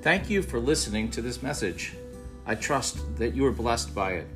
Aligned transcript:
Thank 0.00 0.30
you 0.30 0.42
for 0.42 0.60
listening 0.60 1.10
to 1.10 1.20
this 1.20 1.42
message. 1.42 1.94
I 2.46 2.54
trust 2.54 3.00
that 3.16 3.34
you 3.34 3.44
are 3.46 3.52
blessed 3.52 3.96
by 3.96 4.12
it. 4.12 4.28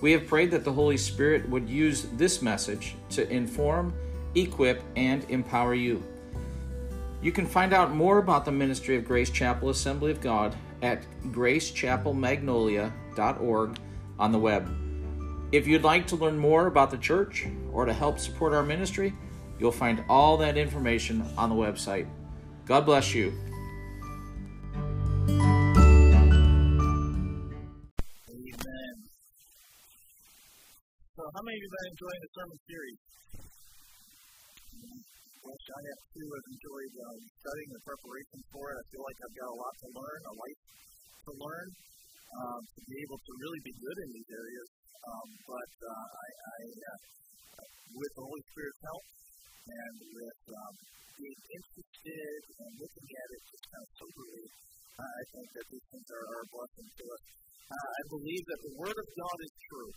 We 0.00 0.12
have 0.12 0.26
prayed 0.26 0.50
that 0.52 0.64
the 0.64 0.72
Holy 0.72 0.96
Spirit 0.96 1.46
would 1.50 1.68
use 1.68 2.06
this 2.14 2.40
message 2.40 2.94
to 3.10 3.30
inform, 3.30 3.92
equip, 4.34 4.82
and 4.96 5.28
empower 5.28 5.74
you. 5.74 6.02
You 7.20 7.32
can 7.32 7.44
find 7.46 7.74
out 7.74 7.94
more 7.94 8.16
about 8.16 8.46
the 8.46 8.52
ministry 8.52 8.96
of 8.96 9.04
Grace 9.04 9.28
Chapel 9.28 9.68
Assembly 9.68 10.10
of 10.10 10.22
God 10.22 10.56
at 10.80 11.04
gracechapelmagnolia.org 11.28 13.78
on 14.18 14.32
the 14.32 14.38
web. 14.38 14.74
If 15.52 15.66
you'd 15.66 15.84
like 15.84 16.06
to 16.08 16.16
learn 16.16 16.38
more 16.38 16.66
about 16.66 16.90
the 16.90 16.96
church 16.96 17.46
or 17.72 17.84
to 17.84 17.92
help 17.92 18.18
support 18.18 18.54
our 18.54 18.62
ministry, 18.62 19.12
you'll 19.58 19.70
find 19.70 20.02
all 20.08 20.38
that 20.38 20.56
information 20.56 21.26
on 21.36 21.50
the 21.50 21.54
website. 21.54 22.06
God 22.64 22.86
bless 22.86 23.14
you. 23.14 23.34
Many 31.44 31.60
of 31.60 31.60
you 31.60 31.68
have 31.68 31.76
been 31.76 31.92
enjoying 31.92 32.20
the 32.24 32.32
sermon 32.32 32.58
series? 32.64 33.00
Well, 35.44 35.60
I 35.60 35.80
have 35.84 36.02
too. 36.08 36.28
I've 36.32 36.50
enjoyed 36.56 36.92
um, 37.04 37.20
studying 37.20 37.70
the 37.76 37.82
preparation 37.84 38.38
for 38.48 38.64
it. 38.72 38.76
I 38.80 38.84
feel 38.88 39.04
like 39.04 39.18
I've 39.20 39.36
got 39.44 39.48
a 39.52 39.58
lot 39.60 39.74
to 39.76 39.88
learn, 39.92 40.20
a 40.24 40.34
life 40.40 40.60
to 41.28 41.32
learn, 41.36 41.68
um, 42.32 42.60
to 42.64 42.80
be 42.88 42.96
able 42.96 43.20
to 43.20 43.32
really 43.44 43.60
be 43.60 43.74
good 43.76 43.98
in 44.00 44.08
these 44.16 44.30
areas. 44.32 44.68
Um, 45.04 45.28
but 45.44 45.72
uh, 45.84 46.08
I, 46.16 46.28
I 46.32 46.58
uh, 46.64 46.98
with 47.92 48.12
the 48.16 48.24
Holy 48.24 48.44
Spirit's 48.48 48.80
help 48.88 49.04
and 49.68 49.94
with 50.00 50.40
um, 50.48 50.74
being 51.20 51.40
interested 51.44 52.40
and 52.56 52.70
looking 52.80 53.08
at 53.20 53.28
it 53.36 53.42
just 53.52 53.64
kind 53.68 53.84
of 53.84 53.90
soberly, 54.00 54.44
uh, 54.94 55.10
I 55.10 55.24
think 55.34 55.48
that 55.58 55.66
these 55.70 55.86
things 55.90 56.08
are, 56.14 56.26
are 56.30 56.42
a 56.44 56.48
blessing 56.54 56.88
to 56.88 57.04
us. 57.10 57.22
Uh, 57.64 57.88
I 57.90 58.02
believe 58.14 58.44
that 58.46 58.60
the 58.62 58.74
Word 58.78 58.98
of 58.98 59.08
God 59.18 59.38
is 59.42 59.54
true. 59.66 59.90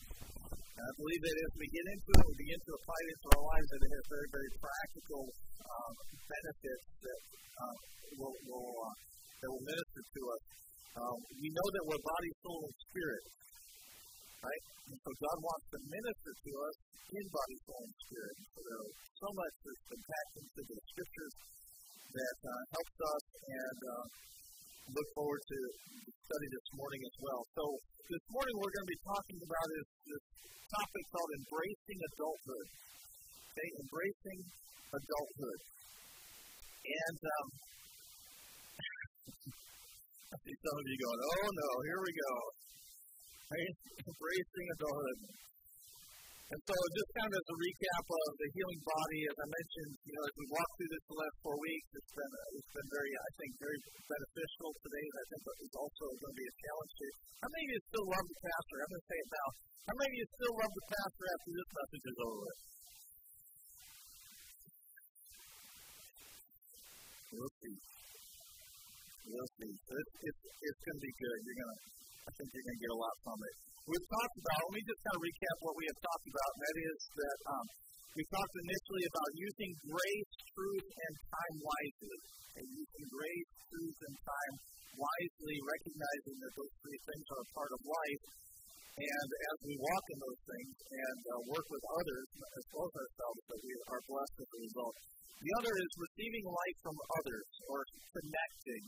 I 0.77 0.93
believe 0.93 1.21
that 1.25 1.37
as 1.41 1.53
we 1.57 1.67
get 1.73 1.85
into 1.89 2.11
it, 2.13 2.21
we 2.21 2.35
begin 2.37 2.61
to 2.61 2.71
apply 2.77 2.99
it 3.01 3.09
into 3.17 3.27
our 3.33 3.43
lives, 3.49 3.67
that 3.73 3.81
it 3.81 3.91
has 3.97 4.05
very, 4.13 4.29
very 4.29 4.51
practical 4.61 5.23
um, 5.57 5.93
benefits 6.21 6.85
that 7.01 7.21
uh, 7.57 7.75
will, 8.21 8.35
will 8.45 8.69
uh, 8.85 8.95
that 9.41 9.49
will 9.53 9.65
minister 9.65 10.01
to 10.01 10.21
us. 10.33 10.43
Um, 10.97 11.17
we 11.33 11.49
know 11.53 11.67
that 11.77 11.83
we're 11.85 12.01
body, 12.01 12.31
soul, 12.41 12.61
and 12.61 12.77
spirit, 12.89 13.23
right? 14.41 14.63
And 14.89 14.97
so 14.97 15.09
God 15.17 15.37
wants 15.45 15.65
to 15.73 15.79
minister 15.81 16.31
to 16.33 16.51
us 16.61 16.75
in 17.13 17.25
body, 17.29 17.57
soul, 17.69 17.81
and 17.85 17.95
spirit. 18.01 18.35
So 18.37 18.59
there's 18.65 18.93
so 19.17 19.29
much 19.33 19.53
that's 19.61 19.85
been 19.93 20.03
packed 20.09 20.35
into 20.41 20.61
the 20.61 20.77
scriptures 20.93 21.35
that 22.07 22.37
uh, 22.49 22.61
helps 22.73 22.97
us, 22.97 23.23
and 23.45 23.79
uh, 23.81 24.05
look 24.87 25.09
forward 25.15 25.41
to 25.43 25.57
study 26.07 26.47
this 26.47 26.67
morning 26.79 27.03
as 27.03 27.15
well. 27.19 27.43
So 27.55 27.63
this 28.07 28.23
morning 28.31 28.55
we're 28.55 28.71
going 28.71 28.87
to 28.87 28.93
be 28.95 29.03
talking 29.03 29.39
about 29.43 29.67
is 29.67 29.87
this 30.07 30.23
topic 30.71 31.05
called 31.11 31.31
embracing 31.43 31.99
adulthood. 32.07 32.67
Okay, 33.51 33.67
embracing 33.83 34.39
adulthood. 34.95 35.59
And 36.87 37.19
um, 37.19 37.47
I 40.31 40.35
see 40.39 40.55
some 40.55 40.77
of 40.79 40.87
you 40.87 40.97
going, 41.03 41.19
oh 41.19 41.51
no, 41.51 41.69
here 41.83 41.99
we 41.99 42.15
go. 42.15 42.31
Embracing 44.07 44.67
adulthood. 44.75 45.19
And 46.47 46.61
so, 46.63 46.75
just 46.95 47.11
kind 47.11 47.27
of 47.27 47.43
as 47.43 47.49
a 47.51 47.57
recap 47.59 48.05
of 48.07 48.31
the 48.39 48.49
healing 48.55 48.81
body, 48.87 49.19
as 49.27 49.35
I 49.35 49.47
mentioned, 49.51 49.91
you 49.99 50.13
know, 50.15 50.23
as 50.31 50.35
we 50.39 50.45
walk 50.47 50.69
through 50.79 50.91
this 50.95 51.03
the 51.11 51.19
last 51.19 51.37
four 51.43 51.57
weeks, 51.59 51.89
it's 51.91 52.13
been 52.15 52.33
uh, 52.39 52.55
it's 52.55 52.71
been 52.71 52.87
very, 52.87 53.11
I 53.19 53.29
think, 53.35 53.51
very 53.59 53.79
beneficial 54.07 54.69
today. 54.79 55.05
And 55.11 55.17
I 55.19 55.25
think 55.27 55.41
it's 55.43 55.75
also 55.75 56.05
going 56.07 56.31
to 56.31 56.39
be 56.39 56.47
a 56.47 56.55
challenge 56.55 56.93
to. 57.03 57.07
How 57.43 57.49
many 57.51 57.63
of 57.67 57.71
you 57.75 57.81
still 57.91 58.07
love 58.07 58.25
the 58.31 58.39
pastor? 58.47 58.75
I'm 58.79 58.91
going 58.95 59.03
to 59.03 59.09
say 59.11 59.19
it 59.19 59.29
now. 59.35 59.47
How 59.91 59.95
many 59.99 60.07
of 60.07 60.19
you 60.23 60.27
still 60.39 60.55
love 60.55 60.71
the 60.71 60.87
pastor 60.87 61.25
after 61.27 61.51
this 61.51 61.69
message 61.75 62.05
is 62.07 62.19
over? 62.23 62.49
We'll 67.27 67.55
see. 67.59 67.75
We'll 69.27 69.51
see. 69.51 69.73
It's, 69.75 70.13
it's, 70.31 70.41
it's 70.47 70.81
going 70.87 70.95
to 70.95 71.03
be 71.03 71.11
good. 71.11 71.37
You're 71.43 71.59
going 71.59 71.71
to, 71.75 71.79
I 72.27 72.31
think 72.35 72.47
you're 72.51 72.67
going 72.67 72.75
to 72.75 72.83
get 72.83 72.91
a 72.91 72.99
lot 72.99 73.15
from 73.23 73.39
it. 73.39 73.55
We've 73.87 74.09
talked 74.11 74.37
about, 74.43 74.59
let 74.67 74.75
me 74.75 74.83
just 74.83 74.99
kind 74.99 75.15
of 75.15 75.23
recap 75.23 75.57
what 75.63 75.75
we 75.79 75.85
have 75.87 75.99
talked 76.03 76.27
about, 76.27 76.49
and 76.51 76.61
that 76.67 76.77
is 76.83 76.99
that 77.07 77.39
um, 77.47 77.65
we 78.19 78.23
talked 78.27 78.55
initially 78.67 79.05
about 79.07 79.29
using 79.39 79.71
grace, 79.87 80.31
truth, 80.51 80.87
and 80.91 81.13
time 81.31 81.55
wisely. 81.63 82.19
And 82.57 82.65
using 82.67 83.05
grace, 83.13 83.51
truth, 83.69 83.99
and 84.11 84.15
time 84.27 84.55
wisely, 84.97 85.55
recognizing 85.61 86.35
that 86.41 86.53
those 86.57 86.73
three 86.83 86.99
things 87.05 87.25
are 87.31 87.43
a 87.45 87.49
part 87.55 87.71
of 87.71 87.81
life. 87.85 88.23
And 88.97 89.29
as 89.29 89.57
we 89.61 89.75
walk 89.77 90.05
in 90.09 90.19
those 90.19 90.41
things 90.41 90.73
and 90.89 91.19
uh, 91.29 91.33
work 91.53 91.67
with 91.69 91.85
others, 92.01 92.27
as 92.43 92.65
well 92.73 92.89
as 92.89 92.95
ourselves, 92.97 93.41
that 93.45 93.61
we 93.61 93.73
are 93.93 94.01
blessed 94.09 94.37
as 94.41 94.49
a 94.49 94.59
result. 94.67 94.95
The 95.37 95.53
other 95.61 95.73
is 95.77 95.91
receiving 96.01 96.45
life 96.49 96.77
from 96.81 96.97
others 97.21 97.49
or 97.69 97.79
connecting, 98.17 98.83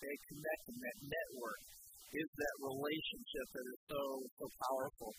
okay, 0.00 0.16
connecting 0.32 0.78
that 0.80 0.96
network 1.04 1.60
is 2.10 2.28
that 2.34 2.54
relationship 2.66 3.46
that 3.54 3.66
is 3.70 3.80
so 3.86 4.02
so 4.38 4.46
powerful. 4.66 5.10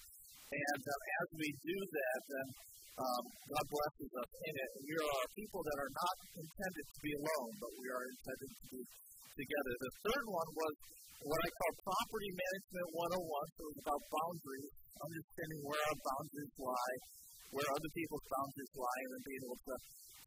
And 0.51 0.81
uh, 0.83 1.19
as 1.23 1.27
we 1.39 1.47
do 1.63 1.77
that, 1.79 2.19
then 2.27 2.47
um, 2.99 3.23
God 3.23 3.65
blesses 3.71 4.11
us 4.19 4.31
in 4.51 4.53
it. 4.59 4.69
We 4.83 4.95
are 4.99 5.25
people 5.31 5.61
that 5.63 5.77
are 5.79 5.93
not 5.95 6.15
intended 6.35 6.85
to 6.91 6.99
be 6.99 7.13
alone, 7.15 7.53
but 7.55 7.71
we 7.79 7.87
are 7.87 8.03
intended 8.03 8.51
to 8.51 8.65
be 8.67 8.81
together. 9.39 9.73
The 9.79 9.93
third 10.11 10.25
one 10.27 10.49
was 10.51 10.73
what 11.23 11.39
I 11.39 11.49
call 11.55 11.71
property 11.87 12.31
management 12.35 12.87
101. 13.15 13.55
So 13.55 13.59
it 13.63 13.69
was 13.71 13.79
about 13.79 14.01
boundaries, 14.11 14.71
understanding 14.99 15.61
where 15.63 15.81
our 15.87 15.99
boundaries 16.03 16.53
lie, 16.59 16.97
where 17.55 17.69
other 17.71 17.91
people's 17.95 18.27
boundaries 18.27 18.73
lie, 18.75 19.01
and 19.07 19.11
then 19.15 19.23
being 19.23 19.43
able 19.47 19.61
to 19.71 19.75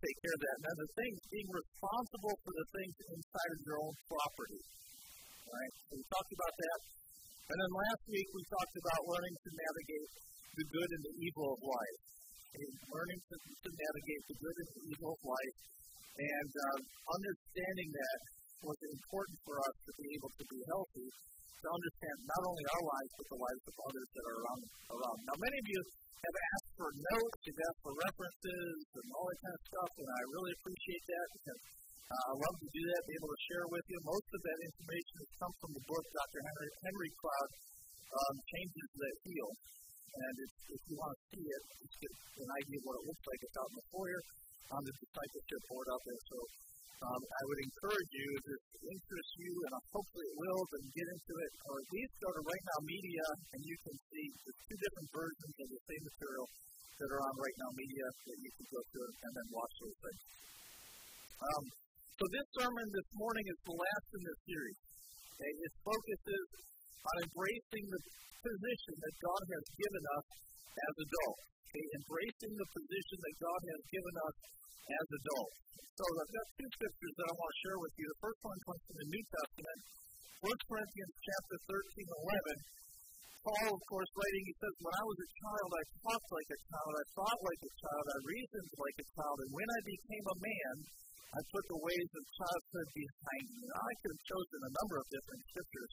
take 0.01 0.17
care 0.25 0.35
of 0.35 0.41
that. 0.41 0.55
And 0.57 0.65
then 0.65 0.79
the 0.81 0.91
things, 0.97 1.19
being 1.29 1.51
responsible 1.53 2.35
for 2.41 2.53
the 2.55 2.67
things 2.73 2.95
inside 3.13 3.51
of 3.53 3.61
your 3.65 3.79
own 3.85 3.95
property. 4.09 4.61
Right? 5.54 5.72
So 5.87 5.92
we 5.94 6.04
talked 6.10 6.32
about 6.34 6.54
that. 6.59 6.81
And 7.44 7.56
then 7.62 7.72
last 7.76 8.03
week 8.10 8.28
we 8.34 8.42
talked 8.50 8.75
about 8.75 9.00
learning 9.06 9.34
to 9.38 9.50
navigate 9.54 10.10
the 10.59 10.66
good 10.66 10.91
and 10.98 11.03
the 11.06 11.15
evil 11.22 11.47
of 11.54 11.60
life. 11.62 11.98
Okay? 12.50 12.70
Learning 12.91 13.20
to, 13.22 13.37
to 13.38 13.70
navigate 13.70 14.22
the 14.26 14.37
good 14.42 14.56
and 14.59 14.70
the 14.75 14.82
evil 14.91 15.10
of 15.15 15.22
life. 15.22 15.56
And 16.15 16.50
um, 16.50 16.81
understanding 17.10 17.91
that 17.94 18.19
was 18.65 18.81
important 18.89 19.39
for 19.45 19.57
us 19.61 19.77
to 19.85 19.93
be 20.01 20.07
able 20.17 20.33
to 20.33 20.45
be 20.49 20.61
healthy, 20.73 21.09
to 21.09 21.69
understand 21.69 22.17
not 22.25 22.43
only 22.49 22.65
our 22.73 22.85
lives, 22.85 23.13
but 23.17 23.27
the 23.29 23.41
lives 23.41 23.65
of 23.69 23.75
others 23.85 24.09
that 24.13 24.25
are 24.25 24.39
around. 24.41 24.63
around. 24.93 25.19
Now, 25.29 25.37
many 25.41 25.57
of 25.61 25.67
you 25.69 25.81
have 26.25 26.37
asked 26.57 26.73
for 26.81 26.89
notes, 26.89 27.39
you've 27.45 27.65
asked 27.69 27.83
for 27.85 27.95
references, 28.01 28.77
and 28.97 29.07
all 29.13 29.27
that 29.29 29.41
kind 29.45 29.57
of 29.57 29.63
stuff, 29.69 29.91
and 30.01 30.09
I 30.09 30.21
really 30.33 30.53
appreciate 30.57 31.05
that 31.05 31.27
because 31.37 31.63
uh, 32.05 32.25
I 32.31 32.35
love 32.37 32.57
to 32.61 32.69
do 32.69 32.83
that, 32.85 33.01
be 33.09 33.17
able 33.17 33.33
to 33.33 33.43
share 33.49 33.67
with 33.69 33.87
you. 33.89 33.99
Most 34.05 34.29
of 34.29 34.41
that 34.45 34.59
information 34.61 35.15
has 35.25 35.31
come 35.41 35.55
from 35.61 35.71
the 35.73 35.85
book 35.89 36.05
Dr. 36.05 36.41
Henry, 36.45 36.69
Henry 36.85 37.11
Cloud, 37.17 37.51
um, 38.13 38.35
Changes 38.45 38.89
That 38.93 39.17
Heal. 39.25 39.51
And 40.15 40.35
if, 40.39 40.53
if 40.79 40.83
you 40.87 40.95
want 41.01 41.13
to 41.17 41.21
see 41.33 41.43
it, 41.43 41.63
just 41.75 41.97
get 41.99 42.13
an 42.45 42.53
idea 42.55 42.79
of 42.79 42.85
what 42.87 42.97
it 43.03 43.05
looks 43.09 43.25
like. 43.25 43.41
It's 43.43 43.59
out 43.59 43.69
in 43.73 43.77
the 43.83 43.87
foyer 43.91 44.21
on 44.73 44.81
the 44.81 44.95
discipleship 44.97 45.63
board 45.69 45.87
out 45.93 46.03
there. 46.05 46.23
So 46.25 46.39
um, 47.05 47.21
I 47.21 47.43
would 47.45 47.61
encourage 47.69 48.13
you, 48.17 48.29
if 48.41 48.45
it 48.49 48.63
interests 48.89 49.35
you, 49.37 49.53
and 49.53 49.73
hopefully 49.93 50.27
it 50.31 50.39
will, 50.41 50.63
then 50.73 50.85
get 50.95 51.07
into 51.13 51.35
it, 51.37 51.53
or 51.69 51.75
at 51.77 51.89
least 51.93 52.13
go 52.25 52.29
to 52.33 52.43
Right 52.49 52.65
Now 52.65 52.81
Media, 52.89 53.27
and 53.53 53.61
you 53.61 53.77
can 53.85 53.97
see 54.09 54.27
the 54.41 54.55
two 54.57 54.77
different 54.81 55.09
versions 55.13 55.55
of 55.61 55.69
the 55.69 55.83
same 55.85 56.03
material 56.09 56.47
that 56.97 57.09
are 57.13 57.23
on 57.29 57.35
Right 57.37 57.59
Now 57.61 57.73
Media 57.77 58.07
that 58.09 58.39
you 58.41 58.51
can 58.57 58.67
go 58.73 58.81
through 58.89 59.11
and 59.11 59.33
then 59.37 59.49
watch 59.53 59.75
those 59.85 59.99
things. 60.01 60.23
Um, 61.45 61.65
so 62.15 62.25
this 62.31 62.49
sermon 62.57 62.87
this 62.95 63.10
morning 63.19 63.47
is 63.51 63.59
the 63.67 63.75
last 63.75 64.09
in 64.15 64.22
this 64.22 64.41
series. 64.47 64.78
Okay? 65.34 65.53
Its 65.67 65.77
focus 65.83 66.21
is 66.31 66.47
on 67.05 67.15
embracing 67.27 67.84
the 67.91 68.01
position 68.39 68.95
that 68.97 69.15
God 69.19 69.43
has 69.45 69.65
given 69.77 70.05
us 70.15 70.27
as 70.72 70.95
adults. 71.05 71.53
Okay? 71.74 71.91
Embracing 71.98 72.54
the 72.54 72.68
position 72.71 73.18
that 73.18 73.42
God 73.42 73.60
has 73.66 73.82
given 73.91 74.15
us 74.15 74.36
as 74.94 75.06
adults. 75.10 75.59
So 75.98 76.03
I've 76.06 76.34
got 76.38 76.47
two 76.54 76.71
scriptures 76.71 77.15
that 77.18 77.26
I 77.26 77.34
want 77.34 77.50
to 77.50 77.62
share 77.66 77.78
with 77.82 77.94
you. 77.98 78.06
The 78.15 78.22
first 78.22 78.41
one 78.47 78.59
comes 78.62 78.82
from 78.86 78.97
the 78.98 79.09
New 79.10 79.24
Testament, 79.26 79.80
1 80.42 80.71
Corinthians 80.71 81.15
chapter 81.18 81.56
13, 81.66 82.06
11. 82.30 82.62
Paul, 83.42 83.71
of 83.74 83.82
course, 83.91 84.10
writing, 84.15 84.44
he 84.47 84.54
says, 84.56 84.74
When 84.86 84.94
I 84.94 85.04
was 85.04 85.18
a 85.18 85.30
child, 85.34 85.71
I 85.74 85.84
talked 85.98 86.30
like 86.30 86.50
a 86.54 86.60
child, 86.71 86.92
I 86.94 87.06
thought 87.12 87.41
like 87.42 87.62
a 87.66 87.72
child, 87.74 88.04
I 88.06 88.18
reasoned 88.22 88.71
like 88.78 88.98
a 89.03 89.10
child, 89.18 89.36
and 89.42 89.50
when 89.53 89.68
I 89.68 89.80
became 89.84 90.26
a 90.30 90.41
man, 90.41 90.74
I 91.34 91.41
put 91.50 91.65
the 91.66 91.82
ways 91.82 92.10
of 92.15 92.38
childhood 92.38 92.88
behind 92.94 93.44
me. 93.50 93.62
Now, 93.66 93.82
I 93.82 93.94
could 93.98 94.12
have 94.15 94.30
chosen 94.30 94.60
a 94.62 94.74
number 94.78 94.97
of 95.03 95.06
different 95.10 95.42
scriptures 95.50 95.92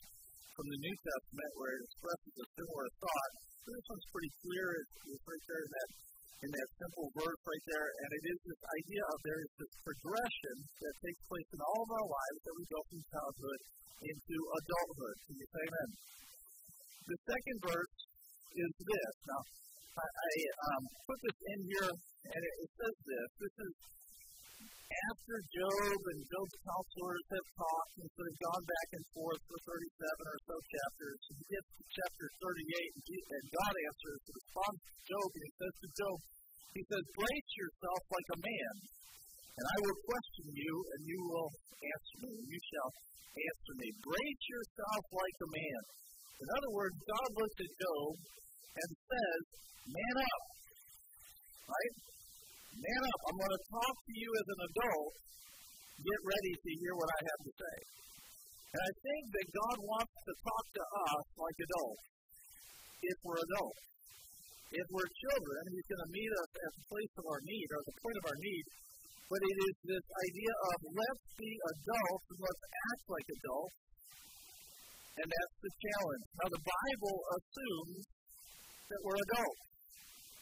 from 0.54 0.66
the 0.70 0.80
New 0.86 0.96
Testament 1.02 1.52
where 1.58 1.74
it 1.74 1.82
expresses 1.82 2.34
a 2.38 2.48
similar 2.56 2.88
thought. 3.02 3.34
This 3.62 3.86
one's 3.88 4.08
pretty 4.10 4.32
clear. 4.42 4.66
It's, 4.82 4.96
it's 5.12 5.26
right 5.26 5.46
there 5.46 5.62
in 5.62 5.72
that 5.72 5.90
in 6.42 6.50
that 6.50 6.70
simple 6.74 7.08
verse 7.14 7.42
right 7.46 7.66
there. 7.70 7.88
And 8.02 8.10
it 8.18 8.24
is 8.34 8.40
this 8.50 8.64
idea 8.66 9.04
of 9.06 9.18
there 9.22 9.42
is 9.46 9.52
this 9.62 9.74
progression 9.86 10.56
that 10.82 10.94
takes 11.06 11.22
place 11.30 11.50
in 11.54 11.62
all 11.62 11.82
of 11.86 11.92
our 11.94 12.08
lives 12.10 12.40
that 12.50 12.56
we 12.58 12.66
go 12.66 12.82
from 12.90 13.00
childhood 13.14 13.60
into 14.02 14.36
adulthood. 14.58 15.18
Can 15.30 15.36
you 15.38 15.48
say 15.54 15.62
amen? 15.62 15.90
The 17.06 17.18
second 17.30 17.58
verse 17.62 17.96
is 18.58 18.72
this. 18.82 19.14
Now, 19.30 19.42
I, 20.02 20.06
I 20.06 20.32
um, 20.66 20.84
put 21.06 21.20
this 21.22 21.40
in 21.54 21.60
here, 21.70 21.92
and 21.94 22.42
it, 22.42 22.56
it 22.66 22.72
says 22.74 22.96
this. 23.06 23.30
This 23.38 23.56
is 23.62 23.74
after 24.92 25.36
Job 25.56 26.00
and 26.12 26.20
Job's 26.28 26.58
counselors 26.68 27.26
have 27.32 27.48
talked 27.56 27.96
and 28.04 28.10
sort 28.12 28.28
of 28.28 28.36
gone 28.44 28.66
back 28.68 28.90
and 28.92 29.06
forth 29.16 29.42
for 29.48 29.58
37 29.64 30.32
or 30.32 30.40
so 30.44 30.56
chapters, 30.68 31.20
he 31.32 31.46
gets 31.48 31.70
to 31.80 31.84
chapter 31.96 32.26
38, 32.44 33.00
and, 33.32 33.46
God 33.56 33.74
answers 33.88 34.20
to 34.20 34.32
respond 34.36 34.74
to 34.76 34.92
Job, 35.08 35.28
and 35.32 35.44
he 35.48 35.52
says 35.56 35.76
to 35.80 35.90
Job, 35.96 36.18
he 36.72 36.82
says, 36.88 37.04
Brace 37.16 37.52
yourself 37.56 38.02
like 38.12 38.30
a 38.32 38.40
man, 38.42 38.76
and 39.52 39.66
I 39.68 39.78
will 39.80 40.00
question 40.08 40.48
you, 40.56 40.74
and 40.96 41.02
you 41.08 41.20
will 41.24 41.52
answer 41.82 42.16
me, 42.28 42.32
and 42.32 42.48
you 42.48 42.60
shall 42.72 42.92
answer 43.32 43.74
me. 43.80 43.88
Brace 44.04 44.44
yourself 44.48 45.04
like 45.12 45.38
a 45.40 45.50
man. 45.52 45.82
In 46.42 46.48
other 46.58 46.72
words, 46.74 46.98
God 47.06 47.30
looks 47.38 47.58
at 47.64 47.72
Job 47.80 48.12
and 48.72 48.90
says, 49.08 49.42
Man 49.88 50.16
up. 50.20 50.44
Right? 51.68 51.96
Man 52.72 53.02
up. 53.04 53.22
I'm 53.28 53.38
going 53.38 53.56
to 53.56 53.64
talk 53.68 53.96
to 54.00 54.14
you 54.16 54.30
as 54.32 54.48
an 54.48 54.62
adult. 54.72 55.14
Get 56.02 56.20
ready 56.24 56.54
to 56.56 56.72
hear 56.80 56.94
what 56.96 57.10
I 57.12 57.20
have 57.28 57.42
to 57.44 57.52
say. 57.52 57.76
And 58.72 58.82
I 58.82 58.92
think 59.04 59.24
that 59.36 59.48
God 59.52 59.78
wants 59.84 60.16
to 60.16 60.34
talk 60.40 60.66
to 60.80 60.84
us 61.12 61.26
like 61.36 61.58
adults 61.60 62.04
if 63.04 63.18
we're 63.28 63.42
adults. 63.44 63.82
If 64.72 64.88
we're 64.88 65.12
children, 65.20 65.62
He's 65.76 65.88
going 65.92 66.04
to 66.08 66.12
meet 66.16 66.32
us 66.32 66.52
at 66.56 66.72
the 66.80 66.84
place 66.88 67.14
of 67.20 67.26
our 67.28 67.42
need 67.44 67.68
or 67.76 67.82
the 67.84 67.96
point 68.00 68.18
of 68.24 68.26
our 68.32 68.40
need. 68.40 68.66
But 69.28 69.42
it 69.44 69.58
is 69.68 69.76
this 69.92 70.06
idea 70.08 70.54
of 70.72 70.78
let's 70.96 71.28
be 71.36 71.52
adults 71.52 72.26
and 72.32 72.40
let's 72.40 72.64
act 72.88 73.04
like 73.12 73.28
adults. 73.36 73.78
And 75.20 75.28
that's 75.28 75.56
the 75.60 75.74
challenge. 75.76 76.26
Now, 76.40 76.50
the 76.56 76.64
Bible 76.64 77.18
assumes 77.36 78.04
that 78.88 79.00
we're 79.04 79.20
adults. 79.20 79.71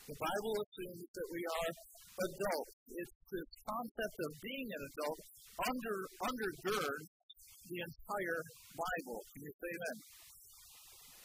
The 0.10 0.18
Bible 0.18 0.56
assumes 0.58 1.06
that 1.06 1.28
we 1.30 1.42
are 1.46 1.70
adults. 1.70 2.76
It's 2.98 3.18
this 3.30 3.50
concept 3.62 4.18
of 4.26 4.32
being 4.42 4.68
an 4.74 4.82
adult 4.90 5.22
under 5.70 5.96
undergirds 6.26 7.10
the 7.70 7.78
entire 7.78 8.42
Bible. 8.74 9.22
Can 9.22 9.42
you 9.46 9.54
say 9.54 9.74
that? 9.86 9.98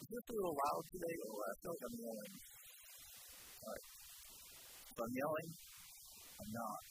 Is 0.04 0.08
this 0.12 0.24
a 0.28 0.34
little 0.36 0.52
loud 0.52 0.84
today? 0.92 1.16
Oh, 1.16 1.32
I 1.32 1.52
feel 1.64 1.72
like 1.72 1.84
I'm 1.88 1.96
yelling. 1.96 2.34
All 3.64 3.72
right. 3.72 3.84
If 4.84 4.98
I'm 5.00 5.14
yelling, 5.16 5.48
I'm 6.44 6.52
not. 6.52 6.82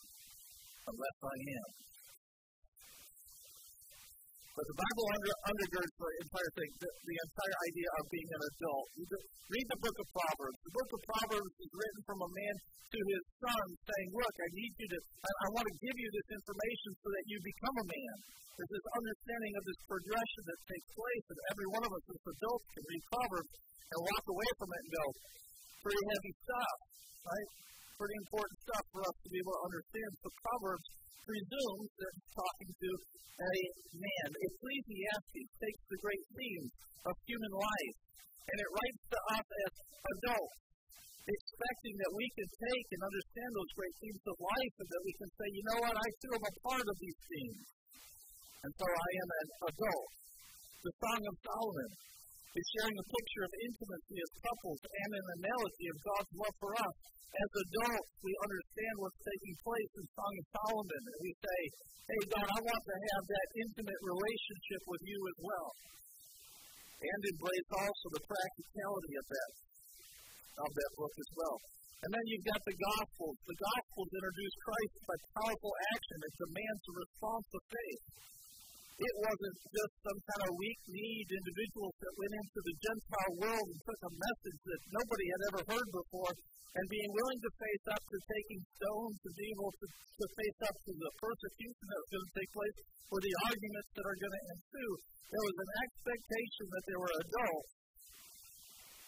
Unless 0.90 1.18
I 1.30 1.36
am. 1.46 1.70
But 4.54 4.70
the 4.70 4.78
Bible 4.78 5.06
under, 5.18 5.34
undergirds 5.50 5.94
the 5.98 6.10
entire 6.30 6.52
thing, 6.54 6.72
the, 6.78 6.90
the, 6.94 7.18
entire 7.26 7.58
idea 7.74 7.90
of 7.98 8.04
being 8.14 8.30
an 8.38 8.42
adult. 8.54 8.88
Read 9.50 9.68
the 9.74 9.82
book 9.82 9.98
of 9.98 10.08
Proverbs. 10.14 10.60
The 10.62 10.76
book 10.78 10.90
of 10.94 11.02
Proverbs 11.10 11.54
is 11.58 11.72
written 11.74 12.02
from 12.06 12.20
a 12.22 12.30
man 12.30 12.56
to 12.94 13.00
his 13.02 13.24
son 13.42 13.66
saying, 13.82 14.10
Look, 14.14 14.36
I 14.38 14.50
need 14.54 14.74
you 14.78 14.88
to, 14.94 15.00
I, 15.26 15.30
I 15.34 15.48
want 15.58 15.66
to 15.66 15.76
give 15.82 15.98
you 15.98 16.10
this 16.14 16.30
information 16.38 16.92
so 17.02 17.08
that 17.10 17.26
you 17.26 17.38
become 17.42 17.76
a 17.82 17.88
man. 17.90 18.16
There's 18.54 18.74
this 18.78 18.88
understanding 18.94 19.54
of 19.58 19.64
this 19.66 19.80
progression 19.90 20.42
that 20.46 20.60
takes 20.70 20.90
place, 20.94 21.26
and 21.34 21.40
every 21.50 21.68
one 21.74 21.84
of 21.90 21.92
us 21.98 22.06
as 22.14 22.22
adults 22.38 22.68
can 22.78 22.84
read 22.86 23.04
Proverbs 23.10 23.54
and 23.58 24.00
walk 24.06 24.26
away 24.30 24.50
from 24.62 24.70
it 24.70 24.82
and 24.86 24.92
go, 24.94 25.06
Pretty 25.82 26.04
heavy 26.14 26.34
stuff, 26.46 26.78
right? 27.26 27.50
Pretty 28.04 28.20
important 28.20 28.60
stuff 28.68 28.86
for 28.92 29.00
us 29.00 29.16
to 29.16 29.30
be 29.32 29.40
able 29.40 29.56
to 29.56 29.64
understand. 29.64 30.12
So 30.20 30.28
Proverbs 30.44 30.88
presumes 31.24 31.92
that 32.04 32.12
it's 32.20 32.32
talking 32.36 32.72
to 32.76 32.90
a 33.48 33.56
man. 33.96 34.28
Ecclesiastes 34.44 35.48
takes 35.56 35.84
the 35.88 36.00
great 36.04 36.26
themes 36.36 36.72
of 37.08 37.16
human 37.24 37.54
life 37.56 37.96
and 38.44 38.58
it 38.60 38.70
writes 38.76 39.04
to 39.08 39.20
us 39.40 39.48
as 39.48 39.74
adults, 40.20 40.60
expecting 41.32 41.96
that 42.04 42.12
we 42.12 42.28
can 42.36 42.50
take 42.52 42.88
and 42.92 43.02
understand 43.08 43.50
those 43.56 43.72
great 43.72 43.96
themes 44.04 44.24
of 44.28 44.36
life 44.36 44.76
and 44.84 44.90
that 44.92 45.04
we 45.08 45.14
can 45.24 45.30
say, 45.40 45.48
you 45.56 45.64
know 45.64 45.80
what, 45.88 45.96
I 45.96 46.08
too 46.20 46.34
am 46.36 46.44
a 46.44 46.54
part 46.60 46.84
of 46.84 46.98
these 47.00 47.20
themes. 47.24 47.68
And 48.68 48.72
so 48.84 48.84
I 48.84 49.10
am 49.16 49.30
an 49.32 49.48
adult. 49.72 50.12
The 50.84 50.92
Song 51.00 51.22
of 51.24 51.36
Solomon 51.40 51.92
is 52.54 52.66
sharing 52.78 52.98
a 53.02 53.08
picture 53.10 53.44
of 53.50 53.54
intimacy 53.66 54.18
as 54.22 54.42
couples 54.46 54.82
and 54.86 55.12
an 55.18 55.28
analogy 55.42 55.88
of 55.90 55.98
God's 56.06 56.34
love 56.38 56.56
for 56.62 56.72
us. 56.78 56.96
As 57.34 57.50
adults, 57.66 58.12
we 58.22 58.34
understand 58.46 58.96
what's 59.02 59.22
taking 59.26 59.56
place 59.66 59.92
in 59.98 60.06
Song 60.14 60.34
of 60.38 60.46
Solomon, 60.54 61.02
and 61.02 61.20
we 61.26 61.32
say, 61.34 61.60
Hey, 62.04 62.22
God, 62.30 62.46
I 62.46 62.60
want 62.62 62.84
to 62.84 62.98
have 63.10 63.26
that 63.26 63.48
intimate 63.58 64.02
relationship 64.06 64.82
with 64.86 65.02
you 65.02 65.18
as 65.18 65.38
well. 65.42 65.70
And 67.02 67.20
embrace 67.26 67.70
also 67.74 68.06
the 68.14 68.28
practicality 68.28 69.14
of 69.18 69.26
that, 69.34 69.52
of 70.62 70.72
that 70.78 70.92
book 70.94 71.16
as 71.18 71.32
well. 71.34 71.58
And 72.06 72.12
then 72.12 72.26
you've 72.28 72.48
got 72.54 72.62
the 72.68 72.76
Gospels. 72.76 73.38
The 73.48 73.60
Gospels 73.64 74.12
introduce 74.14 74.56
Christ 74.62 74.94
by 75.08 75.18
powerful 75.42 75.74
action. 75.96 76.18
It 76.22 76.36
demands 76.38 76.84
a 76.84 76.94
response 77.02 77.50
of 77.50 77.64
faith. 77.72 78.04
It 78.94 79.16
wasn't 79.18 79.58
just 79.74 79.94
some 80.06 80.20
kind 80.22 80.44
of 80.46 80.52
weak 80.54 80.82
kneed 80.86 81.30
individuals 81.34 81.96
that 81.98 82.14
went 82.14 82.34
into 82.38 82.60
the 82.62 82.76
Gentile 82.78 83.34
world 83.42 83.68
and 83.74 83.82
took 83.90 84.02
a 84.06 84.14
message 84.14 84.60
that 84.70 84.82
nobody 84.94 85.26
had 85.34 85.42
ever 85.50 85.62
heard 85.74 85.90
before 85.90 86.34
and 86.74 86.86
being 86.94 87.12
willing 87.14 87.42
to 87.42 87.52
face 87.58 87.86
up 87.90 88.04
to 88.06 88.18
taking 88.22 88.62
stones 88.78 89.18
to 89.18 89.30
be 89.34 89.46
able 89.50 89.74
to, 89.82 89.86
to 89.90 90.26
face 90.38 90.60
up 90.70 90.78
to 90.78 90.92
the 90.94 91.12
persecution 91.22 91.86
that 91.90 92.02
was 92.06 92.10
going 92.14 92.28
to 92.30 92.38
take 92.38 92.52
place 92.54 92.78
or 93.10 93.18
the 93.18 93.36
arguments 93.50 93.90
that 93.98 94.06
are 94.06 94.20
going 94.22 94.36
to 94.38 94.44
ensue. 94.54 94.94
There 95.30 95.46
was 95.50 95.58
an 95.58 95.72
expectation 95.74 96.66
that 96.70 96.84
they 96.86 96.98
were 96.98 97.14
adults 97.18 97.74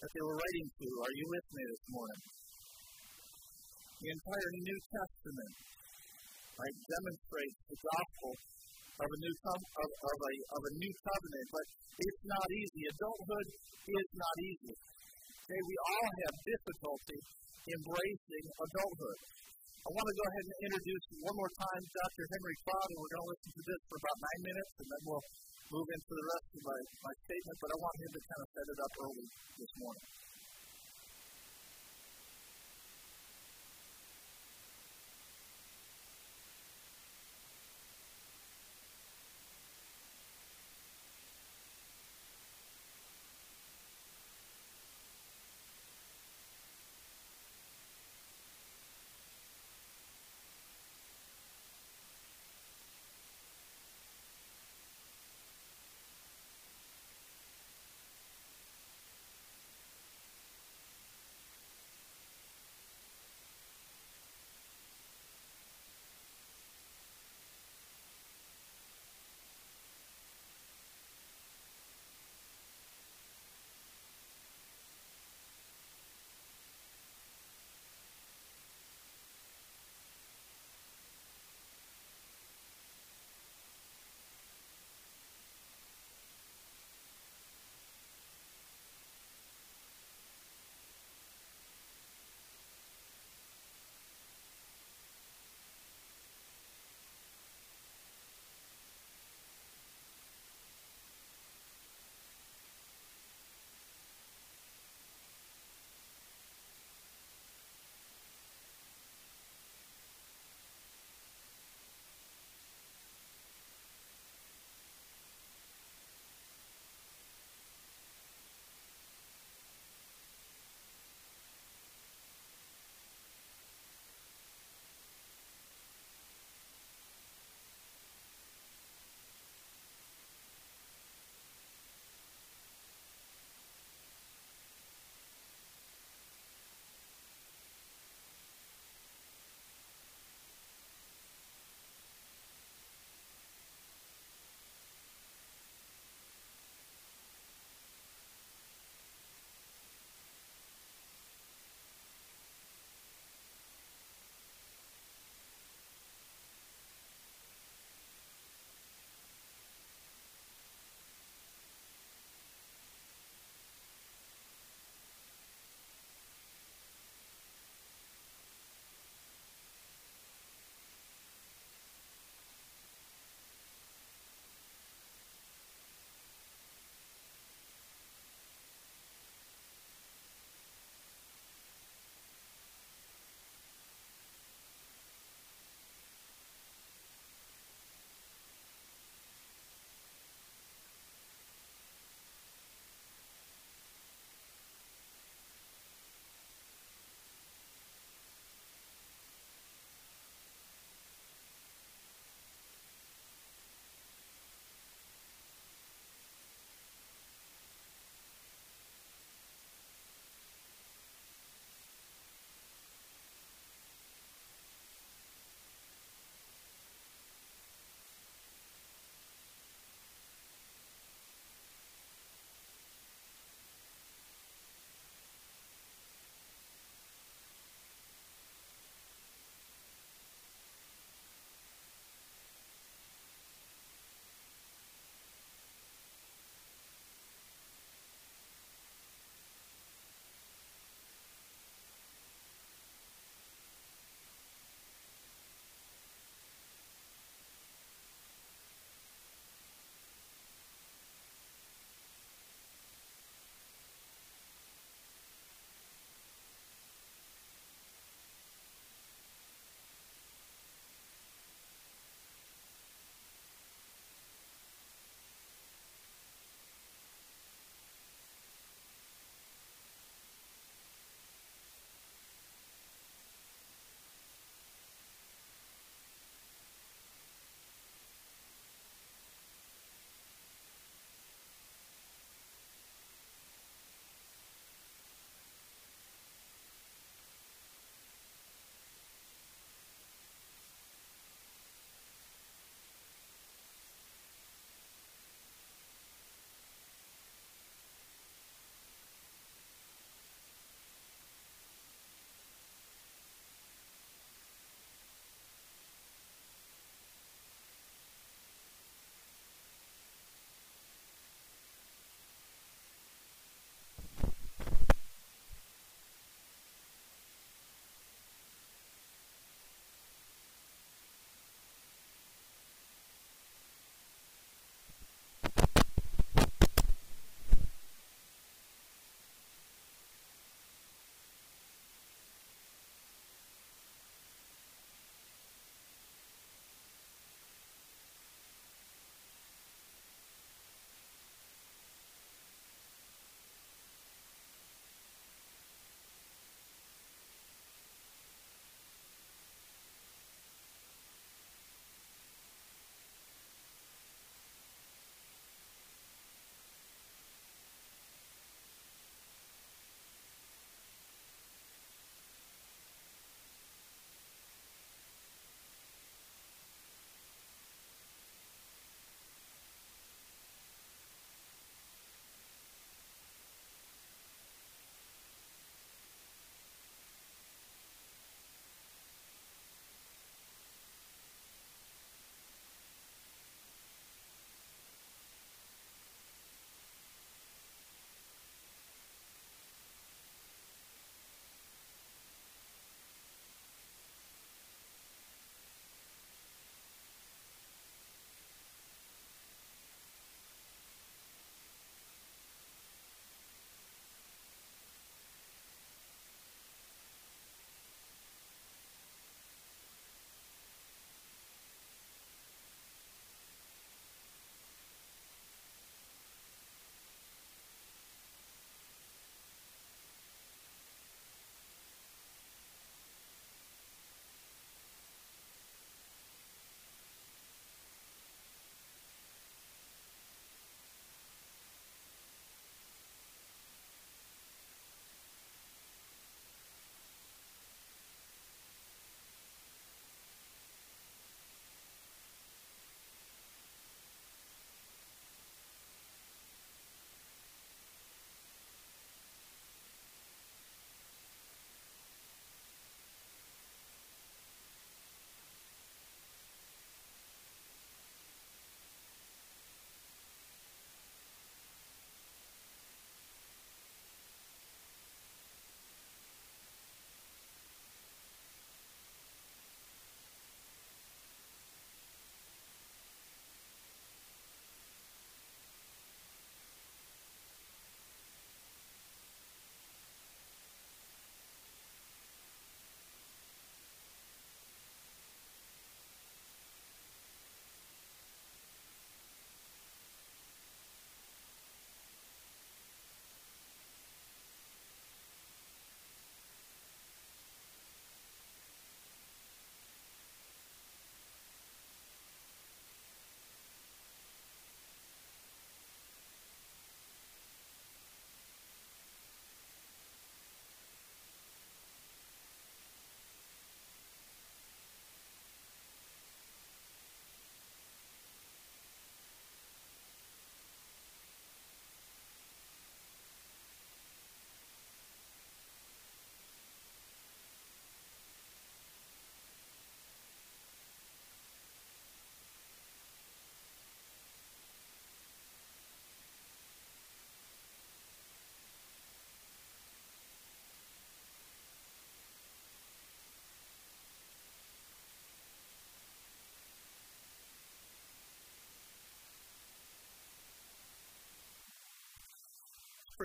that 0.01 0.11
they 0.13 0.23
were 0.25 0.37
writing 0.37 0.67
to. 0.81 0.87
Are 1.01 1.13
you 1.13 1.25
with 1.29 1.47
me 1.53 1.61
this 1.65 1.85
morning? 1.93 2.21
The 4.01 4.09
entire 4.13 4.49
New 4.65 4.79
Testament 4.89 5.53
right, 6.57 6.77
demonstrates 6.77 7.59
the 7.69 7.77
gospel 7.81 8.31
of 8.95 9.09
a 9.11 9.17
new 9.19 9.35
of, 9.35 9.59
of 9.75 10.17
a 10.23 10.33
of 10.55 10.61
a 10.65 10.71
new 10.79 10.93
covenant, 11.03 11.47
but 11.51 11.65
it's 11.99 12.23
not 12.23 12.47
easy. 12.47 12.81
Adulthood 12.95 13.47
is 13.85 14.07
not 14.15 14.35
easy. 14.39 14.75
Okay, 14.75 15.61
we 15.61 15.75
all 15.77 16.09
have 16.25 16.35
difficulty 16.41 17.19
embracing 17.65 18.45
adulthood. 18.61 19.19
I 19.85 19.89
want 19.93 20.05
to 20.09 20.15
go 20.17 20.25
ahead 20.25 20.45
and 20.49 20.55
introduce 20.65 21.03
one 21.21 21.37
more 21.37 21.53
time 21.61 21.81
Dr. 21.85 22.25
Henry 22.25 22.55
Cloud, 22.65 22.87
and 22.89 22.97
we're 22.97 23.13
going 23.13 23.25
to 23.25 23.31
listen 23.37 23.51
to 23.53 23.63
this 23.69 23.81
for 23.85 23.97
about 24.01 24.17
nine 24.17 24.41
minutes, 24.49 24.73
and 24.81 24.87
then 24.89 25.01
we'll 25.05 25.25
move 25.69 25.87
into 25.93 26.11
the 26.13 26.25
rest 26.25 26.47
of 26.57 26.61
my, 26.65 26.79
my 27.05 27.13
statement. 27.21 27.55
But 27.61 27.69
I 27.69 27.77
want 27.77 27.95
him 28.01 28.11
to 28.15 28.21
kind 28.25 28.41
of 28.41 28.49
set 28.49 28.65
it 28.65 28.79
up 28.81 28.93
early 29.05 29.27
this 29.61 29.73
morning. 29.77 30.05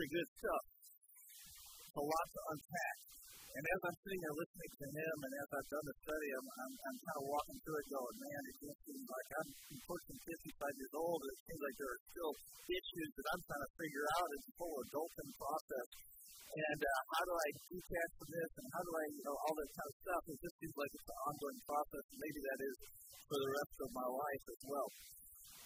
Good 0.09 0.29
stuff. 0.41 0.65
It's 1.85 1.99
a 1.99 2.07
lot 2.07 2.27
to 2.31 2.41
unpack. 2.55 2.97
And 3.51 3.65
as 3.67 3.81
I'm 3.83 3.99
sitting 4.07 4.23
there 4.23 4.37
listening 4.39 4.73
to 4.79 4.89
him, 4.95 5.17
and 5.27 5.33
as 5.43 5.49
I've 5.51 5.71
done 5.75 5.87
the 5.91 5.97
study, 6.07 6.29
I'm, 6.39 6.47
I'm, 6.47 6.73
I'm 6.87 6.99
kind 7.03 7.19
of 7.19 7.27
walking 7.27 7.59
through 7.67 7.79
it 7.83 7.89
going, 7.91 8.17
man, 8.23 8.43
it 8.47 8.57
just 8.63 8.79
seems 8.87 9.07
like 9.11 9.29
I'm 9.43 9.51
pushing 9.91 10.19
55 10.23 10.81
years 10.81 10.95
old, 10.95 11.19
and 11.19 11.31
it 11.35 11.41
seems 11.51 11.63
like 11.67 11.77
there 11.83 11.91
are 11.91 12.03
still 12.15 12.33
issues 12.71 13.11
that 13.11 13.27
I'm 13.35 13.43
trying 13.51 13.65
to 13.67 13.73
figure 13.75 14.07
out 14.07 14.29
as 14.31 14.43
a 14.47 14.53
whole 14.55 14.77
adulting 14.87 15.33
process. 15.35 15.89
And 16.51 16.81
uh, 16.83 17.01
how 17.11 17.23
do 17.27 17.35
I 17.35 17.49
detach 17.75 18.13
from 18.23 18.31
this, 18.31 18.51
and 18.55 18.67
how 18.71 18.83
do 18.87 18.93
I, 18.95 19.05
you 19.19 19.25
know, 19.27 19.37
all 19.39 19.55
that 19.59 19.71
kind 19.75 19.91
of 19.91 19.97
stuff. 19.99 20.23
It 20.31 20.39
just 20.39 20.57
seems 20.63 20.77
like 20.79 20.93
it's 20.95 21.11
an 21.11 21.19
ongoing 21.27 21.61
process, 21.67 22.05
and 22.07 22.19
maybe 22.23 22.41
that 22.47 22.61
is 22.71 22.77
for 23.27 23.39
the 23.39 23.51
rest 23.51 23.77
of 23.83 23.91
my 23.95 24.09
life 24.11 24.45
as 24.47 24.63
well. 24.67 24.89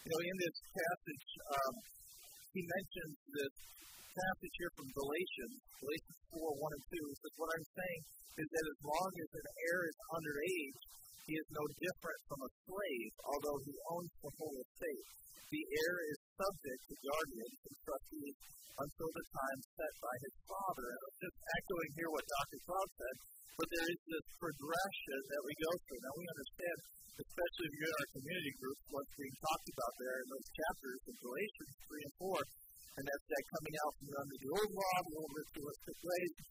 You 0.05 0.11
know, 0.13 0.21
in 0.25 0.37
this 0.41 0.57
passage, 0.73 1.29
um, 1.53 1.75
he 2.53 2.61
mentions 2.65 3.17
this 3.29 3.55
passage 4.15 4.55
here 4.63 4.73
from 4.79 4.89
Galatians, 4.95 5.55
Galatians 5.83 6.19
4 6.39 6.39
1 6.39 6.77
and 6.79 6.87
2. 6.87 7.19
Says, 7.19 7.35
What 7.35 7.51
I'm 7.51 7.67
saying 7.67 8.03
is 8.39 8.49
that 8.51 8.67
as 8.71 8.81
long 8.87 9.11
as 9.11 9.31
an 9.35 9.49
heir 9.67 9.81
is 9.91 9.99
underage, 10.15 10.81
he 11.27 11.35
is 11.35 11.49
no 11.51 11.65
different 11.81 12.21
from 12.29 12.41
a 12.45 12.51
slave, 12.69 13.13
although 13.27 13.59
he 13.65 13.75
owns 13.91 14.13
the 14.23 14.33
whole 14.39 14.57
estate. 14.61 15.07
The 15.51 15.65
heir 15.65 15.97
is 16.11 16.19
subject 16.37 16.81
to 16.85 16.95
guardians 17.05 17.59
and 17.65 17.77
trustees 17.81 18.37
until 18.75 19.11
the 19.15 19.27
time 19.31 19.61
set 19.79 19.95
by 20.03 20.17
his 20.19 20.35
father. 20.51 20.87
And 20.91 21.01
I'm 21.01 21.19
just 21.23 21.39
echoing 21.39 21.93
here 21.95 22.11
what 22.11 22.27
Dr. 22.27 22.59
Cobb 22.67 22.89
said, 22.99 23.17
but 23.55 23.69
there 23.71 23.89
is 23.89 24.01
this 24.03 24.27
progression 24.35 25.21
that 25.31 25.43
we 25.47 25.53
go 25.63 25.73
through. 25.79 26.01
Now, 26.03 26.15
we 26.19 26.27
understand, 26.27 26.79
especially 27.23 27.67
if 27.71 27.75
you're 27.79 27.93
in 27.95 27.99
our 28.03 28.11
community 28.19 28.53
groups, 28.59 28.83
what's 28.91 29.15
being 29.15 29.37
talked 29.39 29.69
about 29.71 29.95
there 30.03 30.19
in 30.19 30.29
those 30.29 30.49
chapters 30.59 31.01
in 31.07 31.15
Galatians 31.23 31.73
3 31.87 32.03
and 32.03 32.15
4 32.19 32.64
and 32.95 33.05
that's 33.11 33.27
that 33.27 33.45
coming 33.51 33.77
out 33.83 33.93
from 33.99 34.09
under 34.23 34.39
the 34.39 34.51
old 34.55 34.71
law, 34.71 34.95
bit 35.35 35.47
to 35.51 35.61
what 35.67 35.77
took 35.83 35.99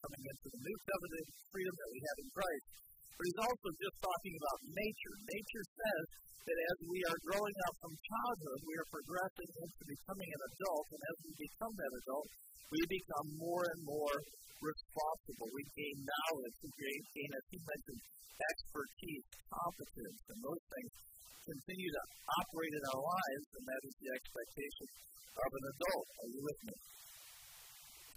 coming 0.03 0.23
into 0.27 0.47
the 0.51 0.59
new 0.59 0.77
covenant 0.83 1.27
freedom 1.55 1.75
that 1.79 1.89
we 1.95 1.99
have 2.03 2.17
in 2.19 2.29
Christ. 2.35 2.67
But 3.13 3.25
he's 3.29 3.43
also 3.45 3.69
just 3.77 3.97
talking 4.01 4.35
about 4.35 4.59
nature. 4.73 5.15
Nature 5.29 5.65
says 5.69 6.05
that 6.43 6.59
as 6.59 6.77
we 6.89 6.99
are 7.07 7.19
growing 7.29 7.57
up 7.69 7.75
from 7.79 7.93
childhood, 7.93 8.59
we 8.67 8.75
are 8.75 8.89
progressing 8.91 9.49
into 9.63 9.83
becoming 9.87 10.29
an 10.33 10.41
adult, 10.43 10.87
and 10.91 11.03
as 11.07 11.17
we 11.23 11.31
become 11.39 11.73
that 11.77 11.93
adult, 12.03 12.29
we 12.73 12.81
become 12.89 13.27
more 13.39 13.63
and 13.63 13.81
more 13.85 14.15
responsible. 14.59 15.47
We 15.53 15.63
gain 15.77 15.97
knowledge, 16.03 16.55
we 16.63 16.71
gain, 16.73 17.29
as 17.31 17.45
he 17.47 17.57
mentioned, 17.63 18.01
expertise, 18.33 19.25
competence, 19.45 20.21
and 20.33 20.39
those 20.43 20.63
things 20.73 20.91
continue 21.43 21.91
to 21.91 22.03
operate 22.43 22.73
in 22.75 22.83
our 22.91 23.03
lives, 23.03 23.47
and 23.55 23.63
that 23.67 23.81
is 23.83 23.95
the 23.99 24.09
expectation 24.15 24.87
of 25.37 25.49
an 25.53 25.63
adult. 25.75 26.07
Are 26.23 26.29
you 26.33 26.41
with 26.43 26.59
me? 26.65 26.75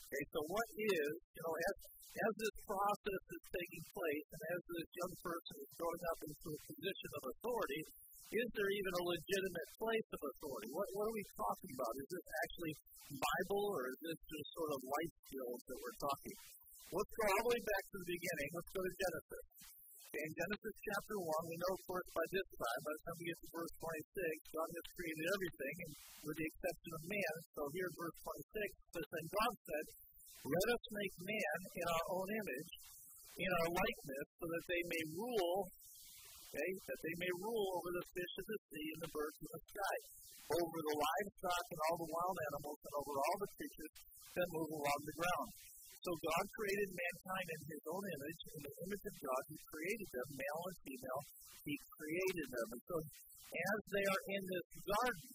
Okay, 0.07 0.25
so 0.31 0.39
what 0.47 0.69
is, 0.79 1.11
you 1.35 1.43
know, 1.43 1.55
as, 1.59 1.77
as 2.17 2.33
this 2.39 2.56
process 2.67 3.23
is 3.31 3.45
taking 3.55 3.85
place 3.95 4.27
and 4.35 4.43
as 4.51 4.61
this 4.67 4.89
young 4.99 5.15
person 5.23 5.55
is 5.63 5.71
growing 5.79 6.03
up 6.11 6.21
into 6.27 6.47
a 6.51 6.61
position 6.67 7.11
of 7.15 7.23
authority, 7.31 7.81
is 8.27 8.49
there 8.59 8.71
even 8.75 8.93
a 8.99 9.05
legitimate 9.07 9.71
place 9.79 10.09
of 10.11 10.21
authority? 10.27 10.69
What, 10.75 10.87
what 10.99 11.07
are 11.07 11.17
we 11.17 11.27
talking 11.39 11.71
about? 11.79 11.93
Is 11.95 12.11
this 12.11 12.27
actually 12.43 12.75
Bible 13.07 13.65
or 13.71 13.83
is 13.87 13.99
this 14.03 14.19
just 14.19 14.49
sort 14.59 14.71
of 14.75 14.79
life 14.83 15.15
skills 15.31 15.61
that 15.71 15.79
we're 15.79 16.01
talking? 16.03 16.37
Let's 16.91 17.13
go 17.15 17.25
all 17.27 17.43
the 17.47 17.53
way 17.55 17.63
back 17.63 17.85
to 17.87 17.97
the 18.03 18.11
beginning. 18.11 18.49
Let's 18.51 18.73
go 18.75 18.83
to 18.83 18.93
Genesis. 18.95 19.47
In 20.17 20.31
Genesis 20.33 20.77
chapter 20.81 21.17
1, 21.19 21.51
we 21.51 21.57
know, 21.61 21.73
of 21.77 21.83
course, 21.85 22.09
by 22.17 22.27
this 22.33 22.49
time, 22.57 22.81
by 22.89 22.93
the 22.95 23.03
time 23.05 23.17
we 23.21 23.27
get 23.27 23.39
to 23.43 23.49
verse 23.53 23.75
26, 23.85 24.57
God 24.57 24.69
has 24.71 24.87
created 24.97 25.25
everything, 25.29 25.77
with 26.25 26.37
the 26.41 26.47
exception 26.47 26.91
of 26.97 27.03
man. 27.05 27.35
So 27.53 27.63
here, 27.77 27.91
verse 28.01 28.17
26 28.17 28.97
says, 28.97 29.09
And 29.13 29.29
God 29.29 29.53
said, 29.67 29.85
Let 30.45 30.67
us 30.77 30.85
make 30.93 31.15
man 31.25 31.59
in 31.73 31.87
our 31.87 32.07
own 32.13 32.29
image, 32.29 32.73
in 33.41 33.51
our 33.51 33.71
likeness, 33.73 34.27
so 34.37 34.45
that 34.45 34.65
they 34.69 34.83
may 34.85 35.03
rule, 35.17 35.59
okay, 36.51 36.71
that 36.87 37.01
they 37.01 37.17
may 37.17 37.33
rule 37.41 37.67
over 37.81 37.91
the 37.97 38.07
fish 38.13 38.35
of 38.41 38.47
the 38.47 38.59
sea 38.69 38.89
and 38.97 39.01
the 39.07 39.13
birds 39.17 39.39
of 39.41 39.51
the 39.57 39.63
sky, 39.73 39.97
over 40.47 40.79
the 40.85 40.97
livestock 40.97 41.65
and 41.73 41.81
all 41.89 41.99
the 41.99 42.13
wild 42.13 42.39
animals, 42.53 42.81
and 42.85 42.95
over 43.01 43.15
all 43.17 43.37
the 43.43 43.53
creatures 43.57 43.95
that 44.37 44.55
move 44.55 44.71
along 44.77 45.01
the 45.03 45.19
ground. 45.19 45.49
So 46.07 46.11
God 46.23 46.45
created 46.55 46.95
mankind 46.95 47.47
in 47.51 47.63
his 47.67 47.85
own 47.91 48.05
image. 48.07 48.41
In 48.47 48.63
the 48.63 48.75
image 48.87 49.05
of 49.11 49.17
God, 49.27 49.43
he 49.51 49.59
created 49.67 50.09
them, 50.15 50.29
male 50.39 50.63
and 50.71 50.79
female. 50.87 51.23
He 51.67 51.75
created 51.99 52.49
them. 52.55 52.69
And 52.79 52.83
so 52.87 52.97
as 53.03 53.81
they 53.91 54.07
are 54.07 54.23
in 54.39 54.43
this 54.47 54.69
garden, 54.87 55.35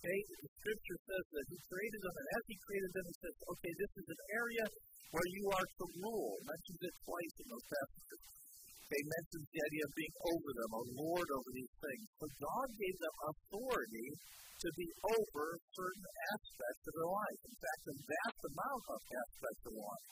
okay, 0.00 0.20
the 0.32 0.48
scripture 0.56 0.98
says 1.04 1.24
that 1.28 1.46
he 1.52 1.58
created 1.68 2.00
them, 2.00 2.16
and 2.16 2.28
as 2.40 2.44
he 2.48 2.56
created 2.64 2.92
them, 2.96 3.04
he 3.04 3.16
says, 3.20 3.36
okay, 3.52 3.72
this 3.76 3.92
is 4.00 4.06
an 4.08 4.22
area 4.32 4.64
where 5.12 5.28
you 5.28 5.44
are 5.52 5.66
to 5.68 5.84
rule. 6.00 6.32
Mentions 6.40 6.80
it 6.80 6.94
twice 7.04 7.34
in 7.36 7.46
those 7.52 7.66
passages. 7.68 8.20
They 8.88 9.02
mentions 9.06 9.46
the 9.52 9.60
idea 9.60 9.84
of 9.84 9.92
being 10.00 10.16
over 10.24 10.50
them, 10.56 10.70
a 10.72 10.82
lord 11.04 11.28
over 11.36 11.50
these 11.52 11.74
things. 11.84 12.06
But 12.16 12.32
God 12.40 12.68
gave 12.80 12.96
them 12.96 13.16
authority 13.28 14.08
to 14.64 14.68
be 14.72 14.88
over 15.04 15.46
certain 15.76 16.08
aspects 16.32 16.84
of 16.88 16.92
their 16.96 17.12
life. 17.12 17.40
In 17.44 17.56
fact, 17.60 17.82
a 17.92 17.96
vast 18.00 18.40
amount 18.50 18.84
of 18.90 19.00
aspects 19.04 19.62
of 19.68 19.74
life. 19.76 20.06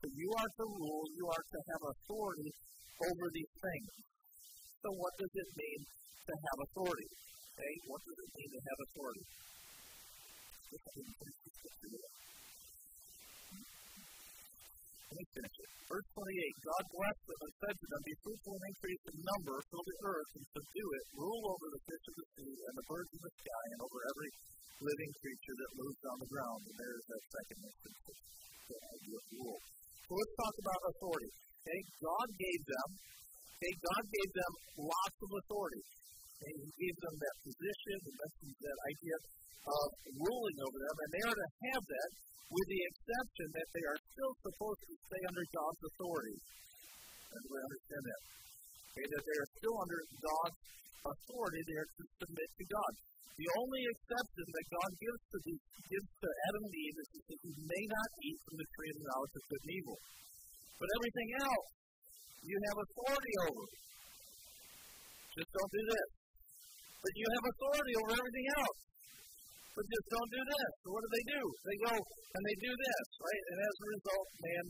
So 0.00 0.06
you 0.06 0.30
are 0.38 0.50
to 0.54 0.64
rule, 0.70 1.04
you 1.18 1.26
are 1.28 1.44
to 1.44 1.58
have 1.66 1.82
authority 1.92 2.50
over 3.10 3.26
these 3.34 3.54
things. 3.58 3.90
So 4.82 4.88
what 4.94 5.14
does 5.18 5.34
it 5.34 5.50
mean 5.58 5.80
to 5.82 6.32
have 6.34 6.58
authority? 6.66 7.10
Okay, 7.62 7.78
what 7.86 8.02
does 8.02 8.18
it 8.18 8.30
mean 8.34 8.50
to 8.50 8.60
have 8.66 8.78
authority? 8.90 9.22
Verse 15.86 16.08
28 16.10 16.66
God 16.66 16.84
blessed 16.90 17.22
them 17.22 17.38
and 17.38 17.54
said 17.62 17.76
to 17.78 17.86
them, 17.86 18.02
Be 18.02 18.14
fruitful 18.18 18.54
and 18.58 18.66
increase 18.66 19.02
in 19.14 19.16
number, 19.22 19.54
fill 19.70 19.86
the 19.86 19.98
earth 20.10 20.30
and 20.42 20.44
subdue 20.58 20.90
it, 20.90 21.04
rule 21.14 21.44
over 21.54 21.66
the 21.70 21.82
fish 21.86 22.04
of 22.10 22.14
the 22.18 22.26
sea 22.34 22.54
and 22.66 22.74
the 22.82 22.86
birds 22.90 23.12
of 23.14 23.20
the 23.22 23.30
sky, 23.30 23.64
and 23.70 23.80
over 23.86 23.98
every 24.10 24.30
living 24.82 25.12
creature 25.22 25.56
that 25.62 25.78
moves 25.78 26.02
on 26.02 26.18
the 26.18 26.30
ground. 26.34 26.60
And 26.66 26.76
there 26.82 26.94
is 26.98 27.04
that 27.14 27.22
second 27.30 27.58
instance 27.62 27.98
the 28.74 28.78
idea 28.90 29.16
of 29.22 29.26
rule. 29.38 29.60
So 30.02 30.10
let's 30.18 30.34
talk 30.34 30.54
about 30.66 30.80
authority. 30.98 31.30
Okay, 31.62 31.80
God 32.02 32.28
gave 32.42 32.60
them, 32.66 32.88
okay, 33.54 33.74
God 33.86 34.02
gave 34.02 34.30
them 34.34 34.52
lots 34.82 35.18
of 35.22 35.30
authority. 35.30 35.82
Okay, 36.42 36.58
he 36.58 36.74
gave 36.74 36.96
them 37.06 37.16
that 37.22 37.36
position, 37.46 37.96
that 38.02 38.78
idea 38.90 39.16
of 39.62 39.88
ruling 40.10 40.58
over 40.58 40.74
them, 40.74 40.96
and 41.06 41.10
they 41.14 41.22
are 41.22 41.38
to 41.38 41.50
have 41.70 41.84
that 41.86 42.10
with 42.50 42.66
the 42.66 42.82
exception 42.82 43.48
that 43.54 43.68
they 43.70 43.84
are 43.86 44.00
still 44.10 44.34
supposed 44.42 44.82
to 44.82 44.94
stay 45.06 45.22
under 45.22 45.44
God's 45.54 45.82
authority. 45.86 46.38
And 47.30 47.42
we 47.46 47.58
understand 47.62 48.04
that. 48.10 48.22
Okay, 48.90 49.06
that 49.06 49.22
they 49.22 49.38
are 49.38 49.50
still 49.54 49.76
under 49.86 50.00
God's 50.18 50.58
authority, 51.14 51.60
they 51.62 51.78
are 51.78 51.90
to 51.94 52.04
submit 52.26 52.50
to 52.58 52.64
God. 52.74 52.92
The 53.38 53.48
only 53.62 53.82
exception 53.86 54.46
that 54.50 54.66
God 54.66 54.90
gives 54.98 55.22
to, 55.22 55.38
the, 55.46 55.54
gives 55.94 56.10
to 56.26 56.28
Adam 56.50 56.62
and 56.66 56.74
Eve 56.74 56.98
is 57.06 57.08
that 57.22 57.38
you 57.38 57.54
may 57.70 57.84
not 57.86 58.08
eat 58.18 58.38
from 58.50 58.56
the 58.58 58.66
tree 58.66 58.90
of 58.90 58.98
the 58.98 59.06
knowledge 59.14 59.34
of 59.38 59.44
good 59.46 59.62
and 59.62 59.74
evil. 59.78 59.98
But 60.74 60.88
everything 60.90 61.30
else, 61.38 61.68
you 62.42 62.56
have 62.66 62.78
authority 62.82 63.34
over. 63.46 63.64
Just 65.38 65.50
don't 65.54 65.70
do 65.70 65.84
this. 65.86 66.21
But 67.02 67.12
you 67.18 67.26
have 67.26 67.44
authority 67.50 67.94
over 67.98 68.12
everything 68.14 68.48
else 68.62 68.78
but 69.72 69.88
just 69.88 70.06
don't 70.12 70.32
do 70.32 70.42
this. 70.44 70.70
So 70.84 70.88
what 70.92 71.00
do 71.00 71.10
they 71.16 71.26
do? 71.32 71.42
They 71.64 71.78
go 71.88 71.94
and 71.96 72.42
they 72.44 72.56
do 72.60 72.72
this, 72.76 73.04
right? 73.24 73.44
And 73.52 73.58
as 73.64 73.74
a 73.76 73.86
result, 73.88 74.28
man 74.36 74.66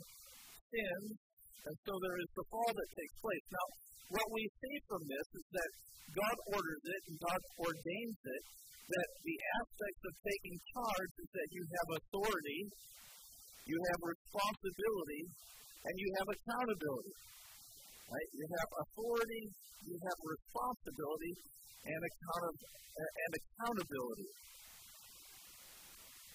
sins, 0.73 1.11
and 1.63 1.75
so 1.87 1.93
there 1.99 2.19
is 2.23 2.31
the 2.35 2.47
fall 2.51 2.71
that 2.71 2.91
takes 2.95 3.17
place. 3.23 3.47
Now, 3.51 3.67
what 4.19 4.29
we 4.35 4.43
see 4.47 4.77
from 4.87 5.03
this 5.07 5.27
is 5.43 5.47
that 5.59 5.71
God 6.15 6.37
orders 6.55 6.85
it 6.87 7.03
and 7.11 7.17
God 7.23 7.41
ordains 7.67 8.21
it, 8.23 8.43
that 8.83 9.09
the 9.25 9.39
aspects 9.63 10.03
of 10.07 10.15
taking 10.27 10.57
charge 10.75 11.13
is 11.23 11.31
that 11.33 11.49
you 11.55 11.63
have 11.65 11.89
authority, 11.99 12.61
you 13.67 13.79
have 13.79 14.01
responsibility, 14.03 15.23
and 15.87 15.95
you 15.99 16.09
have 16.19 16.29
accountability. 16.31 17.15
Right? 18.13 18.29
You 18.37 18.45
have 18.45 18.71
authority, 18.77 19.43
you 19.89 19.97
have 19.97 20.19
responsibility, 20.21 21.33
and, 21.89 22.01
account- 22.05 22.61
and 22.93 23.33
accountability. 23.41 24.29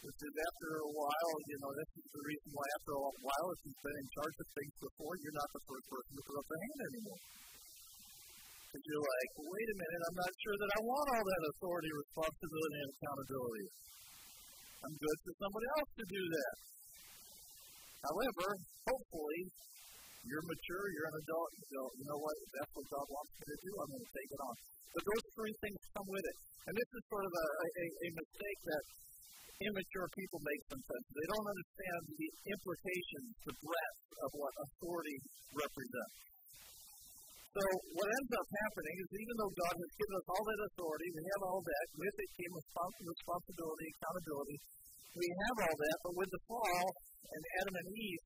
Which 0.02 0.22
is 0.26 0.36
after 0.42 0.70
a 0.82 0.90
while, 0.90 1.36
you 1.46 1.58
know, 1.62 1.72
this 1.78 1.92
is 2.02 2.08
the 2.18 2.24
reason 2.26 2.50
why 2.58 2.68
after 2.82 2.94
a 2.98 3.14
while, 3.22 3.48
if 3.54 3.60
you've 3.62 3.84
been 3.86 3.98
in 4.02 4.10
charge 4.10 4.36
of 4.42 4.48
things 4.58 4.76
before, 4.90 5.14
you're 5.22 5.38
not 5.38 5.50
the 5.54 5.64
first 5.68 5.86
person 5.86 6.14
to 6.18 6.24
put 6.26 6.38
up 6.42 6.48
a 6.48 6.58
hand 6.58 6.80
anymore. 6.88 7.22
Because 8.68 8.84
you're 8.88 9.06
like, 9.06 9.32
wait 9.38 9.70
a 9.70 9.78
minute, 9.78 10.02
I'm 10.08 10.18
not 10.18 10.34
sure 10.34 10.58
that 10.58 10.72
I 10.74 10.80
want 10.82 11.08
all 11.14 11.26
that 11.30 11.44
authority, 11.54 11.90
responsibility, 11.94 12.78
and 12.82 12.90
accountability. 12.90 13.68
I'm 14.82 14.96
good 14.98 15.18
for 15.28 15.34
somebody 15.46 15.68
else 15.78 15.92
to 15.98 16.06
do 16.10 16.24
that. 16.26 16.56
However, 18.08 18.48
hopefully, 18.88 19.42
you're 20.26 20.46
mature, 20.48 20.86
you're 20.96 21.10
an 21.12 21.18
adult, 21.22 21.50
you 21.54 21.66
go, 21.70 21.84
you 21.98 22.06
know 22.10 22.20
what, 22.20 22.36
if 22.42 22.50
that's 22.58 22.74
what 22.74 22.88
God 22.90 23.06
wants 23.12 23.32
me 23.38 23.44
to 23.46 23.58
do, 23.62 23.72
I'm 23.78 23.90
going 23.94 24.06
to 24.08 24.14
take 24.16 24.30
it 24.34 24.42
on. 24.42 24.56
But 24.98 25.04
those 25.06 25.26
three 25.38 25.56
things 25.62 25.80
come 25.94 26.08
with 26.10 26.26
it. 26.26 26.38
And 26.68 26.74
this 26.74 26.90
is 26.90 27.04
sort 27.08 27.26
of 27.28 27.34
a, 27.38 27.48
a, 27.62 27.86
a 27.86 28.10
mistake 28.18 28.60
that 28.68 28.84
immature 29.58 30.08
people 30.14 30.40
make 30.42 30.62
sometimes. 30.70 31.06
They 31.14 31.28
don't 31.34 31.48
understand 31.48 32.02
the 32.14 32.30
implications, 32.54 33.30
the 33.46 33.56
breadth 33.62 34.02
of 34.26 34.30
what 34.38 34.54
authority 34.58 35.18
represents. 35.54 36.18
So 37.58 37.64
what 37.66 38.06
ends 38.06 38.32
up 38.38 38.48
happening 38.54 38.96
is 39.02 39.10
even 39.18 39.36
though 39.42 39.54
God 39.58 39.76
has 39.82 39.92
given 39.98 40.16
us 40.22 40.28
all 40.30 40.46
that 40.46 40.62
authority, 40.70 41.08
we 41.10 41.24
have 41.26 41.42
all 41.42 41.62
that, 41.66 41.86
with 41.98 42.18
it 42.22 42.30
came 42.38 42.54
responsibility, 42.54 43.86
accountability. 43.98 44.58
We 45.18 45.28
have 45.42 45.58
all 45.66 45.78
that, 45.82 45.98
but 46.06 46.14
with 46.22 46.30
the 46.30 46.42
fall 46.46 46.86
and 47.34 47.42
Adam 47.66 47.76
and 47.82 47.90
Eve, 47.98 48.24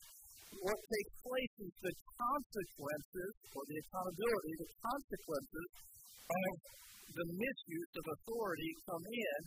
what 0.60 0.80
takes 0.80 1.14
place 1.24 1.56
is 1.64 1.74
the 1.80 1.96
consequences, 2.20 3.32
or 3.56 3.64
the 3.64 3.78
accountability, 3.80 4.52
the 4.60 4.72
consequences 4.84 5.70
of 6.28 6.52
the 7.12 7.28
misuse 7.40 7.94
of 7.96 8.06
authority 8.08 8.72
come 8.88 9.06
in, 9.08 9.40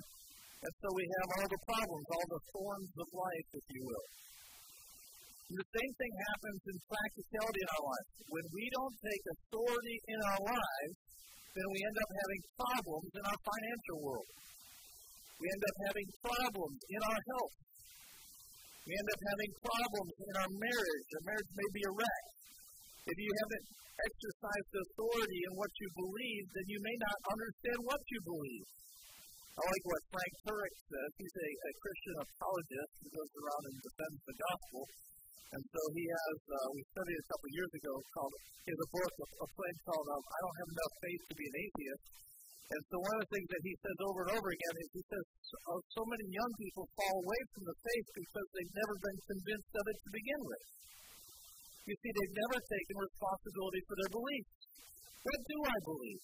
and 0.65 0.73
so 0.81 0.89
we 0.97 1.05
have 1.05 1.29
all 1.37 1.49
the 1.49 1.63
problems, 1.69 2.07
all 2.09 2.29
the 2.33 2.45
thorns 2.57 2.93
of 2.97 3.09
life, 3.13 3.49
if 3.53 3.67
you 3.69 3.83
will. 3.85 4.09
And 5.53 5.57
the 5.61 5.71
same 5.77 5.93
thing 6.01 6.13
happens 6.33 6.61
in 6.73 6.77
practicality 6.89 7.61
in 7.61 7.71
our 7.77 7.85
lives. 7.85 8.11
When 8.33 8.47
we 8.49 8.65
don't 8.73 8.97
take 8.97 9.25
authority 9.29 9.97
in 10.09 10.21
our 10.25 10.41
lives, 10.41 10.97
then 11.53 11.69
we 11.69 11.79
end 11.85 11.99
up 12.01 12.11
having 12.17 12.43
problems 12.57 13.11
in 13.13 13.23
our 13.29 13.41
financial 13.45 13.99
world. 14.03 14.31
We 15.37 15.47
end 15.53 15.65
up 15.69 15.77
having 15.85 16.09
problems 16.25 16.81
in 16.89 17.01
our 17.05 17.21
health. 17.29 17.55
We 18.85 18.93
end 18.93 19.11
up 19.17 19.23
having 19.33 19.53
problems 19.65 20.15
in 20.21 20.35
our 20.45 20.53
marriage. 20.61 21.09
Our 21.17 21.25
marriage 21.25 21.53
may 21.57 21.71
be 21.73 21.83
a 21.89 21.93
wreck. 21.97 22.25
If 23.09 23.17
you 23.17 23.31
haven't 23.33 23.67
exercised 23.97 24.73
authority 24.77 25.41
in 25.49 25.53
what 25.57 25.73
you 25.81 25.89
believe, 25.97 26.45
then 26.53 26.67
you 26.69 26.81
may 26.85 26.97
not 27.01 27.19
understand 27.33 27.79
what 27.89 28.03
you 28.13 28.21
believe. 28.29 28.67
I 29.55 29.61
like 29.65 29.85
what 29.87 30.03
Frank 30.11 30.33
Turek 30.45 30.75
says. 30.91 31.11
He's 31.15 31.37
a, 31.39 31.49
a 31.49 31.73
Christian 31.81 32.17
apologist 32.29 32.93
who 33.01 33.09
goes 33.15 33.33
around 33.39 33.63
and 33.71 33.77
defends 33.87 34.21
the 34.27 34.37
gospel. 34.37 34.83
And 35.55 35.63
so 35.63 35.81
he 35.95 36.05
has, 36.11 36.39
uh, 36.51 36.69
we 36.75 36.81
studied 36.91 37.21
a 37.23 37.29
couple 37.31 37.49
years 37.55 37.73
ago 37.79 37.95
called, 38.13 38.35
he 38.67 38.71
has 38.75 38.83
a 38.83 38.91
book, 38.91 39.13
a, 39.15 39.27
a 39.47 39.49
place 39.55 39.79
called 39.87 40.09
um, 40.11 40.25
I 40.27 40.39
Don't 40.43 40.59
Have 40.59 40.71
Enough 40.75 40.95
Faith 40.99 41.23
to 41.25 41.35
Be 41.39 41.47
an 41.47 41.57
Atheist. 41.63 42.05
And 42.65 42.83
so 42.89 42.97
one 42.97 43.15
of 43.21 43.23
the 43.29 43.33
things 43.37 43.49
that 43.53 43.65
he 43.65 43.75
says 43.77 43.99
over 44.09 44.21
and 44.25 44.33
over 44.41 44.49
again 44.49 44.77
is 44.81 44.89
he 44.97 45.05
says, 45.05 45.25
oh, 45.69 45.81
so 45.93 46.03
many 46.09 46.27
young 46.33 46.53
people 46.57 46.85
fall 46.97 47.17
away 47.21 47.41
from 47.53 47.65
the 47.69 47.77
faith 47.77 48.09
because 48.17 48.49
they've 48.57 48.75
never 48.81 48.97
been 49.05 49.21
convinced 49.29 49.73
of 49.77 49.85
it 49.85 49.99
to 50.01 50.11
begin 50.17 50.41
with. 50.49 50.65
You 51.85 51.95
see, 52.01 52.13
they've 52.17 52.39
never 52.41 52.59
taken 52.65 52.95
responsibility 52.97 53.83
for 53.85 53.95
their 54.01 54.13
beliefs. 54.17 54.53
What 55.21 55.41
do 55.45 55.57
I 55.61 55.79
believe? 55.85 56.23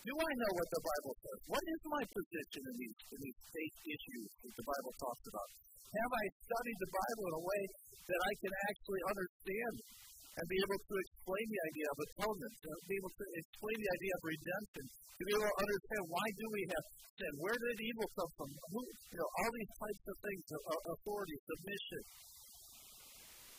Do 0.00 0.14
I 0.16 0.32
know 0.32 0.52
what 0.56 0.68
the 0.72 0.84
Bible 0.84 1.14
says? 1.20 1.38
What 1.48 1.64
is 1.64 1.80
my 1.88 2.02
position 2.08 2.62
in 2.64 2.74
these, 2.76 2.98
in 3.12 3.20
these 3.20 3.40
faith 3.52 3.76
issues 3.84 4.28
that 4.44 4.54
the 4.56 4.66
Bible 4.68 4.92
talks 4.96 5.24
about? 5.28 5.48
Have 5.92 6.12
I 6.12 6.24
studied 6.40 6.78
the 6.80 6.92
Bible 6.92 7.24
in 7.28 7.34
a 7.36 7.44
way 7.44 7.62
that 8.08 8.20
I 8.20 8.32
can 8.40 8.52
actually 8.68 9.02
understand 9.12 9.74
and 10.38 10.44
be 10.46 10.58
able 10.62 10.80
to 10.80 10.94
explain 10.94 11.46
the 11.50 11.62
idea 11.70 11.86
of 11.90 11.98
atonement, 12.06 12.54
to 12.62 12.70
be 12.86 12.96
able 13.00 13.14
to 13.14 13.26
explain 13.34 13.78
the 13.82 13.90
idea 13.90 14.12
of 14.14 14.22
redemption, 14.22 14.84
to 14.90 15.22
be 15.26 15.32
able 15.34 15.48
to 15.50 15.58
understand 15.60 16.02
why 16.06 16.26
do 16.38 16.46
we 16.54 16.62
have 16.70 16.84
sin, 17.20 17.32
where 17.36 17.58
did 17.58 17.78
evil 17.82 18.08
come 18.16 18.32
from, 18.38 18.48
Who, 18.72 18.80
you 18.80 19.18
know, 19.20 19.28
all 19.28 19.50
these 19.52 19.72
types 19.76 20.04
of 20.08 20.16
things, 20.24 20.44
uh, 20.48 20.56
uh, 20.56 20.82
authority, 20.96 21.36
submission. 21.44 22.02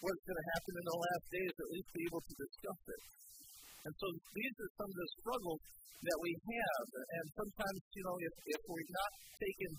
What's 0.01 0.23
going 0.25 0.39
to 0.41 0.47
happen 0.57 0.73
in 0.81 0.85
the 0.89 0.97
last 0.97 1.25
days, 1.29 1.53
at 1.53 1.69
least 1.69 1.89
be 1.93 2.03
able 2.09 2.23
to 2.25 2.33
discuss 2.33 2.81
it. 2.89 3.01
And 3.85 3.93
so 3.97 4.07
these 4.33 4.55
are 4.57 4.71
some 4.81 4.89
of 4.89 4.97
the 4.97 5.09
struggles 5.21 5.61
that 6.01 6.19
we 6.25 6.31
have. 6.33 6.85
And 7.21 7.25
sometimes, 7.37 7.79
you 7.93 8.03
know, 8.09 8.17
if, 8.17 8.33
if 8.57 8.61
we're 8.65 8.93
not 8.97 9.11
taking 9.37 9.73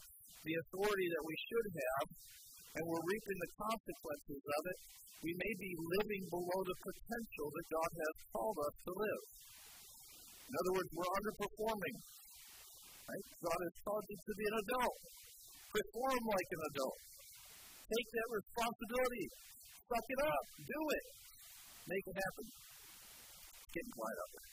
the 0.46 0.54
authority 0.62 1.06
that 1.10 1.24
we 1.26 1.36
should 1.50 1.68
have, 1.74 2.06
and 2.72 2.82
we're 2.88 3.04
reaping 3.04 3.38
the 3.38 3.52
consequences 3.60 4.42
of 4.42 4.62
it, 4.72 4.78
we 5.22 5.32
may 5.36 5.54
be 5.60 5.72
living 6.00 6.24
below 6.32 6.60
the 6.64 6.78
potential 6.82 7.46
that 7.52 7.66
God 7.68 7.90
has 7.94 8.14
called 8.32 8.58
us 8.58 8.76
to 8.88 8.92
live. 8.96 9.24
In 10.48 10.52
other 10.56 10.72
words, 10.80 10.90
we're 10.92 11.14
underperforming. 11.20 11.96
Right? 13.06 13.26
God 13.44 13.60
has 13.60 13.74
called 13.84 14.04
you 14.08 14.18
to 14.18 14.34
be 14.34 14.46
an 14.48 14.56
adult. 14.66 14.98
Perform 15.72 16.22
like 16.26 16.48
an 16.52 16.62
adult. 16.74 16.98
Take 17.92 18.08
that 18.12 18.28
responsibility. 18.32 19.26
Suck 19.88 20.06
it 20.08 20.20
up. 20.24 20.44
Do 20.64 20.80
it. 20.96 21.06
Make 21.92 22.04
it 22.08 22.16
happen. 22.16 22.46
Getting 23.72 23.94
quiet 23.96 24.18
there. 24.32 24.51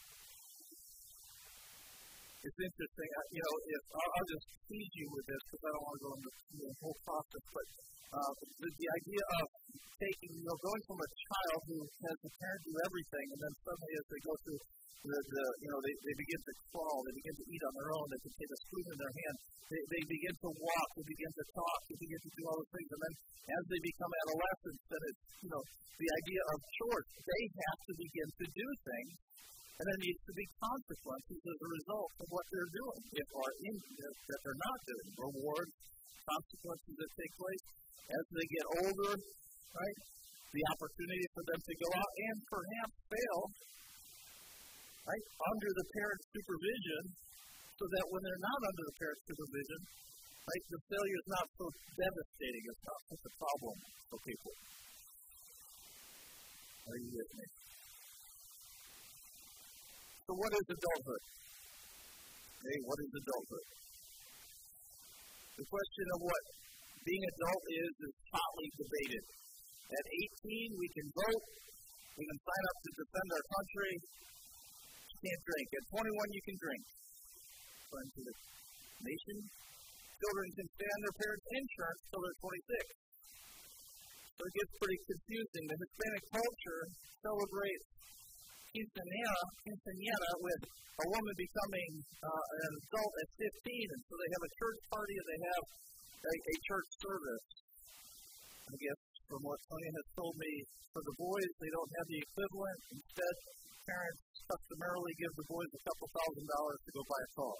It's 2.39 2.56
interesting. 2.56 3.10
You 3.36 3.41
know, 3.43 3.56
if 3.67 3.84
I'll, 3.99 4.12
I'll 4.15 4.30
just 4.32 4.47
tease 4.63 4.93
you 4.95 5.08
with 5.12 5.25
this 5.28 5.41
because 5.43 5.60
I 5.60 5.69
don't 5.75 5.84
want 5.84 5.95
to 5.99 6.04
go 6.08 6.12
into 6.15 6.32
the 6.56 6.71
whole 6.80 6.97
process, 7.04 7.43
but 7.52 7.67
uh, 8.15 8.32
the, 8.63 8.69
the 8.80 8.89
idea 8.95 9.23
of 9.43 9.45
taking, 9.99 10.32
you 10.39 10.45
know, 10.47 10.58
going 10.63 10.84
from 10.88 10.99
a 11.04 11.10
child 11.19 11.60
who 11.67 11.78
has 11.84 12.17
the 12.23 12.32
parent 12.39 12.62
do 12.63 12.73
everything, 12.80 13.28
and 13.36 13.39
then 13.43 13.54
suddenly 13.60 13.93
as 13.99 14.06
they 14.08 14.21
go 14.23 14.34
through 14.39 14.60
the, 14.99 15.15
the 15.19 15.43
you 15.63 15.69
know, 15.71 15.80
they, 15.84 15.95
they 15.99 16.15
begin 16.15 16.39
to 16.39 16.54
crawl, 16.71 16.99
they 17.04 17.15
begin 17.19 17.36
to 17.36 17.45
eat 17.52 17.63
on 17.67 17.73
their 17.75 17.91
own, 17.91 18.06
they 18.08 18.21
can 18.23 18.34
take 18.39 18.52
a 18.56 18.60
spoon 18.63 18.86
in 18.88 18.97
their 18.99 19.13
hand, 19.19 19.36
they, 19.67 19.82
they 19.91 20.04
begin 20.08 20.36
to 20.39 20.49
walk, 20.63 20.88
they 20.95 21.08
begin 21.08 21.32
to 21.36 21.45
talk, 21.56 21.80
they 21.91 21.99
begin 21.99 22.19
to 22.23 22.32
do 22.39 22.41
all 22.47 22.56
those 22.56 22.71
things, 22.71 22.89
and 22.95 23.02
then 23.04 23.13
as 23.52 23.63
they 23.67 23.82
become 23.84 24.12
adolescents, 24.15 24.84
then 24.88 25.02
it's, 25.12 25.23
you 25.43 25.52
know, 25.52 25.63
the 25.99 26.10
idea 26.23 26.41
of 26.56 26.58
chores, 26.80 27.08
they 27.19 27.43
have 27.52 27.80
to 27.84 27.93
begin 27.99 28.28
to 28.32 28.45
do 28.47 28.67
things, 28.88 29.13
and 29.80 29.88
there 29.88 30.04
needs 30.04 30.22
to 30.28 30.34
be 30.36 30.46
consequences 30.60 31.39
as 31.39 31.60
a 31.63 31.70
result 31.72 32.12
of 32.20 32.28
what 32.36 32.46
they're 32.52 32.74
doing, 32.76 33.02
if 33.15 33.30
are 33.32 33.56
in, 33.63 33.76
that 33.80 34.39
they're 34.44 34.60
not 34.60 34.80
doing, 34.84 35.08
rewards, 35.24 35.74
consequences 36.28 36.94
that 37.00 37.12
take 37.15 37.34
place 37.39 37.65
as 38.12 38.24
they 38.36 38.48
get 38.52 38.65
older, 38.84 39.13
right? 39.15 39.98
The 40.52 40.63
opportunity 40.76 41.28
for 41.32 41.44
them 41.48 41.62
to 41.63 41.74
go 41.80 41.89
out 41.96 42.12
and 42.28 42.38
perhaps 42.52 42.96
fail, 43.08 43.42
right? 45.08 45.26
Under 45.48 45.70
the 45.72 45.86
parent's 45.96 46.28
supervision, 46.28 47.04
so 47.80 47.86
that 47.88 48.06
when 48.12 48.20
they're 48.20 48.44
not 48.44 48.60
under 48.60 48.84
the 48.84 48.96
parent's 49.00 49.24
supervision, 49.32 49.80
right, 50.44 50.63
the 50.76 50.82
failure 50.92 51.20
is 51.24 51.30
not 51.32 51.48
so 51.56 51.65
devastating. 51.96 52.63
It's 52.68 52.84
not 52.84 53.00
such 53.15 53.24
a 53.24 53.34
problem 53.39 53.76
for 54.12 54.20
people. 54.28 54.54
Are 56.89 57.00
you 57.00 57.12
with 57.15 57.32
me? 57.39 57.59
So, 60.30 60.38
what 60.38 60.54
is 60.54 60.62
adulthood? 60.62 61.24
Okay, 62.62 62.78
what 62.86 63.02
is 63.02 63.10
adulthood? 63.18 63.68
The 65.58 65.65
question 65.65 66.06
of 66.13 66.20
what 66.22 66.44
being 67.02 67.24
adult 67.34 67.63
is 67.65 67.94
is 67.98 68.13
hotly 68.30 68.70
debated. 68.78 69.24
At 69.89 70.06
18, 70.46 70.70
we 70.78 70.88
can 70.94 71.08
vote, 71.18 71.46
we 72.13 72.24
can 72.30 72.39
sign 72.46 72.63
up 72.70 72.78
to 72.78 72.89
defend 72.94 73.28
our 73.34 73.46
country. 73.58 73.94
You 75.10 75.18
can't 75.18 75.44
drink. 75.50 75.68
At 75.82 75.86
21, 75.98 76.38
you 76.38 76.44
can 76.46 76.58
drink. 76.62 76.84
According 77.89 78.12
to 78.13 78.22
the 78.30 78.34
nation, 79.02 79.38
children 79.50 80.48
can 80.62 80.68
stay 80.78 80.89
on 80.94 81.00
their 81.10 81.18
parents' 81.26 81.50
insurance 81.58 82.02
until 82.06 82.22
they're 82.22 82.42
26. 82.46 84.38
So 84.38 84.42
it 84.46 84.54
gets 84.62 84.74
pretty 84.78 85.00
confusing. 85.10 85.63
The 85.74 85.78
Hispanic 85.89 86.24
culture 86.38 86.82
celebrates 87.18 87.89
quinceanera, 88.70 89.44
quinceanera 89.66 90.32
with 90.46 90.62
a 90.70 91.06
woman 91.10 91.36
becoming 91.36 91.92
uh, 92.22 92.46
an 92.66 92.72
adult 92.86 93.14
at 93.24 93.30
15, 93.40 93.96
and 93.96 94.02
so 94.06 94.14
they 94.20 94.30
have 94.36 94.44
a 94.46 94.52
church 94.60 94.80
party 94.94 95.16
and 95.16 95.28
they 95.30 95.42
have 95.48 95.64
a, 96.20 96.34
a 96.34 96.56
church 96.70 96.90
service. 97.02 97.46
I 98.70 98.76
guess 98.78 99.00
from 99.26 99.42
what 99.42 99.58
Sonia 99.66 99.94
has 99.94 100.08
told 100.14 100.36
me, 100.38 100.52
for 100.94 101.02
the 101.06 101.16
boys, 101.18 101.52
they 101.62 101.72
don't 101.74 101.92
have 102.02 102.08
the 102.10 102.20
equivalent. 102.22 102.80
Instead, 102.94 103.36
parents 103.90 104.22
customarily 104.46 105.14
give 105.18 105.34
the 105.38 105.48
boys 105.50 105.70
a 105.74 105.82
couple 105.86 106.08
thousand 106.14 106.48
dollars 106.50 106.80
to 106.86 106.92
go 106.94 107.02
buy 107.06 107.22
a 107.22 107.32
car. 107.38 107.58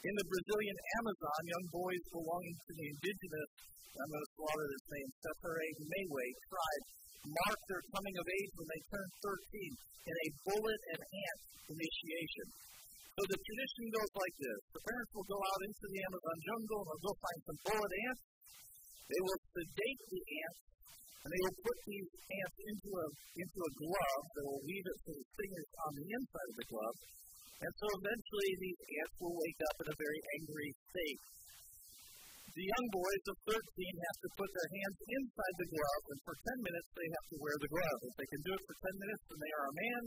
In 0.00 0.16
the 0.16 0.30
Brazilian 0.32 0.78
Amazon, 0.96 1.40
young 1.44 1.66
boys 1.76 2.00
belonging 2.08 2.56
to 2.56 2.72
the 2.72 2.88
indigenous, 2.88 3.50
I'm 4.00 4.08
going 4.08 4.24
to 4.24 4.32
slaughter 4.32 4.66
this 4.72 4.86
name, 4.96 5.08
Separe 5.20 5.68
Mewe 5.76 6.26
tribe, 6.48 6.84
mark 7.28 7.60
their 7.68 7.84
coming 7.92 8.16
of 8.16 8.24
age 8.24 8.52
when 8.56 8.68
they 8.72 8.80
turn 8.88 9.08
13 9.20 10.08
in 10.08 10.16
a 10.16 10.28
bullet 10.48 10.80
and 10.96 11.00
ant 11.04 11.40
initiation. 11.76 12.46
So 13.12 13.28
the 13.28 13.40
tradition 13.44 13.84
goes 13.92 14.12
like 14.16 14.36
this. 14.40 14.60
The 14.72 14.84
parents 14.88 15.12
will 15.12 15.28
go 15.28 15.36
out 15.36 15.60
into 15.68 15.84
the 15.92 16.00
Amazon 16.00 16.36
jungle 16.48 16.80
and 16.80 16.88
they'll 16.88 17.04
go 17.04 17.14
find 17.20 17.40
some 17.44 17.60
bullet 17.68 17.92
ants. 18.08 18.24
They 19.04 19.20
will 19.20 19.40
sedate 19.52 20.02
the 20.08 20.22
ants 20.48 20.60
and 21.20 21.28
they 21.28 21.42
will 21.44 21.58
put 21.60 21.76
these 21.84 22.08
ants 22.40 22.58
into 22.72 22.88
a, 22.88 23.06
into 23.36 23.58
a 23.68 23.72
glove 23.76 24.24
that 24.32 24.44
will 24.48 24.64
weave 24.64 24.86
it 24.88 24.98
to 25.04 25.12
the 25.12 25.26
fingers 25.36 25.70
on 25.84 25.90
the 25.92 26.06
inside 26.08 26.48
of 26.48 26.56
the 26.56 26.68
glove. 26.72 26.96
And 27.60 27.72
so 27.76 27.86
eventually 27.92 28.50
these 28.56 28.80
ants 28.80 29.16
will 29.20 29.36
wake 29.36 29.60
up 29.68 29.76
in 29.84 29.88
a 29.92 30.00
very 30.00 30.20
angry 30.40 30.70
state. 30.88 31.20
The 32.50 32.66
young 32.66 32.86
boys 32.90 33.24
of 33.30 33.36
13 33.46 33.54
have 33.54 34.18
to 34.26 34.28
put 34.34 34.50
their 34.50 34.70
hands 34.74 34.98
inside 35.06 35.54
the 35.60 35.70
glove, 35.70 36.04
and 36.10 36.20
for 36.24 36.34
10 36.34 36.66
minutes 36.66 36.90
they 36.96 37.08
have 37.14 37.26
to 37.30 37.36
wear 37.38 37.56
the 37.60 37.70
glove. 37.70 38.00
If 38.10 38.14
they 38.16 38.28
can 38.32 38.42
do 38.42 38.52
it 38.56 38.62
for 38.64 38.74
10 38.74 39.02
minutes, 39.06 39.22
then 39.30 39.38
they 39.38 39.54
are 39.54 39.68
a 39.70 39.76
man. 39.76 40.02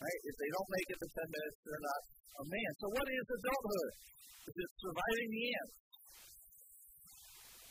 Right? 0.00 0.20
If 0.22 0.36
they 0.38 0.50
don't 0.54 0.70
make 0.72 0.88
it 0.96 0.98
to 1.02 1.08
10 1.12 1.36
minutes, 1.36 1.58
they're 1.66 1.86
not 1.86 2.02
a 2.40 2.44
man. 2.46 2.70
So 2.80 2.86
what 2.94 3.06
is 3.10 3.26
adulthood? 3.26 3.92
Is 4.46 4.56
it 4.56 4.70
surviving 4.80 5.28
the 5.34 5.44
ants? 5.50 5.76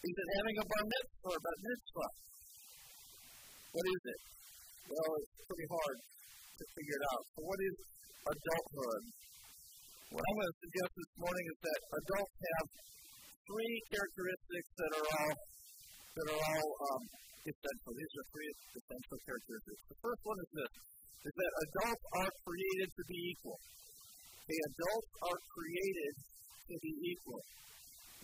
Is 0.06 0.14
it 0.14 0.30
having 0.38 0.58
a 0.62 0.66
bar 0.70 0.86
mitzvah 0.86 1.30
or 1.34 1.40
bar 1.42 1.58
mitzvah? 1.64 2.12
What 3.74 3.86
is 3.88 4.02
it? 4.04 4.20
Well, 4.86 5.12
it's 5.18 5.36
pretty 5.50 5.68
hard 5.72 5.98
to 5.98 6.64
figure 6.78 6.98
it 7.02 7.06
out. 7.10 7.24
So, 7.34 7.40
what 7.42 7.58
is 7.58 7.76
adulthood? 8.26 9.04
What 10.10 10.22
I'm 10.22 10.36
going 10.38 10.50
to 10.50 10.60
suggest 10.66 10.92
this 10.98 11.14
morning 11.22 11.46
is 11.46 11.58
that 11.62 11.80
adults 12.06 12.36
have 12.42 12.66
three 13.46 13.76
characteristics 13.94 14.70
that 14.82 14.92
are 14.98 15.08
all 15.14 15.34
that 16.16 16.28
are 16.32 16.42
all 16.42 16.68
um, 16.90 17.04
essential. 17.46 17.92
These 17.94 18.14
are 18.18 18.28
three 18.32 18.50
essential 18.80 19.18
characteristics. 19.28 19.82
The 19.92 20.00
first 20.02 20.22
one 20.26 20.38
is 20.42 20.50
this: 20.56 20.74
is 21.30 21.34
that 21.36 21.52
adults 21.70 22.06
are 22.26 22.32
created 22.46 22.90
to 22.96 23.04
be 23.06 23.20
equal. 23.36 23.60
The 24.46 24.58
adults 24.74 25.12
are 25.26 25.40
created 25.54 26.14
to 26.70 26.76
be 26.82 26.94
equal. 27.14 27.42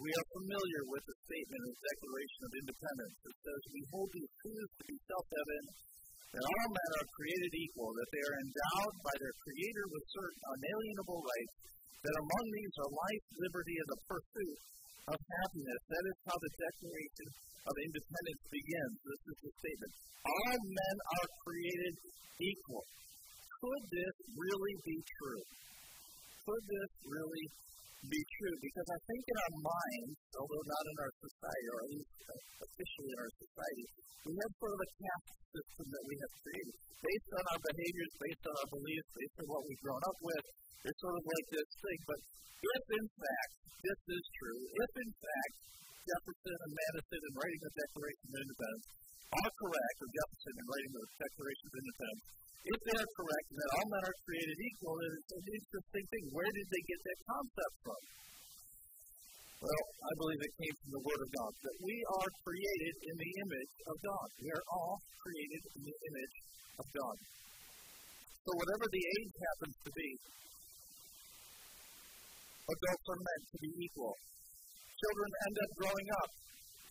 We 0.01 0.09
are 0.09 0.27
familiar 0.33 0.81
with 0.89 1.03
the 1.05 1.17
statement 1.29 1.61
of 1.61 1.71
the 1.77 1.81
Declaration 1.93 2.41
of 2.41 2.51
Independence. 2.57 3.17
It 3.21 3.37
says, 3.37 3.61
We 3.69 3.81
hold 3.93 4.09
these 4.09 4.31
truths 4.41 4.73
to 4.81 4.83
be 4.89 4.97
self 5.05 5.27
evident 5.29 5.69
that 6.31 6.47
all 6.47 6.67
men 6.71 6.91
are 6.95 7.15
created 7.15 7.51
equal, 7.59 7.91
that 7.91 8.11
they 8.15 8.23
are 8.23 8.39
endowed 8.39 8.95
by 9.03 9.15
their 9.19 9.35
Creator 9.43 9.85
with 9.91 10.15
certain 10.15 10.41
unalienable 10.55 11.19
rights, 11.19 11.55
that 12.07 12.21
among 12.23 12.45
these 12.55 12.73
are 12.79 12.91
life, 12.91 13.23
liberty, 13.35 13.75
and 13.75 13.89
the 13.91 14.01
pursuit 14.07 14.57
of 15.11 15.19
happiness. 15.19 15.81
That 15.91 16.05
is 16.07 16.17
how 16.23 16.37
the 16.39 16.53
Declaration 16.55 17.27
of 17.67 17.73
Independence 17.83 18.43
begins. 18.47 18.95
This 19.03 19.21
is 19.27 19.37
the 19.43 19.51
statement 19.59 19.91
All 20.23 20.57
men 20.71 20.95
are 21.19 21.29
created 21.43 21.93
equal. 22.39 22.85
Could 23.61 23.83
this 23.91 24.15
really 24.33 24.75
be 24.87 24.97
true? 25.21 25.45
Could 26.47 26.63
this 26.65 26.91
really 27.05 27.45
be 28.09 28.21
true? 28.41 28.55
Because 28.61 28.87
I 28.89 28.99
think 29.05 29.21
in 29.29 29.37
our 29.37 29.55
minds, 29.61 30.17
although 30.33 30.65
not 30.65 30.83
in 30.89 30.97
our 31.01 31.13
society, 31.21 31.67
or 31.69 31.79
at 31.85 31.89
least 31.93 32.11
officially 32.61 33.09
in 33.13 33.19
our 33.21 33.33
society, 33.37 33.85
we 34.25 34.33
have 34.37 34.53
sort 34.57 34.73
of 34.73 34.81
a 34.81 34.89
caste 35.01 35.33
system 35.51 35.85
that 35.91 36.03
we 36.09 36.15
have 36.21 36.33
created. 36.41 36.75
Based 37.01 37.31
on 37.37 37.43
our 37.51 37.61
behaviors, 37.61 38.13
based 38.21 38.45
on 38.45 38.55
our 38.61 38.69
beliefs, 38.69 39.09
based 39.17 39.37
on 39.41 39.45
what 39.49 39.61
we've 39.65 39.83
grown 39.85 40.03
up 40.05 40.19
with, 40.21 40.45
it's 40.81 41.01
sort 41.01 41.17
of 41.17 41.23
like 41.25 41.47
this 41.49 41.69
thing. 41.81 41.99
But 42.05 42.19
if 42.61 42.83
in 42.89 43.07
fact 43.17 43.53
this 43.81 44.01
is 44.17 44.23
true, 44.37 44.61
if 44.61 44.91
in 45.01 45.11
fact 45.17 45.53
Jefferson 46.01 46.57
and 46.57 46.73
Madison 46.73 47.21
in 47.21 47.33
writing 47.37 47.61
the 47.61 47.73
Declaration 47.77 48.25
of 48.25 48.41
Independence 48.41 48.87
are 49.31 49.53
correct, 49.55 49.97
or 50.03 50.09
Jefferson 50.11 50.53
in 50.59 50.65
writing 50.67 50.91
the 50.91 51.05
Declaration 51.15 51.65
of 51.71 51.75
Independence, 51.79 52.23
if 52.61 52.79
they 52.85 52.97
are 52.99 53.11
correct 53.17 53.47
that 53.57 53.69
all 53.79 53.87
men 53.89 54.03
are 54.05 54.17
created 54.27 54.57
equal, 54.59 54.95
then 54.99 55.11
it's 55.17 55.33
an 55.33 55.47
interesting 55.49 56.05
thing. 56.11 56.25
Where 56.35 56.51
did 56.51 56.67
they 56.67 56.83
get 56.85 56.99
that 57.01 57.19
concept 57.25 57.75
from? 57.81 58.01
Well, 59.61 59.85
I 60.01 60.11
believe 60.17 60.41
it 60.41 60.53
came 60.57 60.75
from 60.81 60.91
the 60.97 61.05
Word 61.05 61.21
of 61.21 61.29
God, 61.37 61.51
that 61.53 61.77
we 61.85 61.95
are 62.01 62.29
created 62.41 62.95
in 63.07 63.15
the 63.17 63.31
image 63.45 63.73
of 63.87 63.95
God. 64.01 64.27
We 64.41 64.49
are 64.51 64.65
all 64.73 64.97
created 65.21 65.61
in 65.77 65.81
the 65.85 65.97
image 66.11 66.35
of 66.81 66.85
God. 66.97 67.17
So, 68.41 68.49
whatever 68.57 68.85
the 68.89 69.03
age 69.05 69.33
happens 69.37 69.75
to 69.85 69.91
be, 69.93 70.09
adults 72.73 73.07
are 73.09 73.21
meant 73.21 73.45
to 73.53 73.57
be 73.61 73.71
equal. 73.85 74.15
Children 74.97 75.29
end 75.45 75.57
up 75.61 75.71
growing 75.77 76.09
up 76.25 76.31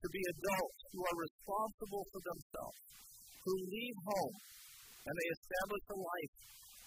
to 0.01 0.09
be 0.09 0.23
adults 0.31 0.81
who 0.95 1.01
are 1.05 1.17
responsible 1.51 2.07
for 2.15 2.23
themselves, 2.23 2.79
who 3.43 3.55
leave 3.75 3.99
home 4.07 4.37
and 5.03 5.15
they 5.19 5.29
establish 5.35 5.85
a 5.91 5.99
life 5.99 6.35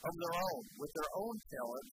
of 0.08 0.14
their 0.24 0.36
own 0.40 0.64
with 0.80 0.92
their 0.96 1.12
own 1.20 1.36
talents, 1.52 1.94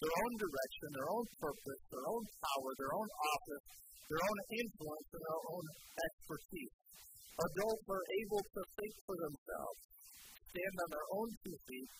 their 0.00 0.16
own 0.24 0.32
direction, 0.40 0.88
their 0.96 1.10
own 1.12 1.26
purpose, 1.36 1.82
their 1.92 2.06
own 2.08 2.24
power, 2.40 2.70
their 2.80 2.94
own 2.96 3.08
office, 3.36 3.64
their 4.08 4.22
own 4.22 4.38
influence, 4.48 5.08
and 5.12 5.24
their 5.28 5.42
own 5.52 5.64
expertise. 6.00 6.74
Adults 7.36 7.86
are 7.92 8.06
able 8.24 8.42
to 8.48 8.60
think 8.80 8.94
for 9.04 9.16
themselves, 9.20 9.80
stand 10.56 10.74
on 10.80 10.88
their 10.88 11.08
own 11.20 11.28
two 11.44 11.56
feet, 11.68 11.90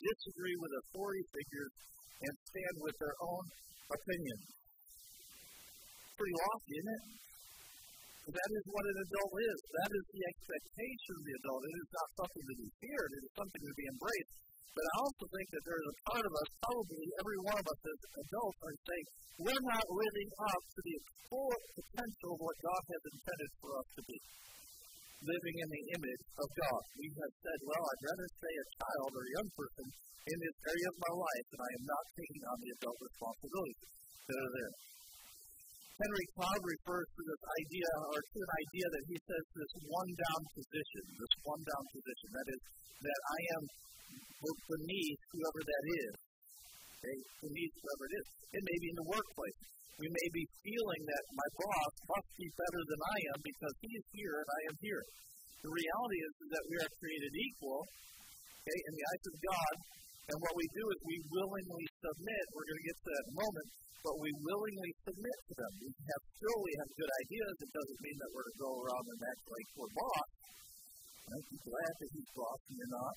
disagree 0.00 0.56
with 0.64 0.72
authority 0.80 1.24
figures, 1.28 1.74
and 2.24 2.34
stand 2.48 2.76
with 2.80 2.96
their 2.96 3.16
own 3.20 3.44
opinions. 3.92 4.44
Pretty 6.16 6.36
lofty, 6.40 6.74
isn't 6.80 6.88
it? 6.88 7.04
That 8.28 8.50
is 8.52 8.64
what 8.68 8.84
an 8.84 8.98
adult 9.08 9.34
is. 9.40 9.58
That 9.72 9.92
is 9.96 10.04
the 10.12 10.24
expectation 10.28 11.12
of 11.16 11.22
the 11.24 11.36
adult. 11.40 11.62
It 11.64 11.76
is 11.80 11.90
not 11.96 12.08
something 12.20 12.44
to 12.44 12.56
be 12.60 12.68
feared. 12.76 13.10
It 13.16 13.22
is 13.24 13.32
something 13.40 13.64
to 13.64 13.74
be 13.78 13.86
embraced. 13.88 14.36
But 14.76 14.84
I 14.84 14.94
also 15.00 15.24
think 15.32 15.48
that 15.48 15.64
there 15.64 15.80
is 15.80 15.88
a 15.88 15.96
part 16.12 16.24
of 16.28 16.34
us, 16.36 16.48
probably 16.60 17.06
every 17.24 17.40
one 17.48 17.58
of 17.58 17.66
us 17.66 17.80
as 17.88 18.00
adults, 18.20 18.60
are 18.68 18.78
saying 18.84 19.06
we're 19.48 19.64
not 19.64 19.86
living 19.88 20.30
up 20.44 20.60
to 20.60 20.80
the 20.84 20.96
full 21.24 21.56
potential 21.72 22.30
of 22.36 22.40
what 22.44 22.56
God 22.68 22.82
has 22.84 23.02
intended 23.16 23.50
for 23.64 23.70
us 23.80 23.88
to 23.96 24.02
be. 24.04 24.18
Living 25.18 25.56
in 25.64 25.68
the 25.72 25.84
image 25.98 26.24
of 26.36 26.48
God. 26.52 26.82
We 27.00 27.08
have 27.10 27.34
said, 27.42 27.58
well, 27.64 27.80
I'd 27.80 28.06
rather 28.12 28.28
stay 28.28 28.54
a 28.54 28.66
child 28.76 29.10
or 29.18 29.24
a 29.24 29.34
young 29.40 29.50
person 29.56 29.86
in 29.88 30.36
this 30.36 30.56
area 30.68 30.88
of 30.92 30.96
my 31.00 31.12
life, 31.16 31.46
and 31.48 31.62
I 31.64 31.70
am 31.74 31.84
not 31.88 32.04
taking 32.12 32.42
on 32.44 32.58
the 32.60 32.70
adult 32.76 32.98
responsibilities 33.02 33.82
that 34.28 34.38
are 34.38 34.52
there. 34.52 34.74
Henry 35.98 36.26
Cloud 36.38 36.62
refers 36.62 37.08
to 37.10 37.22
this 37.26 37.42
idea, 37.58 37.90
or 38.14 38.20
to 38.22 38.38
an 38.38 38.52
idea 38.54 38.86
that 38.86 39.04
he 39.10 39.16
says 39.18 39.44
this 39.50 39.72
one 39.90 40.10
down 40.14 40.42
position, 40.54 41.04
this 41.10 41.34
one 41.42 41.62
down 41.66 41.84
position. 41.90 42.28
That 42.38 42.48
is, 42.54 42.60
that 43.02 43.20
I 43.34 43.40
am 43.58 43.62
beneath 44.46 45.22
whoever 45.34 45.60
that 45.66 45.84
is. 45.98 46.14
Okay? 47.02 47.18
Beneath 47.50 47.74
whoever 47.82 48.04
it 48.06 48.14
is. 48.14 48.26
It 48.58 48.62
may 48.62 48.78
be 48.78 48.88
in 48.94 48.98
the 49.02 49.10
workplace. 49.10 49.58
We 49.98 50.06
may 50.06 50.28
be 50.30 50.44
feeling 50.62 51.02
that 51.10 51.24
my 51.34 51.48
boss 51.58 51.92
must 52.06 52.30
be 52.38 52.46
better 52.54 52.82
than 52.86 53.00
I 53.02 53.18
am 53.34 53.38
because 53.42 53.74
he 53.82 53.90
is 53.98 54.06
here 54.14 54.34
and 54.38 54.48
I 54.54 54.60
am 54.70 54.76
here. 54.78 55.02
The 55.66 55.74
reality 55.74 56.18
is, 56.22 56.32
that 56.54 56.64
we 56.70 56.76
are 56.78 56.90
created 57.02 57.32
equal 57.34 57.82
okay, 57.82 58.78
in 58.86 58.92
the 58.94 59.04
eyes 59.10 59.24
of 59.26 59.36
God, 59.42 59.74
and 60.28 60.36
what 60.44 60.54
we 60.54 60.66
do 60.76 60.84
is 60.92 60.98
we 61.08 61.16
willingly 61.32 61.86
submit. 62.04 62.44
We're 62.52 62.68
going 62.68 62.80
to 62.80 62.88
get 62.88 62.96
to 63.00 63.06
that 63.08 63.24
in 63.24 63.32
a 63.32 63.38
moment 63.38 63.68
but 64.04 64.14
we 64.22 64.30
willingly 64.46 64.92
submit 65.02 65.38
to 65.50 65.54
them. 65.58 65.72
We 65.82 65.90
have 65.90 66.22
still 66.38 66.58
we 66.62 66.72
have 66.78 66.90
good 66.96 67.12
ideas. 67.26 67.54
It 67.60 67.72
doesn't 67.74 68.00
mean 68.00 68.18
that 68.22 68.30
we're 68.30 68.46
to 68.46 68.56
go 68.62 68.70
around 68.78 69.04
and 69.10 69.20
act 69.26 69.44
like 69.50 69.68
we're 69.74 69.94
boss. 69.94 70.28
Right? 71.28 71.44
People 71.50 71.74
act 71.76 71.96
that 71.98 72.10
he's 72.14 72.30
boss 72.32 72.60
and 72.72 72.76
you're 72.78 72.94
not. 72.94 73.16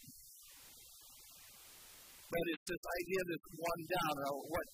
But 2.31 2.45
it's 2.47 2.67
this 2.67 2.85
idea 2.87 3.21
that's 3.27 3.49
one 3.59 3.83
down. 3.91 4.13
Now, 4.23 4.35
what 4.47 4.67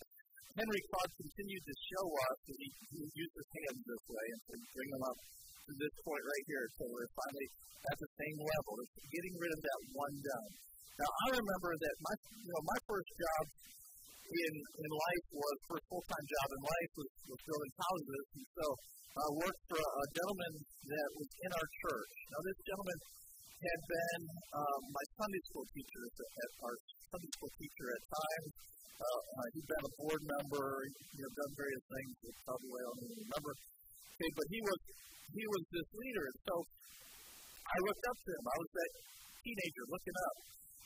Henry 0.57 0.81
Cloud 0.89 1.09
continued 1.21 1.65
to 1.65 1.75
show 1.89 2.05
us, 2.05 2.37
and 2.49 2.57
he, 2.61 2.69
he 2.69 3.01
used 3.13 3.35
his 3.37 3.49
hands 3.61 3.81
this 3.81 4.03
way 4.09 4.25
and 4.29 4.61
bring 4.73 4.89
them 4.93 5.03
up 5.05 5.17
to 5.17 5.71
this 5.73 5.95
point 6.01 6.23
right 6.25 6.45
here, 6.49 6.65
so 6.77 6.85
we're 6.85 7.11
finally 7.13 7.49
at 7.93 7.97
the 7.97 8.09
same 8.17 8.37
level. 8.41 8.73
It's 8.81 8.97
getting 9.09 9.35
rid 9.37 9.51
of 9.53 9.61
that 9.61 9.81
one 9.93 10.17
down. 10.21 10.49
Now, 10.97 11.11
I 11.13 11.27
remember 11.37 11.71
that 11.77 11.95
my, 12.01 12.15
you 12.41 12.51
know, 12.57 12.63
my 12.65 12.79
first 12.89 13.09
job 13.13 13.43
in, 14.27 14.53
in 14.57 14.89
life 14.89 15.25
was, 15.29 15.55
first 15.69 15.85
full 15.93 16.05
time 16.09 16.25
job 16.25 16.47
in 16.57 16.61
life 16.65 16.91
was, 16.97 17.09
was 17.29 17.41
building 17.45 17.73
houses. 17.77 18.25
And 18.33 18.47
so 18.57 18.65
I 19.17 19.21
uh, 19.21 19.31
worked 19.37 19.63
for 19.69 19.77
a, 19.77 20.05
gentleman 20.17 20.53
that 20.89 21.09
was 21.13 21.29
in 21.45 21.51
our 21.53 21.67
church. 21.85 22.13
Now, 22.33 22.41
this 22.41 22.59
gentleman 22.65 22.99
had 23.57 23.81
been 23.85 24.21
um, 24.57 24.81
my 24.89 25.05
Sunday 25.21 25.41
school 25.53 25.65
teacher, 25.73 26.01
at 26.17 26.51
our 26.65 26.75
Sunday 27.13 27.31
school 27.37 27.53
teacher 27.61 27.87
at 27.93 28.03
times. 28.09 28.51
Uh, 28.97 29.05
uh, 29.05 29.47
he'd 29.53 29.69
been 29.69 29.85
a 29.85 29.93
board 30.01 30.21
member, 30.25 30.65
you 30.89 31.21
know, 31.21 31.31
done 31.37 31.53
various 31.53 31.85
things 31.85 32.13
that 32.25 32.33
probably 32.41 32.81
I 32.81 32.89
don't 32.89 33.01
even 33.05 33.17
remember. 33.29 33.53
Okay, 34.17 34.31
but 34.33 34.47
he 34.49 34.59
was 34.65 34.79
he 35.37 35.43
was 35.45 35.63
this 35.69 35.89
leader, 35.93 36.25
and 36.25 36.37
so 36.49 36.55
I 37.69 37.77
looked 37.85 38.05
up 38.09 38.17
to 38.17 38.29
him. 38.33 38.45
I 38.49 38.57
was 38.57 38.71
that 38.73 38.91
teenager 39.45 39.85
looking 39.93 40.17
up 40.17 40.35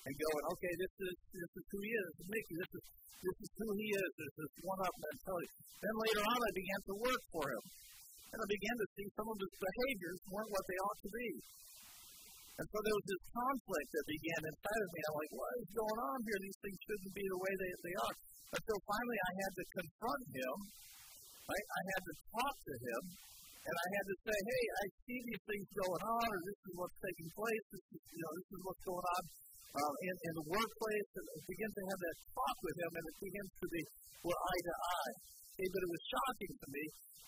and 0.01 0.13
going, 0.17 0.43
okay, 0.57 0.73
this 0.81 0.93
is 1.05 1.15
this 1.29 1.51
is 1.61 1.65
who 1.69 1.79
he 1.81 1.91
is. 1.93 2.09
This 2.09 2.19
is 2.21 2.29
Mickey. 2.33 2.55
This 2.57 2.71
is 2.73 2.83
this 3.21 3.37
is 3.37 3.49
who 3.53 3.69
he 3.77 3.89
is. 3.93 4.11
This 4.17 4.35
is 4.41 4.49
one 4.65 4.81
up 4.81 4.95
mentality. 4.97 5.49
Then 5.81 5.95
later 5.97 6.23
on, 6.25 6.39
I 6.41 6.51
began 6.57 6.81
to 6.89 6.95
work 7.05 7.21
for 7.29 7.45
him, 7.45 7.63
and 8.33 8.39
I 8.41 8.47
began 8.49 8.75
to 8.81 8.87
see 8.97 9.07
some 9.13 9.29
of 9.29 9.37
his 9.37 9.53
behaviors 9.61 10.19
weren't 10.29 10.51
what 10.53 10.65
they 10.65 10.79
ought 10.81 10.99
to 11.05 11.11
be. 11.13 11.29
And 12.61 12.65
so 12.69 12.77
there 12.85 12.93
was 12.93 13.07
this 13.09 13.23
conflict 13.33 13.89
that 13.89 14.05
began 14.05 14.41
inside 14.45 14.81
of 14.85 14.89
me. 14.93 14.99
I'm 15.01 15.17
like, 15.17 15.33
what 15.33 15.51
is 15.57 15.69
going 15.73 15.99
on 16.13 16.17
here? 16.21 16.39
These 16.45 16.59
things 16.61 16.77
shouldn't 16.85 17.15
be 17.17 17.25
the 17.25 17.41
way 17.41 17.53
they, 17.57 17.71
they 17.89 17.95
are. 18.05 18.15
Until 18.53 18.79
finally 18.85 19.19
I 19.21 19.31
had 19.41 19.53
to 19.57 19.65
confront 19.81 20.25
him. 20.29 20.55
Right? 21.41 21.67
I 21.73 21.81
had 21.89 22.03
to 22.05 22.13
talk 22.37 22.55
to 22.61 22.75
him. 22.77 23.01
And 23.61 23.75
I 23.77 23.87
had 23.93 24.05
to 24.09 24.17
say, 24.25 24.37
hey, 24.41 24.63
I 24.73 24.85
see 25.05 25.19
these 25.21 25.43
things 25.45 25.67
going 25.77 26.01
on, 26.01 26.25
or 26.25 26.41
this 26.49 26.59
is 26.65 26.73
what's 26.81 26.97
taking 26.97 27.29
place. 27.37 27.65
This 27.69 27.85
is, 27.93 28.01
you 28.09 28.21
know, 28.25 28.33
this 28.41 28.49
is 28.57 28.61
what's 28.65 28.83
going 28.89 29.05
on 29.05 29.23
um, 29.77 29.93
in, 30.01 30.15
in 30.17 30.33
the 30.33 30.47
workplace 30.49 31.09
and 31.13 31.25
begin 31.45 31.71
to 31.71 31.83
have 31.93 31.99
that 32.01 32.17
talk 32.33 32.57
with 32.65 32.77
him, 32.81 32.91
and 32.97 33.05
it 33.05 33.17
begins 33.21 33.51
to 33.61 33.67
be 33.69 33.81
well, 34.25 34.37
eye 34.37 34.61
to 34.65 34.75
eye. 34.75 35.15
Okay, 35.51 35.67
but 35.77 35.81
it 35.85 35.91
was 35.93 36.03
shocking 36.09 36.53
to 36.57 36.67
me 36.73 36.83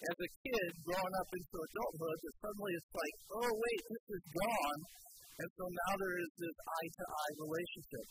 as 0.09 0.17
a 0.19 0.29
kid 0.41 0.69
growing 0.83 1.15
up 1.21 1.29
into 1.31 1.55
adulthood 1.61 2.17
that 2.17 2.35
suddenly 2.41 2.73
it's 2.75 2.93
like, 2.97 3.15
oh, 3.29 3.51
wait, 3.53 3.81
this 3.93 4.05
is 4.17 4.23
gone. 4.33 4.79
And 5.37 5.49
so 5.53 5.63
now 5.69 5.93
there 6.01 6.17
is 6.17 6.31
this 6.37 6.57
eye 6.65 6.89
to 6.97 7.05
eye 7.13 7.33
relationship. 7.45 8.05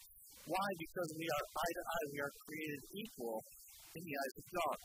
Why? 0.47 0.69
Because 0.79 1.11
we 1.19 1.27
are 1.27 1.45
eye 1.59 1.75
to 1.75 1.85
eye, 1.87 2.07
we 2.11 2.21
are 2.23 2.35
created 2.47 2.81
equal 2.99 3.39
in 3.99 4.03
the 4.03 4.15
eyes 4.15 4.35
of 4.39 4.47
God. 4.51 4.79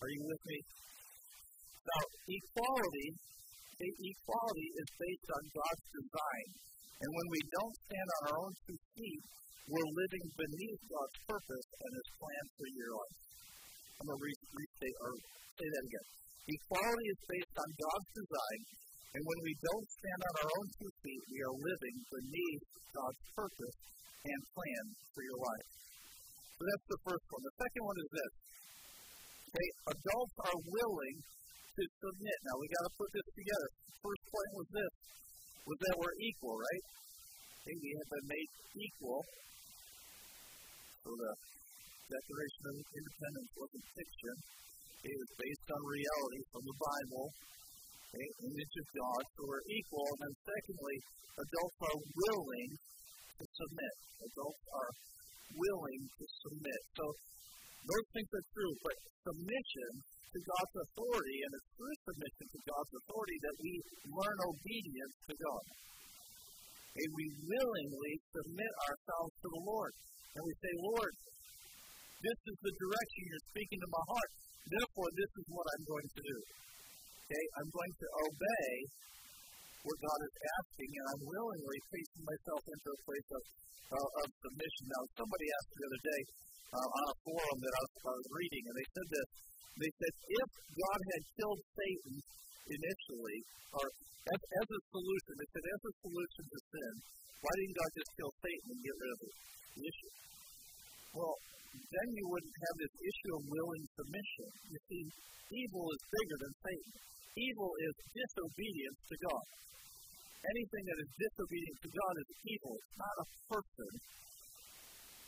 Are 0.00 0.10
you 0.10 0.22
with 0.26 0.42
me? 0.46 0.58
Now, 1.80 2.02
equality, 2.28 3.08
equality 3.80 4.68
is 4.76 4.88
based 5.00 5.28
on 5.32 5.42
God's 5.56 5.86
design. 5.96 6.48
And 7.00 7.10
when 7.16 7.28
we 7.32 7.40
don't 7.48 7.76
stand 7.88 8.08
on 8.12 8.22
our 8.28 8.38
own 8.44 8.52
two 8.68 8.80
feet, 8.92 9.22
we're 9.70 9.92
living 9.96 10.26
beneath 10.36 10.82
God's 10.90 11.18
purpose 11.24 11.68
and 11.80 11.92
His 11.96 12.08
plan 12.20 12.44
for 12.58 12.68
your 12.76 12.92
life. 12.92 13.18
I'm 13.96 14.06
going 14.12 14.20
to 14.20 14.24
re- 14.24 14.48
restate 14.52 14.98
or 15.00 15.12
say 15.56 15.68
that 15.72 15.84
again. 15.88 16.06
Equality 16.50 17.06
is 17.08 17.20
based 17.30 17.56
on 17.56 17.68
God's 17.78 18.10
design, 18.16 18.60
and 19.16 19.22
when 19.22 19.40
we 19.46 19.52
don't 19.60 19.88
stand 19.96 20.20
on 20.20 20.34
our 20.42 20.50
own 20.50 20.66
two 20.76 20.92
feet, 21.00 21.22
we 21.30 21.38
are 21.46 21.56
living 21.56 21.96
beneath 22.10 22.64
God's 22.90 23.22
purpose 23.32 23.78
and 24.26 24.40
plan 24.52 24.84
for 25.14 25.22
your 25.24 25.40
life. 25.40 25.68
So 26.58 26.60
that's 26.68 26.88
the 26.92 27.00
first 27.08 27.24
one. 27.30 27.42
The 27.44 27.56
second 27.56 27.82
one 27.88 27.98
is 28.04 28.10
this. 28.10 28.32
Okay, 29.50 29.70
adults 29.96 30.36
are 30.44 30.58
willing 30.68 31.16
to 31.76 31.82
submit. 32.02 32.38
Now 32.46 32.56
we 32.58 32.66
got 32.66 32.84
to 32.88 32.92
put 32.98 33.10
this 33.14 33.28
together. 33.30 33.68
First 34.00 34.22
point 34.26 34.50
was 34.58 34.68
this: 34.74 34.92
was 35.68 35.78
that 35.78 35.96
we're 36.00 36.18
equal, 36.24 36.56
right? 36.56 36.84
Okay, 37.60 37.76
we 37.76 37.90
have 37.94 38.08
been 38.10 38.28
made 38.32 38.50
equal. 38.80 39.20
So 41.04 41.08
the 41.12 41.32
Declaration 42.10 42.64
of 42.66 42.76
Independence 42.80 43.50
wasn't 43.54 43.86
fiction. 43.94 44.34
It 45.00 45.14
was 45.16 45.30
based 45.40 45.66
on 45.70 45.80
reality 45.80 46.40
from 46.52 46.62
the 46.66 46.76
Bible. 46.76 47.26
Okay, 48.10 48.28
image 48.50 48.74
of 48.74 48.86
God, 48.90 49.22
so 49.22 49.40
we're 49.46 49.66
equal. 49.70 50.02
And 50.02 50.20
then 50.26 50.34
secondly, 50.42 50.96
adults 51.38 51.78
are 51.86 51.98
willing 52.10 52.70
to 53.38 53.44
submit. 53.46 53.94
Adults 54.20 54.64
are 54.74 54.92
willing 55.54 56.02
to 56.10 56.24
submit. 56.42 56.80
So 56.98 57.04
those 57.84 58.06
things 58.12 58.30
are 58.30 58.46
true, 58.52 58.74
but 58.84 58.96
submission 59.24 59.90
to 60.30 60.38
God's 60.38 60.74
authority, 60.86 61.38
and 61.42 61.50
it's 61.58 61.70
through 61.74 61.98
submission 62.06 62.46
to 62.46 62.58
God's 62.70 62.92
authority 63.02 63.38
that 63.42 63.56
we 63.58 63.72
learn 64.14 64.38
obedience 64.46 65.16
to 65.26 65.34
God. 65.34 65.64
And 66.90 67.10
we 67.14 67.26
willingly 67.46 68.14
submit 68.34 68.72
ourselves 68.90 69.32
to 69.42 69.48
the 69.50 69.62
Lord. 69.62 69.92
And 70.34 70.42
we 70.42 70.54
say, 70.58 70.72
Lord, 70.94 71.12
this 72.20 72.38
is 72.50 72.56
the 72.60 72.74
direction 72.76 73.20
you're 73.26 73.48
speaking 73.50 73.80
to 73.80 73.90
my 73.90 74.04
heart. 74.10 74.30
Therefore, 74.70 75.08
this 75.16 75.32
is 75.40 75.46
what 75.50 75.66
I'm 75.66 75.84
going 75.88 76.08
to 76.14 76.22
do. 76.22 76.38
Okay? 77.26 77.44
I'm 77.58 77.70
going 77.70 77.94
to 77.94 78.06
obey 78.26 78.70
what 79.80 79.96
God 80.04 80.20
is 80.28 80.34
asking, 80.60 80.90
and 80.92 81.06
I'm 81.08 81.22
willingly 81.24 81.78
placing 81.88 82.24
myself 82.24 82.62
into 82.68 82.88
a 82.92 83.00
place 83.08 83.28
of, 83.32 83.42
uh, 83.96 84.10
of 84.20 84.26
submission. 84.44 84.84
Now, 84.92 85.02
somebody 85.16 85.46
asked 85.48 85.72
the 85.72 85.86
other 85.88 86.02
day 86.04 86.20
uh, 86.76 86.88
on 87.00 87.04
a 87.10 87.16
forum 87.24 87.58
that 87.64 87.74
I 87.74 87.80
was, 87.80 87.92
I 88.04 88.14
was 88.20 88.28
reading, 88.36 88.62
and 88.68 88.76
they 88.76 88.88
said 88.92 89.08
this. 89.08 89.28
They 89.80 89.92
said, 89.96 90.14
if 90.20 90.48
God 90.76 91.00
had 91.00 91.22
killed 91.40 91.60
Satan 91.72 92.14
initially, 92.68 93.38
or 93.72 93.84
as, 93.88 94.40
as 94.60 94.68
a 94.68 94.80
solution, 94.92 95.32
they 95.40 95.50
said, 95.56 95.64
as 95.64 95.82
a 95.88 95.94
solution 96.04 96.44
to 96.44 96.58
sin, 96.60 96.92
why 97.40 97.52
didn't 97.56 97.76
God 97.80 97.90
just 97.96 98.10
kill 98.20 98.32
Satan 98.36 98.66
and 98.76 98.80
get 98.84 98.96
rid 99.00 99.10
of 99.16 99.18
the 99.24 99.32
issue? 99.80 100.12
Well, 101.16 101.36
then 101.72 102.08
you 102.12 102.26
wouldn't 102.28 102.58
have 102.68 102.76
this 102.84 102.94
issue 103.00 103.32
of 103.40 103.42
willing 103.48 103.84
submission. 103.96 104.48
You 104.68 104.80
see, 104.90 105.02
evil 105.64 105.84
is 105.88 106.02
bigger 106.12 106.36
than 106.44 106.52
Satan. 106.60 106.92
Evil 107.38 107.72
is 107.78 107.94
disobedience 108.10 109.00
to 109.06 109.16
God. 109.22 109.46
Anything 110.40 110.84
that 110.88 110.98
is 111.04 111.10
disobedient 111.20 111.78
to 111.84 111.90
God 111.92 112.14
is 112.16 112.30
evil. 112.48 112.74
It's 112.74 112.98
not 112.98 113.16
a 113.22 113.26
person. 113.50 113.92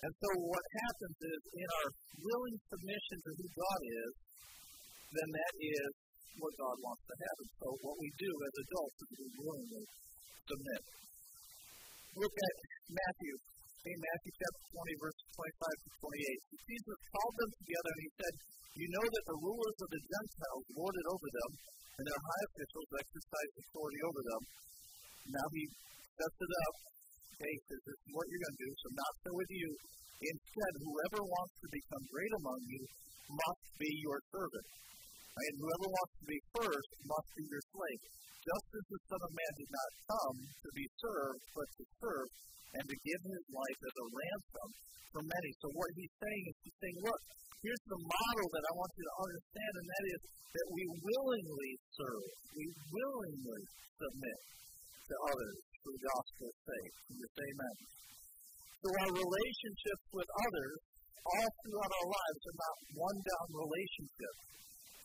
And 0.02 0.12
so 0.18 0.28
what 0.50 0.64
happens 0.82 1.18
is, 1.20 1.40
in 1.62 1.68
our 1.78 1.88
willing 2.18 2.58
submission 2.66 3.18
to 3.22 3.30
who 3.38 3.46
God 3.54 3.80
is, 3.86 4.12
then 5.14 5.28
that 5.30 5.54
is 5.62 5.90
what 6.42 6.52
God 6.58 6.76
wants 6.82 7.04
to 7.06 7.14
happen. 7.14 7.46
So 7.60 7.66
what 7.86 7.96
we 8.00 8.08
do 8.18 8.32
as 8.32 8.52
adults 8.66 8.98
is 8.98 9.10
we 9.14 9.28
willingly 9.38 9.84
submit. 10.48 10.82
Look 12.18 12.34
at 12.34 12.54
Matthew 12.90 13.34
in 13.82 13.98
Matthew 13.98 14.32
chapter 14.38 14.62
20, 14.78 15.02
verses 15.02 15.26
25 15.38 15.82
to 15.82 15.90
28. 16.06 16.60
Jesus 16.70 16.98
called 17.10 17.34
them 17.34 17.52
together 17.62 17.90
and 17.90 18.02
he 18.02 18.10
said, 18.14 18.34
You 18.78 18.88
know 18.94 19.06
that 19.10 19.26
the 19.26 19.38
rulers 19.42 19.78
of 19.82 19.88
the 19.90 20.02
Gentiles 20.02 20.64
lord 20.78 20.94
it 20.98 21.06
over 21.10 21.28
them, 21.34 21.50
and 22.02 22.10
their 22.10 22.26
high 22.26 22.44
officials 22.50 22.90
exercise 22.98 23.52
authority 23.62 24.00
over 24.02 24.22
them. 24.26 24.42
Now 25.38 25.46
he 25.54 25.62
sets 26.18 26.38
it 26.42 26.52
up. 26.66 26.74
Says, 27.38 27.62
This 27.70 27.84
is 27.94 27.98
what 28.10 28.26
you're 28.26 28.42
going 28.42 28.58
to 28.58 28.64
do, 28.66 28.72
so 28.74 28.88
not 28.98 29.12
so 29.22 29.30
with 29.38 29.52
you. 29.54 29.70
Instead, 30.18 30.72
whoever 30.82 31.20
wants 31.22 31.54
to 31.62 31.68
become 31.70 32.02
great 32.10 32.32
among 32.42 32.60
you 32.66 32.82
must 33.30 33.66
be 33.78 33.90
your 34.02 34.18
servant. 34.34 34.66
And 35.46 35.54
whoever 35.62 35.88
wants 35.94 36.14
to 36.18 36.26
be 36.26 36.38
first 36.58 36.90
must 37.06 37.30
be 37.38 37.44
your 37.46 37.64
slave. 37.70 38.02
Just 38.50 38.68
as 38.74 38.84
the 38.90 39.00
Son 39.06 39.22
of 39.22 39.32
Man 39.38 39.52
did 39.62 39.70
not 39.70 39.90
come 40.10 40.38
to 40.42 40.70
be 40.74 40.86
served, 40.98 41.42
but 41.54 41.68
to 41.70 41.84
serve 42.02 42.28
and 42.82 42.84
to 42.90 42.96
give 43.06 43.22
his 43.30 43.46
life 43.46 43.80
as 43.86 43.94
a 43.94 44.06
ransom 44.10 44.68
for 45.14 45.22
many. 45.22 45.50
So 45.62 45.70
what 45.70 45.90
he's 45.94 46.14
saying 46.18 46.44
is 46.50 46.54
he's 46.66 46.78
saying, 46.82 46.98
look, 46.98 47.20
here's 47.62 47.86
the 47.86 48.00
model 48.02 48.48
that 48.58 48.64
I 48.66 48.72
want 48.74 48.90
you 48.98 49.06
to 49.06 49.16
understand, 49.22 49.72
and 49.78 49.86
that 49.86 50.04
is 50.18 50.20
that 50.52 50.68
we 50.68 50.84
willingly 51.00 51.72
serve, 51.96 52.24
we 52.56 52.64
willingly 52.92 53.62
submit 54.00 54.40
to 55.08 55.14
others 55.28 55.56
for 55.82 55.90
the 55.92 56.02
gospel's 56.02 56.58
sake. 56.62 56.94
Can 57.06 57.16
you 57.20 57.28
say 57.32 57.46
amen? 57.52 57.76
So 58.82 58.88
our 58.90 59.12
relationships 59.14 60.04
with 60.10 60.30
others 60.42 60.74
all 61.22 61.48
throughout 61.62 61.92
our 61.92 62.08
lives 62.10 62.40
are 62.50 62.58
not 62.58 62.76
one 62.98 63.18
down 63.22 63.46
relationships. 63.54 64.40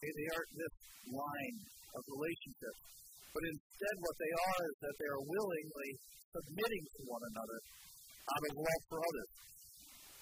They 0.02 0.28
aren't 0.34 0.54
this 0.58 0.76
line 1.14 1.58
of 1.94 2.02
relationships. 2.10 2.82
But 3.34 3.44
instead, 3.54 3.96
what 4.02 4.18
they 4.18 4.34
are 4.34 4.62
is 4.66 4.78
that 4.82 4.96
they 4.98 5.10
are 5.14 5.24
willingly 5.30 5.90
submitting 6.34 6.84
to 6.90 7.02
one 7.06 7.22
another 7.22 7.60
out 8.34 8.44
of 8.50 8.54
love 8.58 8.84
for 8.90 9.00
others. 9.02 9.30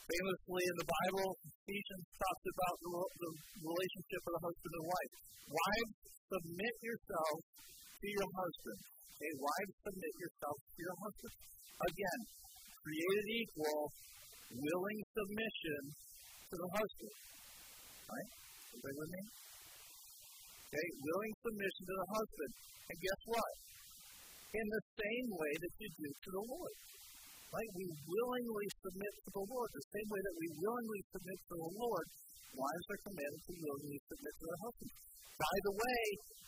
Famously 0.05 0.63
in 0.69 0.75
the 0.77 0.85
Bible, 0.85 1.33
Ephesians 1.65 2.05
talks 2.13 2.45
about 2.45 2.75
the, 2.77 2.93
the 2.93 3.31
relationship 3.57 4.21
of 4.21 4.31
the 4.37 4.43
husband 4.45 4.73
and 4.77 4.85
wife. 4.85 5.13
Wives, 5.49 5.93
submit 6.29 6.75
yourselves 6.85 7.41
to 7.41 8.05
your 8.13 8.29
husband. 8.37 8.79
Okay, 8.85 9.33
wives, 9.41 9.75
submit 9.81 10.13
yourselves 10.21 10.61
to 10.61 10.79
your 10.85 10.97
husband. 11.01 11.35
Again, 11.89 12.19
created 12.85 13.27
equal, 13.33 13.81
willing 14.53 14.99
submission 15.09 15.81
to 15.89 16.53
the 16.53 16.69
husband. 16.69 17.15
Right? 18.05 18.29
Everybody 18.77 18.95
with 19.01 19.09
me? 19.09 19.23
Okay, 20.69 20.87
willing 21.01 21.33
submission 21.49 21.83
to 21.89 21.95
the 21.97 22.09
husband. 22.13 22.51
And 22.93 22.97
guess 23.01 23.21
what? 23.25 23.53
In 24.53 24.65
the 24.69 24.83
same 25.01 25.27
way 25.33 25.53
that 25.65 25.73
you 25.81 25.89
do 25.97 26.09
to 26.13 26.29
the 26.29 26.43
Lord. 26.45 26.75
Right? 27.55 27.71
We 27.71 27.87
willingly 27.87 28.67
submit 28.83 29.13
to 29.15 29.29
the 29.31 29.45
Lord. 29.47 29.71
The 29.71 29.87
same 29.95 30.07
way 30.11 30.19
that 30.27 30.35
we 30.35 30.47
willingly 30.59 31.01
submit 31.07 31.39
to 31.39 31.55
the 31.55 31.71
Lord, 31.79 32.05
wives 32.51 32.87
are 32.91 33.01
commanded 33.07 33.41
to 33.47 33.53
willingly 33.55 33.99
submit 34.11 34.33
to 34.35 34.43
their 34.43 34.59
husbands. 34.59 34.95
By 35.39 35.55
the 35.63 35.73
way, 35.79 36.01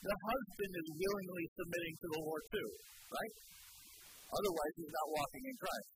the 0.03 0.17
husband 0.19 0.71
is 0.75 0.87
willingly 0.99 1.45
submitting 1.55 1.95
to 1.95 2.07
the 2.11 2.21
Lord 2.27 2.43
too, 2.51 2.69
right? 3.07 3.33
Otherwise, 4.35 4.73
he's 4.75 4.91
not 4.91 5.07
walking 5.15 5.43
in 5.47 5.55
Christ. 5.55 5.89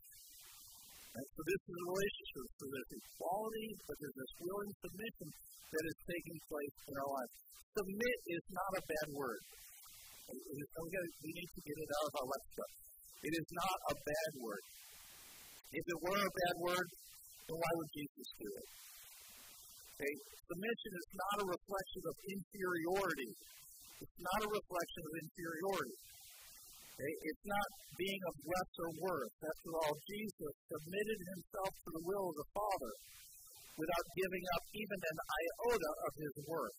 Right? 1.12 1.30
So 1.36 1.42
this 1.44 1.60
is 1.60 1.76
a 1.76 1.86
relationship. 1.92 2.48
So 2.56 2.64
there's 2.72 2.92
equality, 2.96 3.68
but 3.84 3.96
there's 4.00 4.16
this 4.16 4.34
willing 4.48 4.72
submission 4.80 5.28
that 5.76 5.84
is 5.92 5.98
taking 6.08 6.38
place 6.48 6.76
in 6.88 6.94
our 6.96 7.10
lives. 7.12 7.34
Submit 7.76 8.18
is 8.32 8.44
not 8.56 8.72
a 8.80 8.84
bad 8.88 9.08
word. 9.12 9.44
We 10.32 11.32
need 11.36 11.52
to 11.52 11.62
get 11.68 11.78
it 11.84 11.90
out 12.00 12.06
of 12.08 12.14
our 12.16 12.28
lexicon. 12.32 12.72
It 13.28 13.34
is 13.36 13.48
not 13.52 13.76
a 13.92 13.96
bad 14.08 14.32
word. 14.40 14.64
If 15.72 15.86
it 15.88 16.00
were 16.04 16.20
a 16.20 16.36
bad 16.36 16.56
word, 16.60 16.88
then 17.48 17.56
why 17.56 17.72
would 17.80 17.92
Jesus 17.96 18.28
do 18.36 18.50
it? 18.52 18.68
Okay? 19.96 20.14
Submission 20.52 20.92
is 21.00 21.10
not 21.16 21.36
a 21.40 21.46
reflection 21.48 22.04
of 22.12 22.16
inferiority. 22.28 23.32
It's 24.04 24.20
not 24.20 24.40
a 24.44 24.50
reflection 24.52 25.02
of 25.08 25.14
inferiority. 25.24 25.98
Okay? 26.92 27.14
It's 27.24 27.46
not 27.48 27.68
being 27.96 28.22
of 28.28 28.36
lesser 28.44 28.90
worth. 29.00 29.36
After 29.48 29.72
all, 29.80 29.96
Jesus 30.12 30.54
submitted 30.68 31.20
himself 31.24 31.72
to 31.72 31.90
the 31.96 32.04
will 32.04 32.26
of 32.28 32.36
the 32.36 32.50
Father 32.52 32.94
without 33.80 34.08
giving 34.20 34.46
up 34.52 34.64
even 34.76 35.00
an 35.00 35.18
iota 35.24 35.92
of 36.04 36.12
his 36.20 36.36
worth. 36.52 36.78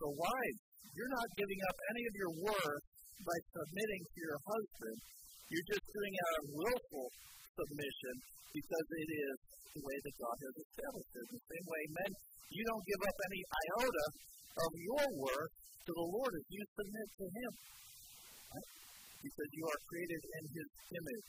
So, 0.00 0.08
wives, 0.16 0.60
you're 0.96 1.12
not 1.12 1.28
giving 1.36 1.60
up 1.68 1.76
any 1.92 2.02
of 2.08 2.14
your 2.16 2.32
worth 2.48 2.84
by 3.20 3.36
submitting 3.52 4.02
to 4.08 4.18
your 4.24 4.38
husband. 4.48 4.98
You're 5.50 5.70
just 5.74 5.86
doing 5.90 6.14
out 6.14 6.34
of 6.38 6.44
willful 6.54 7.06
submission 7.58 8.14
because 8.54 8.86
it 9.02 9.10
is 9.10 9.36
the 9.74 9.82
way 9.82 9.98
that 9.98 10.14
God 10.14 10.36
has 10.46 10.54
established 10.62 11.14
it. 11.14 11.26
In 11.26 11.34
the 11.34 11.46
same 11.50 11.66
way, 11.66 11.82
men, 11.90 12.10
you 12.54 12.62
don't 12.70 12.86
give 12.86 13.02
up 13.02 13.18
any 13.26 13.40
iota 13.42 14.06
of 14.62 14.70
your 14.78 15.06
worth 15.18 15.54
to 15.86 15.90
the 15.90 16.06
Lord 16.06 16.32
as 16.38 16.46
you 16.54 16.62
submit 16.62 17.08
to 17.18 17.26
Him. 17.34 17.52
Right? 18.54 18.70
Because 19.26 19.50
you 19.50 19.64
are 19.66 19.80
created 19.90 20.22
in 20.22 20.44
His 20.54 20.68
image. 20.94 21.28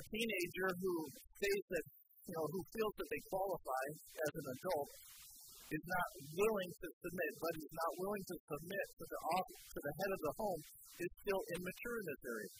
A 0.00 0.02
teenager 0.08 0.68
who 0.80 0.92
says 1.12 1.60
that 1.76 1.84
you 2.30 2.34
know, 2.38 2.46
who 2.46 2.62
feels 2.70 2.94
that 2.94 3.08
they 3.10 3.22
qualify 3.26 3.84
as 3.98 4.32
an 4.38 4.46
adult 4.54 4.90
is 5.70 5.84
not 5.86 6.08
willing 6.34 6.70
to 6.82 6.88
submit, 6.98 7.32
but 7.38 7.52
is 7.54 7.74
not 7.74 7.92
willing 8.02 8.24
to 8.26 8.36
submit 8.50 8.86
to 8.98 9.04
the 9.06 9.20
off, 9.38 9.46
to 9.46 9.78
the 9.78 9.94
head 10.02 10.10
of 10.10 10.20
the 10.26 10.34
home, 10.34 10.60
is 10.98 11.10
still 11.22 11.42
immature 11.54 11.96
in 12.02 12.06
this 12.10 12.22
area. 12.26 12.52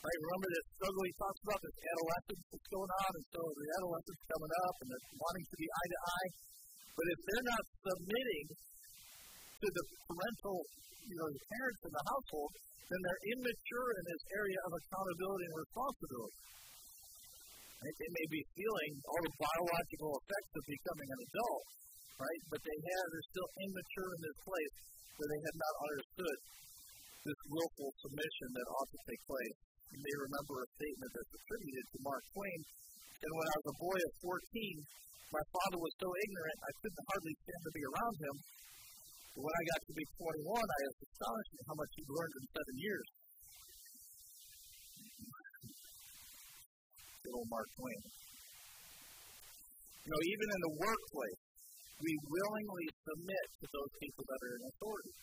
Right? 0.00 0.18
Remember 0.24 0.48
this 0.48 0.66
struggle 0.80 1.02
he 1.04 1.14
talks 1.20 1.40
about, 1.44 1.60
this 1.60 1.78
adolescence 1.90 2.42
that's 2.48 2.70
going 2.72 2.92
on, 3.04 3.10
and 3.20 3.26
so 3.34 3.40
the 3.52 3.68
adolescence 3.76 4.20
coming 4.30 4.52
up 4.64 4.74
and 4.80 4.88
they're 4.88 5.06
wanting 5.20 5.46
to 5.50 5.56
be 5.60 5.66
eye 5.68 5.90
to 5.90 6.00
eye. 6.00 6.30
But 6.96 7.06
if 7.10 7.20
they're 7.20 7.48
not 7.50 7.64
submitting 7.84 8.46
to 9.60 9.66
the 9.76 9.84
parental, 10.08 10.56
you 11.04 11.16
know, 11.20 11.28
the 11.28 11.44
parents 11.52 11.80
in 11.84 11.92
the 11.92 12.04
household, 12.06 12.52
then 12.88 13.00
they're 13.04 13.24
immature 13.36 13.88
in 14.00 14.04
this 14.08 14.22
area 14.34 14.60
of 14.66 14.70
accountability 14.72 15.44
and 15.50 15.56
responsibility. 15.60 16.38
They 17.80 18.12
may 18.12 18.26
be 18.28 18.42
feeling 18.52 18.92
all 19.08 19.22
the 19.24 19.34
biological 19.40 20.12
effects 20.20 20.52
of 20.52 20.62
becoming 20.68 21.08
an 21.16 21.20
adult, 21.32 21.64
right? 22.20 22.42
But 22.52 22.60
they 22.60 22.78
have, 22.84 23.04
they're 23.08 23.32
still 23.32 23.50
immature 23.64 24.10
in 24.12 24.20
this 24.20 24.38
place 24.44 24.74
where 25.16 25.28
they 25.32 25.40
have 25.40 25.58
not 25.58 25.74
understood 25.88 26.38
this 27.24 27.40
willful 27.52 27.90
submission 28.00 28.48
that 28.56 28.72
ought 28.76 28.90
to 28.92 29.00
take 29.08 29.22
place. 29.24 29.56
You 29.92 30.00
may 30.00 30.16
remember 30.24 30.54
a 30.60 30.68
statement 30.76 31.10
that's 31.12 31.34
attributed 31.34 31.84
to 31.92 31.98
Mark 32.06 32.22
Twain. 32.32 32.60
And 33.20 33.32
when 33.36 33.48
I 33.52 33.56
was 33.60 33.68
a 33.68 33.80
boy 33.82 33.98
of 34.00 34.12
14, 34.24 35.36
my 35.36 35.44
father 35.52 35.78
was 35.78 35.94
so 36.00 36.08
ignorant 36.08 36.58
I 36.64 36.72
couldn't 36.80 37.08
hardly 37.10 37.34
stand 37.44 37.62
to 37.64 37.72
be 37.76 37.84
around 37.84 38.16
him. 38.16 38.36
But 39.36 39.42
when 39.46 39.56
I 39.56 39.62
got 39.70 39.80
to 39.84 39.94
be 39.94 40.06
21, 40.16 40.58
I 40.58 40.80
was 40.90 40.98
astonished 41.04 41.52
at 41.54 41.64
how 41.68 41.76
much 41.76 41.92
he'd 41.94 42.10
learned 42.10 42.34
in 42.34 42.44
seven 42.50 42.76
years. 42.80 43.08
Good 47.20 47.34
old 47.36 47.50
Mark 47.52 47.68
Twain. 47.76 48.02
You 50.00 50.10
know, 50.10 50.22
even 50.24 50.48
in 50.50 50.60
the 50.64 50.74
workplace, 50.80 51.42
we 52.00 52.12
willingly 52.26 52.86
submit 53.04 53.46
to 53.60 53.66
those 53.68 53.92
people 54.00 54.24
that 54.24 54.40
are 54.40 54.54
in 54.56 54.62
authority. 54.72 55.14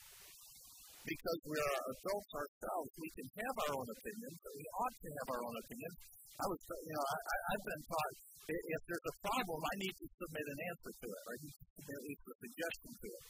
Because 1.08 1.40
we 1.48 1.58
are 1.58 1.80
adults 1.88 2.32
ourselves, 2.36 2.90
we 3.00 3.10
can 3.16 3.28
have 3.42 3.56
our 3.64 3.72
own 3.80 3.88
opinions, 3.88 4.38
but 4.44 4.54
we 4.60 4.66
ought 4.76 4.96
to 4.98 5.10
have 5.18 5.28
our 5.34 5.42
own 5.42 5.56
opinions. 5.56 5.98
I 6.38 6.46
was, 6.52 6.60
you 6.68 6.94
know, 6.94 7.06
I, 7.08 7.36
I've 7.56 7.66
been 7.66 7.84
taught 7.88 8.16
if 8.48 8.82
there's 8.88 9.08
a 9.12 9.16
problem, 9.28 9.60
I 9.60 9.76
need 9.76 9.92
to 9.92 10.08
submit 10.08 10.46
an 10.48 10.60
answer 10.72 10.92
to 10.96 11.08
it, 11.12 11.22
or 11.28 11.32
I 11.36 11.40
need 11.44 11.56
to 11.58 11.66
submit 11.68 11.96
at 12.00 12.06
least 12.08 12.24
a 12.24 12.36
suggestion 12.48 12.92
to 12.96 13.08
it. 13.12 13.24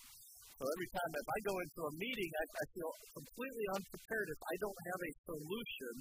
So 0.57 0.63
every 0.65 0.89
time 0.93 1.11
if 1.13 1.27
I 1.29 1.39
go 1.45 1.55
into 1.57 1.81
a 1.85 1.93
meeting, 1.97 2.31
I, 2.37 2.45
I 2.45 2.65
feel 2.73 2.91
completely 3.17 3.65
unprepared 3.77 4.27
if 4.29 4.41
I 4.41 4.55
don't 4.61 4.81
have 4.93 5.01
a 5.01 5.11
solution. 5.25 5.93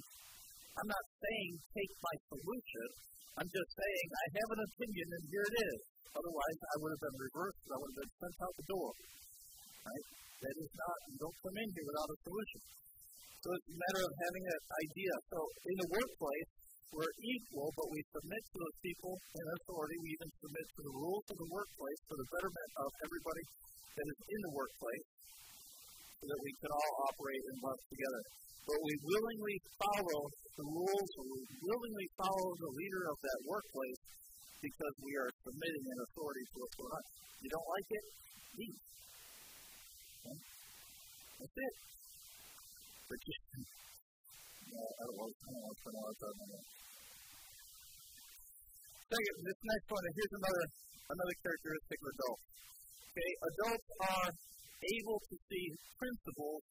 I'm 0.77 0.89
not 0.93 1.05
saying 1.09 1.51
take 1.73 1.93
my 2.05 2.15
solution. 2.29 2.87
I'm 3.41 3.49
just 3.49 3.71
saying 3.73 4.07
I 4.13 4.25
have 4.37 4.49
an 4.53 4.61
opinion 4.61 5.07
and 5.09 5.23
here 5.33 5.45
it 5.49 5.55
is. 5.57 5.79
Otherwise, 6.13 6.57
I 6.69 6.75
would 6.81 6.91
have 6.93 7.03
been 7.05 7.17
reversed 7.17 7.61
I 7.73 7.77
would 7.81 7.89
have 7.93 8.01
been 8.05 8.13
sent 8.21 8.37
out 8.45 8.53
the 8.61 8.67
door. 8.69 8.89
Right? 9.89 10.05
That 10.37 10.55
is 10.61 10.71
not, 10.77 10.97
you 11.09 11.17
don't 11.17 11.37
come 11.41 11.57
in 11.57 11.69
here 11.73 11.87
without 11.89 12.09
a 12.13 12.17
solution. 12.29 12.61
So 13.41 13.47
it's 13.57 13.69
a 13.73 13.77
matter 13.77 14.01
of 14.05 14.13
having 14.21 14.45
an 14.45 14.61
idea. 14.85 15.13
So 15.33 15.39
in 15.65 15.75
the 15.81 15.89
workplace, 15.97 16.49
we're 16.93 17.15
equal, 17.25 17.69
but 17.73 17.87
we 17.89 17.99
submit 18.13 18.41
to 18.53 18.55
those 18.61 18.77
people 18.85 19.13
in 19.17 19.45
authority. 19.57 19.97
We 19.97 20.09
even 20.13 20.29
submit 20.29 20.65
to 20.77 20.81
the 20.85 20.93
rules 20.93 21.25
of 21.25 21.37
the 21.41 21.49
workplace 21.57 22.01
for 22.05 22.15
the 22.21 22.27
betterment 22.37 22.71
of 22.85 22.89
everybody 23.01 23.43
that 23.97 24.07
is 24.13 24.19
in 24.29 24.39
the 24.45 24.53
workplace 24.53 25.05
so 26.17 26.23
that 26.25 26.41
we 26.41 26.51
can 26.57 26.71
all 26.73 26.93
operate 27.05 27.43
and 27.53 27.57
work 27.61 27.81
together. 27.93 28.21
But 28.67 28.79
we 28.83 28.93
willingly 28.99 29.57
follow 29.79 30.21
the 30.57 30.65
rules, 30.65 31.11
or 31.21 31.25
we 31.29 31.41
willingly 31.61 32.07
follow 32.17 32.47
the 32.57 32.71
leader 32.73 33.03
of 33.07 33.17
that 33.21 33.39
workplace 33.45 34.01
because 34.59 34.93
we 35.05 35.13
are 35.21 35.29
submitting 35.45 35.85
an 35.85 35.99
authority 36.09 36.43
to 36.49 36.55
what's 36.57 36.75
going 36.81 36.93
on. 36.97 37.05
You 37.37 37.49
don't 37.53 37.69
like 37.69 37.89
it? 37.93 38.05
Leave. 38.57 38.79
Okay? 40.17 40.37
That's 41.37 41.57
it. 41.61 41.73
But 43.07 43.19
you, 43.21 43.35
no, 44.73 44.81
I 44.83 45.01
don't 45.05 45.17
want 45.21 45.31
to 45.31 45.37
spend 45.37 45.95
a 45.95 46.01
lot 46.01 46.11
of 46.11 46.17
time 46.17 46.37
on 46.41 46.49
that. 46.57 46.65
Second, 49.07 49.37
this 49.39 49.59
next 49.63 49.87
one, 49.87 50.03
here's 50.03 50.35
another 50.35 50.65
another 51.07 51.35
characteristic 51.39 51.97
of 52.03 52.07
adults. 52.11 52.45
Okay, 53.07 53.31
adults 53.39 53.87
are 54.03 54.29
able 54.77 55.19
to 55.19 55.35
see 55.49 55.65
principles 55.97 56.61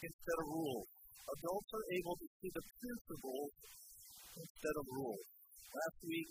instead 0.00 0.38
of 0.40 0.46
rules. 0.48 0.88
Adults 1.24 1.70
are 1.72 1.86
able 1.92 2.16
to 2.20 2.26
see 2.40 2.50
the 2.52 2.64
principles 2.80 3.52
instead 4.36 4.76
of 4.76 4.84
rules. 4.92 5.24
Last 5.74 5.98
week, 6.04 6.30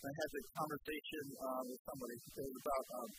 I 0.00 0.10
had 0.16 0.30
a 0.32 0.42
conversation 0.56 1.24
uh, 1.36 1.62
with 1.68 1.80
somebody 1.84 2.16
it 2.16 2.40
was 2.40 2.56
about 2.56 2.86
um, 3.04 3.10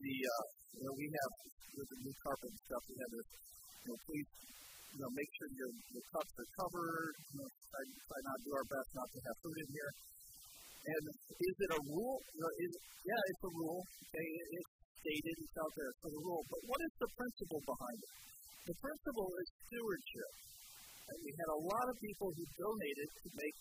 the, 0.00 0.16
uh, 0.24 0.44
you 0.72 0.82
know, 0.88 0.94
we 0.96 1.06
have 1.12 1.32
with 1.76 1.88
the 1.88 1.98
new 2.00 2.14
carpet 2.24 2.48
and 2.48 2.62
stuff, 2.64 2.82
we 2.88 2.96
have 2.96 3.12
this, 3.12 3.28
you 3.84 3.88
know, 3.92 3.98
please, 4.08 4.28
you 4.92 5.00
know, 5.04 5.10
make 5.12 5.30
sure 5.36 5.48
your, 5.52 5.72
your 5.72 6.04
cups 6.16 6.32
are 6.36 6.50
covered, 6.64 7.12
you 7.32 7.36
know, 7.40 7.48
try, 7.48 7.82
try 7.84 8.20
not 8.24 8.36
do 8.44 8.50
our 8.56 8.66
best 8.72 8.88
not 8.96 9.08
to 9.08 9.18
have 9.20 9.36
food 9.40 9.58
in 9.60 9.68
here. 9.72 9.92
And 10.82 11.04
is 11.12 11.56
it 11.62 11.70
a 11.76 11.80
rule? 11.92 12.18
You 12.34 12.40
know, 12.42 12.52
is, 12.56 12.72
yeah, 13.06 13.22
it's 13.30 13.44
a 13.46 13.52
rule. 13.52 13.80
Okay, 13.84 14.28
it, 14.32 14.46
it's 14.58 14.72
stated, 15.02 15.34
it's 15.42 15.58
out 15.58 15.72
there, 15.74 15.90
it's 15.90 16.04
a 16.06 16.12
rule. 16.22 16.42
But 16.46 16.62
what 16.70 16.80
is 16.86 16.92
the 17.02 17.10
principle 17.18 17.62
behind 17.66 17.98
it? 17.98 18.12
The 18.70 18.76
principle 18.78 19.30
is 19.42 19.48
stewardship. 19.66 20.32
And 21.10 21.18
we 21.26 21.32
had 21.34 21.50
a 21.50 21.60
lot 21.66 21.86
of 21.90 21.96
people 21.98 22.28
who 22.30 22.44
donated 22.54 23.08
to 23.10 23.28
make 23.34 23.56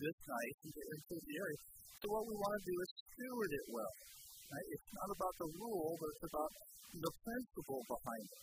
this 0.00 0.16
nice 0.24 0.58
and 0.64 0.72
to 0.72 0.82
improve 0.96 1.24
the 1.28 1.36
area. 1.36 1.60
So 2.00 2.04
what 2.12 2.24
we 2.24 2.36
want 2.36 2.54
to 2.56 2.64
do 2.64 2.76
is 2.80 2.90
steward 3.12 3.52
it 3.52 3.66
well. 3.68 3.94
Right? 4.48 4.68
It's 4.72 4.90
not 4.96 5.10
about 5.12 5.34
the 5.36 5.48
rule, 5.60 5.92
but 6.00 6.08
it's 6.16 6.26
about 6.32 6.52
the 6.96 7.12
principle 7.20 7.82
behind 7.84 8.26
it. 8.32 8.42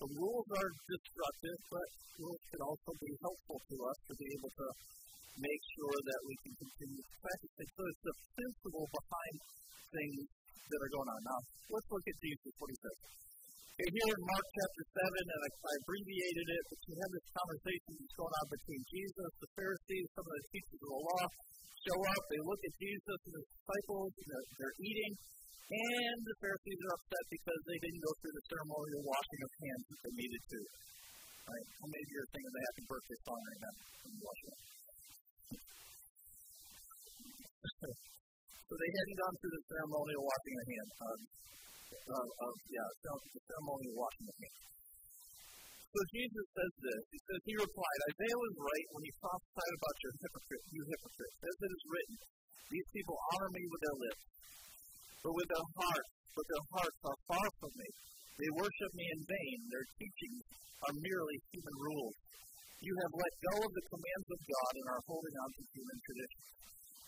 The 0.00 0.10
rules 0.20 0.48
are 0.56 0.70
destructive, 0.88 1.58
but 1.68 1.88
rules 2.18 2.42
can 2.50 2.62
also 2.64 2.90
be 2.98 3.12
helpful 3.20 3.58
to 3.60 3.76
us 3.84 3.98
to 4.08 4.12
be 4.16 4.28
able 4.36 4.52
to 4.52 4.68
make 5.34 5.62
sure 5.74 5.98
that 5.98 6.20
we 6.24 6.34
can 6.44 6.54
continue 6.54 7.02
to 7.02 7.14
practice 7.20 7.54
it. 7.58 7.68
So 7.74 7.82
it's 7.84 8.04
the 8.04 8.16
principle 8.36 8.86
behind 8.90 9.36
things 9.92 10.24
that 10.70 10.80
are 10.80 10.92
going 10.94 11.10
on. 11.10 11.20
Now, 11.24 11.40
let's 11.72 11.88
look 11.92 12.06
at 12.06 12.16
Jesus, 12.20 12.52
what 12.56 12.70
he 12.72 12.78
says. 12.80 12.98
Okay, 13.74 13.90
here 13.90 14.14
in 14.14 14.22
Mark 14.22 14.46
chapter 14.54 14.84
7, 14.86 15.34
and 15.34 15.40
I, 15.42 15.50
I 15.50 15.74
abbreviated 15.82 16.46
it, 16.46 16.62
but 16.70 16.78
you 16.86 16.94
have 16.94 17.10
this 17.10 17.26
conversation 17.34 17.90
that's 17.98 18.14
going 18.14 18.34
on 18.38 18.46
between 18.54 18.82
Jesus, 18.86 19.30
the 19.42 19.50
Pharisees, 19.58 20.06
some 20.14 20.26
of 20.30 20.34
the 20.34 20.44
teachers 20.54 20.78
of 20.78 20.90
the 20.94 21.02
law 21.02 21.24
show 21.84 21.98
up, 22.00 22.22
they 22.30 22.40
look 22.40 22.62
at 22.64 22.74
Jesus 22.80 23.18
and 23.28 23.34
his 23.34 23.46
disciples, 23.50 24.10
and 24.14 24.26
they're, 24.30 24.46
they're 24.62 24.78
eating, 24.78 25.12
and 25.74 26.18
the 26.22 26.36
Pharisees 26.38 26.80
are 26.86 26.94
upset 26.94 27.24
because 27.34 27.60
they 27.66 27.78
didn't 27.82 28.02
go 28.04 28.12
through 28.20 28.34
the 28.36 28.44
ceremonial 28.46 29.02
washing 29.04 29.40
of 29.42 29.50
hands 29.58 29.84
that 29.90 29.98
they 30.06 30.14
needed 30.22 30.42
to. 30.54 30.60
Right? 31.44 31.66
Well, 31.82 31.90
maybe 31.92 32.08
you're 32.14 32.30
thinking 32.32 32.52
the 32.54 32.62
happy 32.62 32.84
birthday 32.88 33.18
song 33.26 33.40
right 33.42 33.60
now. 33.64 33.74
So 38.64 38.72
they 38.80 38.90
hadn't 38.96 39.18
gone 39.20 39.36
through 39.38 39.54
the 39.54 39.64
ceremonial 39.68 40.22
washing 40.24 40.56
of 40.56 40.66
hands. 40.72 40.94
Um, 41.04 41.20
of, 41.94 42.26
of 42.26 42.54
yeah, 42.68 42.88
the 43.00 43.42
ceremonial 43.44 43.94
washing 43.96 44.26
of 44.28 44.36
hands. 44.40 44.64
So 45.94 46.00
Jesus 46.10 46.46
says 46.58 46.72
this. 46.82 47.02
He 47.06 47.20
says, 47.22 47.40
He 47.46 47.54
replied, 47.54 47.98
Isaiah 48.10 48.40
was 48.40 48.54
right 48.58 48.86
when 48.98 49.04
he 49.06 49.12
prophesied 49.22 49.74
about 49.78 49.96
your 50.02 50.14
hypocrite, 50.18 50.64
you 50.74 50.82
hypocrites. 50.90 51.38
As 51.38 51.54
it 51.54 51.70
is 51.70 51.84
written, 51.86 52.16
These 52.74 52.88
people 52.90 53.14
honor 53.14 53.50
me 53.54 53.62
with 53.70 53.82
their 53.84 53.98
lips, 54.02 54.24
but 55.22 55.32
with 55.38 55.48
their 55.54 55.68
hearts, 55.78 56.12
but 56.34 56.46
their 56.50 56.66
hearts 56.74 57.00
are 57.06 57.18
far 57.30 57.48
from 57.62 57.72
me. 57.78 57.88
They 58.42 58.50
worship 58.58 58.90
me 58.98 59.06
in 59.06 59.20
vain. 59.22 59.58
Their 59.70 59.86
teachings 59.94 60.42
are 60.82 60.94
merely 60.98 61.36
human 61.54 61.76
rules. 61.78 62.16
You 62.82 62.94
have 62.98 63.14
let 63.14 63.34
go 63.54 63.54
of 63.62 63.70
the 63.70 63.86
commands 63.86 64.28
of 64.34 64.40
God 64.50 64.72
and 64.74 64.86
are 64.98 65.04
holding 65.06 65.36
on 65.46 65.50
to 65.54 65.62
human 65.62 65.98
traditions. 66.02 66.48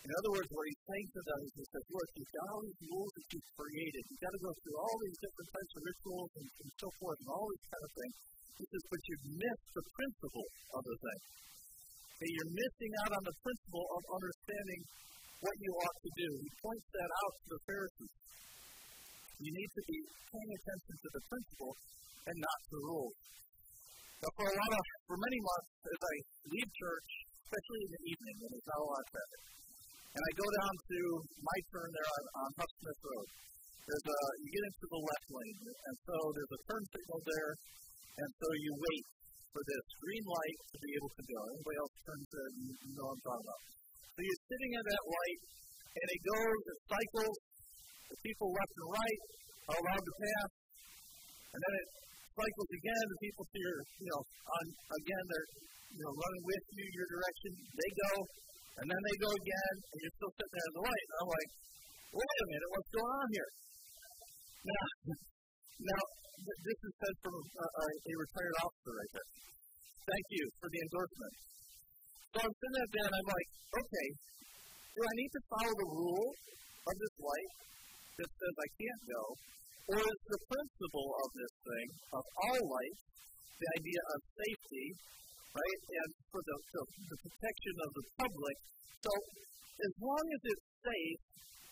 In 0.06 0.14
other 0.22 0.38
words, 0.38 0.46
what 0.54 0.62
he's 0.70 0.84
saying 0.86 1.08
to 1.18 1.22
them 1.26 1.40
is 1.42 1.50
he 1.58 1.66
says, 1.66 1.84
look, 1.90 2.08
you've 2.14 2.34
got 2.38 2.46
all 2.54 2.62
these 2.62 2.82
rules 2.94 3.10
that 3.10 3.26
you've 3.26 3.50
created. 3.58 4.02
You've 4.06 4.22
got 4.22 4.34
to 4.38 4.42
go 4.46 4.52
through 4.54 4.78
all 4.78 4.96
these 5.02 5.18
different 5.18 5.50
types 5.50 5.72
of 5.74 5.82
rituals 5.82 6.30
and, 6.38 6.48
and 6.62 6.70
so 6.78 6.88
forth 7.02 7.18
and 7.26 7.30
all 7.34 7.46
these 7.50 7.66
kind 7.66 7.82
of 7.82 7.90
things. 7.90 8.16
He 8.56 8.64
says, 8.70 8.84
but 8.86 9.02
you've 9.02 9.26
missed 9.34 9.68
the 9.74 9.84
principle 9.98 10.48
of 10.78 10.82
the 10.86 10.96
thing. 11.02 11.20
Okay, 12.06 12.30
you're 12.38 12.54
missing 12.54 12.92
out 13.02 13.12
on 13.18 13.24
the 13.26 13.36
principle 13.42 13.86
of 13.98 14.02
understanding 14.14 14.80
what 15.42 15.56
you 15.58 15.70
ought 15.74 15.98
to 16.06 16.12
do. 16.22 16.28
He 16.38 16.50
points 16.62 16.86
that 16.94 17.10
out 17.10 17.34
to 17.42 17.46
the 17.50 17.60
Pharisees. 17.66 18.14
You 19.42 19.50
need 19.52 19.70
to 19.74 19.82
be 19.90 19.98
paying 20.06 20.52
attention 20.54 20.94
to 21.02 21.08
the 21.18 21.22
principle 21.26 21.72
and 22.30 22.36
not 22.38 22.58
the 22.70 22.80
rules. 22.94 23.18
Now, 24.22 24.30
for 24.38 24.46
a 24.48 24.54
lot 24.54 24.72
of, 24.72 24.84
for 25.10 25.18
many 25.18 25.40
months, 25.42 25.72
as 25.82 25.98
I 25.98 26.14
leave 26.46 26.70
church, 26.72 27.08
especially 27.42 27.80
in 27.84 27.90
the 27.90 28.02
evening 28.06 28.34
when 28.38 28.48
there's 28.54 28.70
not 28.70 28.80
a 28.80 28.88
lot 28.88 29.02
of 29.02 29.08
traffic, 29.12 29.42
and 30.16 30.22
I 30.24 30.32
go 30.32 30.48
down 30.48 30.74
to 30.80 31.00
my 31.44 31.58
turn 31.68 31.90
there 31.92 32.08
on, 32.08 32.24
on 32.40 32.48
Huff 32.56 32.72
Smith 32.80 33.00
Road. 33.04 33.28
There's 33.84 34.06
a, 34.08 34.18
you 34.40 34.48
get 34.48 34.64
into 34.64 34.86
the 34.88 35.02
left 35.04 35.28
lane, 35.28 35.58
and 35.68 35.96
so 36.08 36.16
there's 36.32 36.52
a 36.56 36.60
turn 36.72 36.82
signal 36.88 37.20
there, 37.20 37.52
and 38.24 38.30
so 38.32 38.48
you 38.56 38.72
wait 38.80 39.04
for 39.52 39.60
this 39.60 39.84
green 40.00 40.24
light 40.24 40.58
to 40.72 40.78
be 40.80 40.90
able 40.96 41.12
to 41.12 41.24
go. 41.28 41.40
Anybody 41.52 41.78
else 41.84 41.94
turns 42.08 42.30
in, 42.32 42.50
you 42.64 42.92
know 42.96 43.06
what 43.06 43.14
I'm 43.14 43.24
talking 43.28 43.44
about. 43.44 43.62
So 44.16 44.18
you're 44.24 44.44
sitting 44.48 44.72
at 44.80 44.84
that 44.88 45.04
light, 45.04 45.40
and 46.00 46.06
it 46.08 46.20
goes, 46.24 46.60
it 46.64 46.78
cycles. 46.88 47.36
The 48.06 48.18
people 48.24 48.48
left 48.56 48.74
and 48.80 48.90
right 48.96 49.20
are 49.68 49.78
allowed 49.84 50.04
to 50.06 50.14
pass, 50.16 50.50
and 51.52 51.60
then 51.60 51.72
it 51.76 51.86
cycles 52.32 52.70
again. 52.72 53.04
The 53.04 53.20
people 53.20 53.42
your, 53.52 53.76
you 54.00 54.08
know, 54.16 54.20
on 54.24 54.64
again 54.96 55.24
they're, 55.28 55.48
you 55.92 56.02
know, 56.08 56.12
running 56.16 56.44
with 56.48 56.64
you 56.72 56.86
your 56.96 57.08
direction. 57.12 57.50
They 57.52 57.90
go, 58.00 58.10
and 58.76 58.86
then 58.92 59.00
they 59.00 59.16
go 59.24 59.30
again, 59.32 59.74
and 59.80 59.96
you're 60.04 60.16
still 60.20 60.32
sitting 60.36 60.54
there 60.56 60.68
in 60.68 60.74
the 60.76 60.84
light. 60.84 61.06
And 61.08 61.16
I'm 61.16 61.30
like, 61.32 61.50
wait 62.12 62.36
a 62.36 62.46
minute, 62.52 62.70
what's 62.76 62.92
going 62.92 63.14
on 63.16 63.28
here? 63.32 63.50
Now, 64.66 64.86
now 65.92 66.02
this 66.36 66.78
is 66.84 66.92
said 67.00 67.14
from 67.24 67.34
a, 67.40 67.66
a, 67.66 68.12
retired 68.20 68.56
officer 68.60 68.92
right 68.92 69.12
there. 69.16 69.30
Thank 70.04 70.26
you 70.30 70.44
for 70.60 70.68
the 70.68 70.80
endorsement. 70.84 71.34
So 72.30 72.36
I'm 72.44 72.52
sitting 72.52 72.76
there 72.92 73.06
and 73.08 73.16
I'm 73.16 73.30
like, 73.32 73.48
okay, 73.80 74.08
do 74.92 75.00
I 75.00 75.14
need 75.16 75.32
to 75.32 75.42
follow 75.48 75.74
the 75.76 75.88
rule 75.96 76.28
of 76.86 76.94
this 77.00 77.14
light 77.16 77.52
that 78.20 78.28
says 78.28 78.54
I 78.60 78.68
can't 78.76 79.02
go? 79.08 79.22
Or 79.86 79.98
is 80.02 80.20
the 80.28 80.40
principle 80.50 81.10
of 81.16 81.28
this 81.32 81.54
thing, 81.62 81.88
of 82.12 82.24
all 82.44 82.60
lights, 82.60 83.02
the 83.56 83.68
idea 83.80 84.02
of 84.12 84.18
safety, 84.36 84.86
right, 85.56 85.80
and 85.96 86.10
for 86.28 86.40
the, 86.44 86.56
the, 86.72 86.82
the 87.10 87.18
protection 87.24 87.74
of 87.80 87.90
the 87.96 88.04
public? 88.20 88.56
So 89.00 89.12
as 89.76 89.92
long 90.00 90.24
as 90.24 90.42
it's 90.44 90.66
safe, 90.84 91.20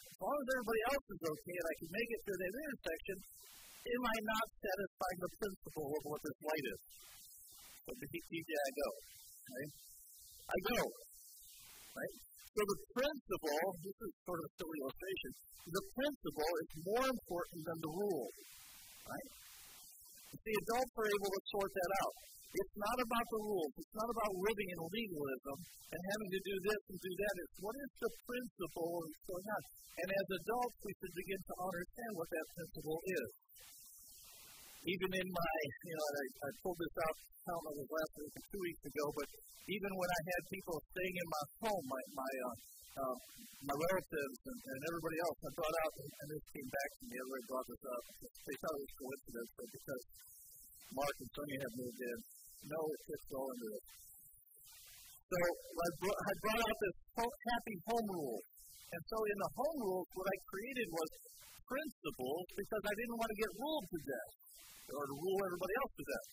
as 0.04 0.16
long 0.20 0.36
as 0.36 0.46
everybody 0.54 0.82
else 0.92 1.06
is 1.08 1.22
okay 1.24 1.56
and 1.56 1.66
I 1.68 1.74
can 1.80 1.90
make 1.92 2.10
it 2.12 2.22
to 2.24 2.32
that 2.34 2.52
intersection, 2.54 3.16
am 3.84 4.02
I 4.04 4.16
not 4.24 4.46
satisfying 4.60 5.18
the 5.20 5.32
principle 5.40 5.88
of 5.92 6.02
what 6.08 6.20
this 6.24 6.38
light 6.40 6.66
is? 6.72 6.80
So 7.84 7.90
I 7.92 8.70
go. 8.72 8.88
Right? 9.44 9.72
I 10.44 10.58
go. 10.72 10.80
Right? 11.94 12.14
So 12.54 12.60
the 12.64 12.78
principle, 12.96 13.64
this 13.82 13.98
is 13.98 14.12
sort 14.24 14.38
of 14.40 14.46
a 14.48 14.52
silly 14.56 14.78
illustration, 14.78 15.30
the 15.64 15.84
principle 15.96 16.52
is 16.64 16.70
more 16.86 17.06
important 17.08 17.60
than 17.66 17.78
the 17.82 17.92
rule. 17.92 18.28
Right? 19.04 19.28
The 20.34 20.54
adults 20.66 20.94
are 20.98 21.10
able 21.14 21.30
to 21.30 21.42
sort 21.54 21.70
that 21.70 21.92
out. 22.02 22.14
It's 22.54 22.76
not 22.78 22.98
about 23.02 23.26
the 23.34 23.40
rules. 23.50 23.72
It's 23.78 23.94
not 23.98 24.10
about 24.14 24.30
living 24.34 24.68
in 24.70 24.78
legalism 24.78 25.58
and 25.90 26.00
having 26.10 26.30
to 26.30 26.40
do 26.42 26.54
this 26.62 26.80
and 26.90 26.98
do 27.02 27.12
that. 27.18 27.34
It's 27.34 27.58
what 27.62 27.74
is 27.74 27.90
the 27.98 28.10
principle 28.26 28.92
that's 29.02 29.24
going 29.26 29.46
on. 29.46 29.62
And 29.94 30.08
as 30.10 30.26
adults, 30.38 30.78
we 30.82 30.92
should 30.98 31.14
begin 31.14 31.40
to 31.42 31.54
understand 31.58 32.12
what 32.14 32.28
that 32.30 32.46
principle 32.54 32.98
is 32.98 33.28
even 34.84 35.10
in 35.16 35.28
my, 35.32 35.56
you 35.88 35.96
know, 35.96 36.06
I, 36.12 36.24
I 36.44 36.48
pulled 36.60 36.76
this 36.76 36.96
out, 37.00 37.16
I 37.16 37.56
don't 37.56 37.72
it 37.72 37.80
was 37.80 37.88
last 37.88 38.12
week 38.20 38.34
two 38.52 38.60
weeks 38.60 38.82
ago, 38.84 39.04
but 39.16 39.28
even 39.64 39.90
when 39.96 40.10
I 40.12 40.20
had 40.28 40.42
people 40.52 40.76
staying 40.92 41.16
in 41.16 41.28
my 41.32 41.44
home, 41.64 41.84
my, 41.88 42.02
my, 42.12 42.32
uh, 42.44 42.56
uh, 43.00 43.16
my 43.64 43.76
relatives 43.80 44.38
and, 44.44 44.60
and 44.60 44.80
everybody 44.84 45.18
else, 45.24 45.38
I 45.40 45.50
brought 45.56 45.76
out, 45.88 45.92
and 46.04 46.26
this 46.28 46.44
came 46.52 46.68
back 46.68 46.90
to 47.00 47.02
me, 47.08 47.14
everybody 47.16 47.44
brought 47.48 47.68
this 47.72 47.84
up. 47.88 48.02
They 48.28 48.56
thought 48.60 48.76
it 48.76 48.84
was 48.84 48.94
coincidence, 49.00 49.50
but 49.56 49.68
because 49.72 50.04
Mark 50.92 51.16
and 51.16 51.30
Sonia 51.32 51.58
have 51.64 51.76
moved 51.80 52.00
in, 52.04 52.18
no, 52.68 52.80
it 52.84 53.00
fits 53.08 53.28
all 53.32 53.48
into 53.56 53.68
this. 53.72 53.86
So 55.32 55.36
I 55.40 55.88
brought, 55.96 56.20
I 56.28 56.32
brought 56.44 56.60
out 56.60 56.76
this 56.76 56.96
happy 57.24 57.76
home 57.88 58.08
rule. 58.20 58.40
And 58.92 59.02
so 59.08 59.16
in 59.16 59.38
the 59.40 59.50
home 59.56 59.78
rules, 59.80 60.08
what 60.12 60.28
I 60.28 60.36
created 60.44 60.88
was 60.92 61.08
principles 61.64 62.46
because 62.52 62.84
I 62.84 62.94
didn't 63.00 63.16
want 63.16 63.30
to 63.32 63.38
get 63.40 63.50
ruled 63.56 63.86
to 63.88 63.98
death 64.04 64.32
or 64.92 65.04
to 65.08 65.14
rule 65.16 65.40
everybody 65.48 65.74
else 65.80 65.92
to 65.96 66.04
death. 66.04 66.28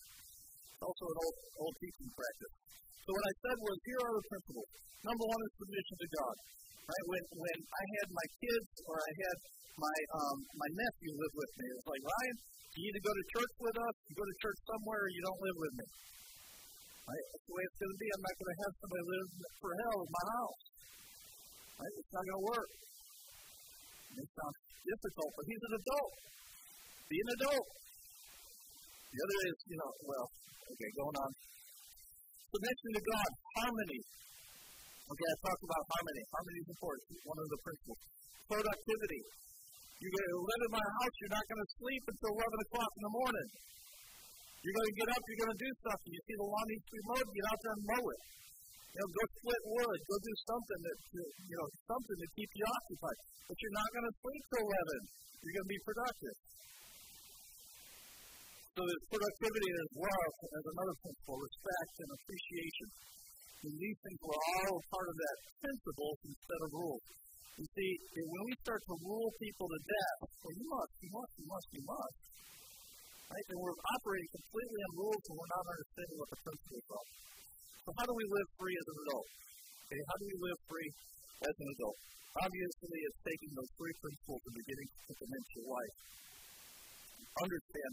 Also 0.81 1.03
an 1.07 1.17
old, 1.21 1.35
old 1.61 1.75
teaching 1.77 2.09
practice. 2.11 2.53
So 3.05 3.09
what 3.13 3.25
I 3.25 3.33
said 3.41 3.57
was, 3.61 3.77
here 3.85 4.01
are 4.01 4.13
the 4.17 4.25
principles. 4.27 4.69
Number 5.01 5.25
one 5.25 5.41
is 5.41 5.51
submission 5.61 5.95
to 6.01 6.07
God. 6.21 6.35
Right? 6.81 7.05
When, 7.07 7.23
when 7.37 7.57
I 7.61 7.83
had 8.01 8.07
my 8.11 8.27
kids 8.41 8.69
or 8.89 8.95
I 8.97 9.11
had 9.25 9.37
my 9.79 9.97
um, 10.13 10.37
my 10.59 10.69
nephew 10.75 11.11
live 11.15 11.33
with 11.33 11.51
me, 11.57 11.65
it 11.71 11.77
was 11.79 11.87
like, 11.87 12.03
Ryan, 12.03 12.37
you 12.75 12.83
either 12.91 13.03
go 13.03 13.13
to 13.15 13.25
church 13.31 13.53
with 13.61 13.77
us, 13.79 13.95
you 14.09 14.13
go 14.19 14.27
to 14.27 14.37
church 14.43 14.59
somewhere, 14.67 15.01
or 15.07 15.11
you 15.11 15.21
don't 15.23 15.41
live 15.41 15.57
with 15.57 15.73
me. 15.79 15.87
Right? 17.07 17.25
That's 17.31 17.45
the 17.47 17.53
way 17.55 17.63
it's 17.65 17.79
going 17.81 17.93
to 17.95 17.99
be. 17.99 18.07
I'm 18.11 18.23
not 18.25 18.35
going 18.35 18.51
to 18.51 18.59
have 18.61 18.73
somebody 18.81 19.03
live 19.11 19.27
for 19.59 19.71
hell 19.75 19.97
in 20.01 20.09
my 20.11 20.25
house. 20.31 20.61
Right? 21.81 21.93
It's 21.97 22.13
not 22.13 22.23
going 22.27 22.39
to 22.41 22.47
work. 22.51 22.69
It 24.11 24.29
sounds 24.35 24.59
difficult, 24.83 25.31
but 25.39 25.43
he's 25.47 25.63
an 25.65 25.73
adult. 25.81 26.13
Be 27.07 27.17
an 27.21 27.31
adult. 27.41 27.67
The 29.11 29.19
other 29.19 29.39
is, 29.51 29.57
you 29.67 29.77
know, 29.77 29.91
well, 30.07 30.27
okay, 30.71 30.89
going 30.95 31.17
on. 31.19 31.31
Submission 32.51 32.89
to 32.95 33.01
God, 33.03 33.29
harmony. 33.59 33.99
Okay, 35.11 35.27
I 35.27 35.35
talked 35.43 35.63
about 35.67 35.83
harmony. 35.91 36.23
Harmony 36.31 36.59
is 36.63 36.69
important. 36.71 37.07
One 37.27 37.39
of 37.43 37.47
the 37.51 37.59
principles. 37.59 38.01
Productivity. 38.47 39.21
To 40.01 40.09
live 40.09 40.61
in 40.65 40.71
my 40.73 40.81
house. 40.81 41.15
You're 41.21 41.35
not 41.35 41.45
going 41.45 41.61
to 41.61 41.69
sleep 41.77 42.03
until 42.09 42.31
11 42.33 42.65
o'clock 42.65 42.91
in 42.97 43.03
the 43.05 43.13
morning. 43.21 43.49
You're 44.65 44.77
going 44.79 44.89
to 44.89 44.97
get 44.97 45.09
up. 45.13 45.21
You're 45.21 45.41
going 45.45 45.55
to 45.55 45.61
do 45.61 45.71
something. 45.85 46.09
You 46.09 46.21
see 46.25 46.37
the 46.41 46.47
lawn 46.47 46.67
needs 46.71 46.85
to 46.89 46.93
be 46.95 47.03
mowed. 47.05 47.27
Get 47.31 47.45
out 47.51 47.59
there 47.61 47.75
and 47.75 47.83
mow 47.85 48.05
it. 48.09 48.21
You 48.91 48.97
know, 48.97 49.09
go 49.11 49.23
split 49.29 49.61
wood. 49.71 49.99
Go 50.09 50.15
do 50.19 50.35
something 50.47 50.79
that 50.81 50.97
you 51.47 51.55
know 51.55 51.67
something 51.85 52.17
to 52.17 52.27
keep 52.33 52.49
you 52.55 52.65
occupied. 52.65 53.19
But 53.45 53.55
you're 53.61 53.77
not 53.77 53.89
going 53.93 54.07
to 54.09 54.15
sleep 54.25 54.43
till 54.51 54.65
11. 54.67 55.43
You're 55.43 55.55
going 55.59 55.67
to 55.69 55.73
be 55.75 55.81
productive. 55.85 56.35
So 58.71 58.87
there's 58.87 59.07
productivity 59.11 59.67
there's 59.67 59.95
love 59.99 60.33
as 60.47 60.63
another 60.63 60.95
principle, 61.03 61.37
respect 61.43 61.93
and 62.07 62.09
appreciation. 62.15 62.87
And 63.67 63.73
these 63.75 63.99
things 63.99 64.19
are 64.23 64.39
all 64.71 64.79
part 64.87 65.07
of 65.11 65.15
that 65.19 65.37
principle 65.59 66.11
instead 66.23 66.61
of 66.63 66.69
rules. 66.71 67.03
You 67.59 67.67
see, 67.67 67.91
when 68.15 68.43
we 68.47 68.53
start 68.63 68.79
to 68.79 68.95
rule 69.03 69.29
people 69.43 69.67
to 69.67 69.79
death, 69.83 70.19
well, 70.23 70.55
you 70.55 70.65
must, 70.71 70.93
you 71.03 71.11
must, 71.11 71.33
you 71.35 71.47
must, 71.51 71.67
you 71.75 71.83
must. 71.83 72.17
Right? 73.27 73.45
And 73.51 73.57
we're 73.59 73.75
operating 73.75 74.31
completely 74.39 74.79
on 74.87 74.91
rules 75.03 75.23
and 75.27 75.35
we're 75.35 75.51
not 75.51 75.65
understanding 75.67 76.17
what 76.23 76.29
the 76.31 76.39
principles 76.39 76.87
are. 76.95 77.07
So 77.83 77.89
how 77.91 78.05
do 78.07 78.13
we 78.15 78.23
live 78.23 78.49
free 78.55 78.75
as 78.79 78.87
an 78.87 78.97
adult? 79.03 79.27
Okay, 79.83 80.01
how 80.07 80.15
do 80.15 80.25
we 80.31 80.37
live 80.47 80.59
free 80.71 80.89
as 81.43 81.55
an 81.59 81.67
adult? 81.75 81.97
Obviously, 82.39 82.99
it's 83.03 83.19
taking 83.27 83.51
those 83.51 83.71
three 83.75 83.95
principles 83.99 84.41
and 84.47 84.55
beginning 84.63 84.89
to 84.95 85.13
into 85.27 85.51
your 85.59 85.67
life. 85.75 85.95
Understand 87.35 87.91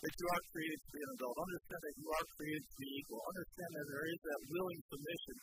that 0.00 0.14
you 0.16 0.26
are 0.32 0.42
created 0.48 0.80
to 0.80 0.90
be 0.96 1.00
an 1.04 1.12
adult. 1.12 1.36
Understand 1.44 1.80
that 1.84 1.96
you 2.00 2.08
are 2.08 2.26
created 2.40 2.64
to 2.64 2.76
be 2.80 2.88
equal. 2.96 3.20
Understand 3.20 3.70
that 3.76 3.86
there 3.92 4.06
is 4.08 4.20
that 4.24 4.40
willing 4.48 4.80
submission 4.88 5.36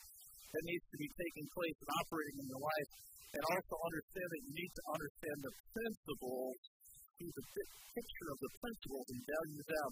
that 0.49 0.63
needs 0.65 0.85
to 0.89 0.97
be 0.97 1.09
taking 1.13 1.47
place 1.53 1.77
and 1.77 1.91
operating 1.93 2.37
in 2.41 2.47
your 2.49 2.63
life. 2.65 2.89
And 3.37 3.43
also 3.53 3.75
understand 3.85 4.27
that 4.33 4.41
you 4.49 4.53
need 4.57 4.73
to 4.73 4.83
understand 4.97 5.37
the 5.45 5.53
principles, 5.77 6.57
see 7.21 7.29
the 7.29 7.45
picture 7.93 8.29
of 8.33 8.39
the 8.41 8.51
principles 8.57 9.05
and 9.13 9.21
value 9.29 9.63
them 9.67 9.91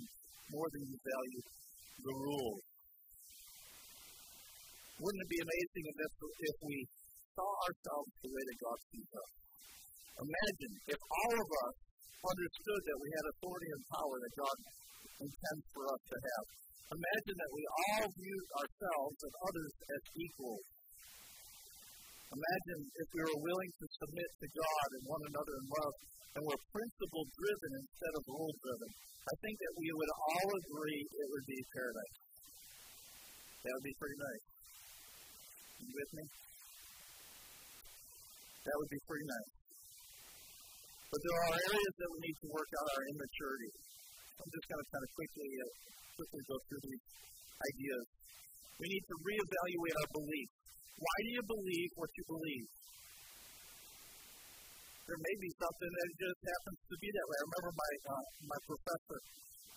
more 0.49 0.69
than 0.73 0.81
you 0.81 0.97
value 0.97 1.41
the 2.01 2.15
rules. 2.15 2.63
Wouldn't 4.95 5.23
it 5.27 5.29
be 5.29 5.41
amazing 5.45 5.83
if, 5.91 6.13
if 6.23 6.55
we 6.65 6.77
saw 7.35 7.49
ourselves 7.67 8.09
the 8.23 8.31
way 8.31 8.43
that 8.49 8.57
God 8.63 8.79
sees 8.89 9.11
us? 9.13 9.31
Imagine 10.15 10.73
if 10.95 10.99
all 11.03 11.35
of 11.35 11.49
us 11.67 11.75
understood 12.23 12.81
that 12.85 13.01
we 13.01 13.09
had 13.11 13.25
authority 13.35 13.69
and 13.75 13.83
power 13.91 14.15
that 14.21 14.33
God 14.39 14.57
intends 15.19 15.65
for 15.75 15.83
us 15.91 16.03
to 16.05 16.17
have. 16.19 16.45
Imagine 16.85 17.37
that 17.41 17.53
we 17.55 17.63
all 17.65 18.07
view 18.13 18.39
ourselves 18.61 19.17
and 19.25 19.33
others 19.41 19.73
as 19.89 20.03
equals. 20.15 20.65
Imagine 22.29 22.81
if 22.99 23.07
we 23.15 23.21
were 23.25 23.41
willing 23.41 23.71
to 23.79 23.85
submit 23.99 24.29
to 24.43 24.47
God 24.53 24.87
and 24.95 25.03
one 25.07 25.23
another 25.29 25.55
in 25.55 25.67
love 25.71 25.95
and 26.35 26.41
were 26.45 26.61
principle 26.69 27.25
driven 27.31 27.71
instead 27.79 28.13
of 28.15 28.23
rule 28.27 28.53
driven. 28.59 28.91
I 29.25 29.35
think 29.41 29.55
that 29.57 29.73
we 29.81 29.89
would 29.89 30.11
all 30.13 30.49
agree 30.51 31.01
it 31.01 31.27
would 31.31 31.47
be 31.47 31.59
paradise. 31.73 32.17
That 33.65 33.73
would 33.73 33.87
be 33.87 33.97
pretty 33.97 34.19
nice. 34.21 34.45
You 35.81 35.89
with 35.89 36.11
me? 36.21 36.25
That 38.65 38.75
would 38.77 38.91
be 38.93 39.01
pretty 39.09 39.25
nice. 39.25 39.64
But 41.15 41.23
there 41.23 41.41
are 41.47 41.55
areas 41.55 41.95
that 41.95 42.09
we 42.11 42.19
need 42.27 42.37
to 42.43 42.47
work 42.51 42.67
out 42.75 42.87
our 42.91 43.03
immaturity. 43.07 43.71
I'm 44.35 44.51
just 44.51 44.67
going 44.67 44.83
to 44.83 44.87
kind 44.91 44.99
of 45.07 45.11
quickly, 45.15 45.49
uh, 45.63 45.71
quickly 46.19 46.43
go 46.43 46.55
through 46.67 46.83
these 46.91 47.03
ideas. 47.55 48.05
We 48.83 48.87
need 48.91 49.05
to 49.07 49.15
reevaluate 49.23 49.95
our 49.95 50.09
beliefs. 50.11 50.55
Why 50.99 51.15
do 51.23 51.29
you 51.39 51.43
believe 51.47 51.89
what 51.95 52.11
you 52.19 52.23
believe? 52.35 52.67
There 55.07 55.21
may 55.23 55.35
be 55.39 55.51
something 55.55 55.91
that 55.95 56.07
just 56.19 56.39
happens 56.51 56.79
to 56.83 56.95
be 56.99 57.07
that 57.07 57.25
way. 57.31 57.37
I 57.39 57.43
remember 57.47 57.71
my 57.79 57.91
uh, 58.11 58.25
my 58.51 58.59
professor. 58.67 59.19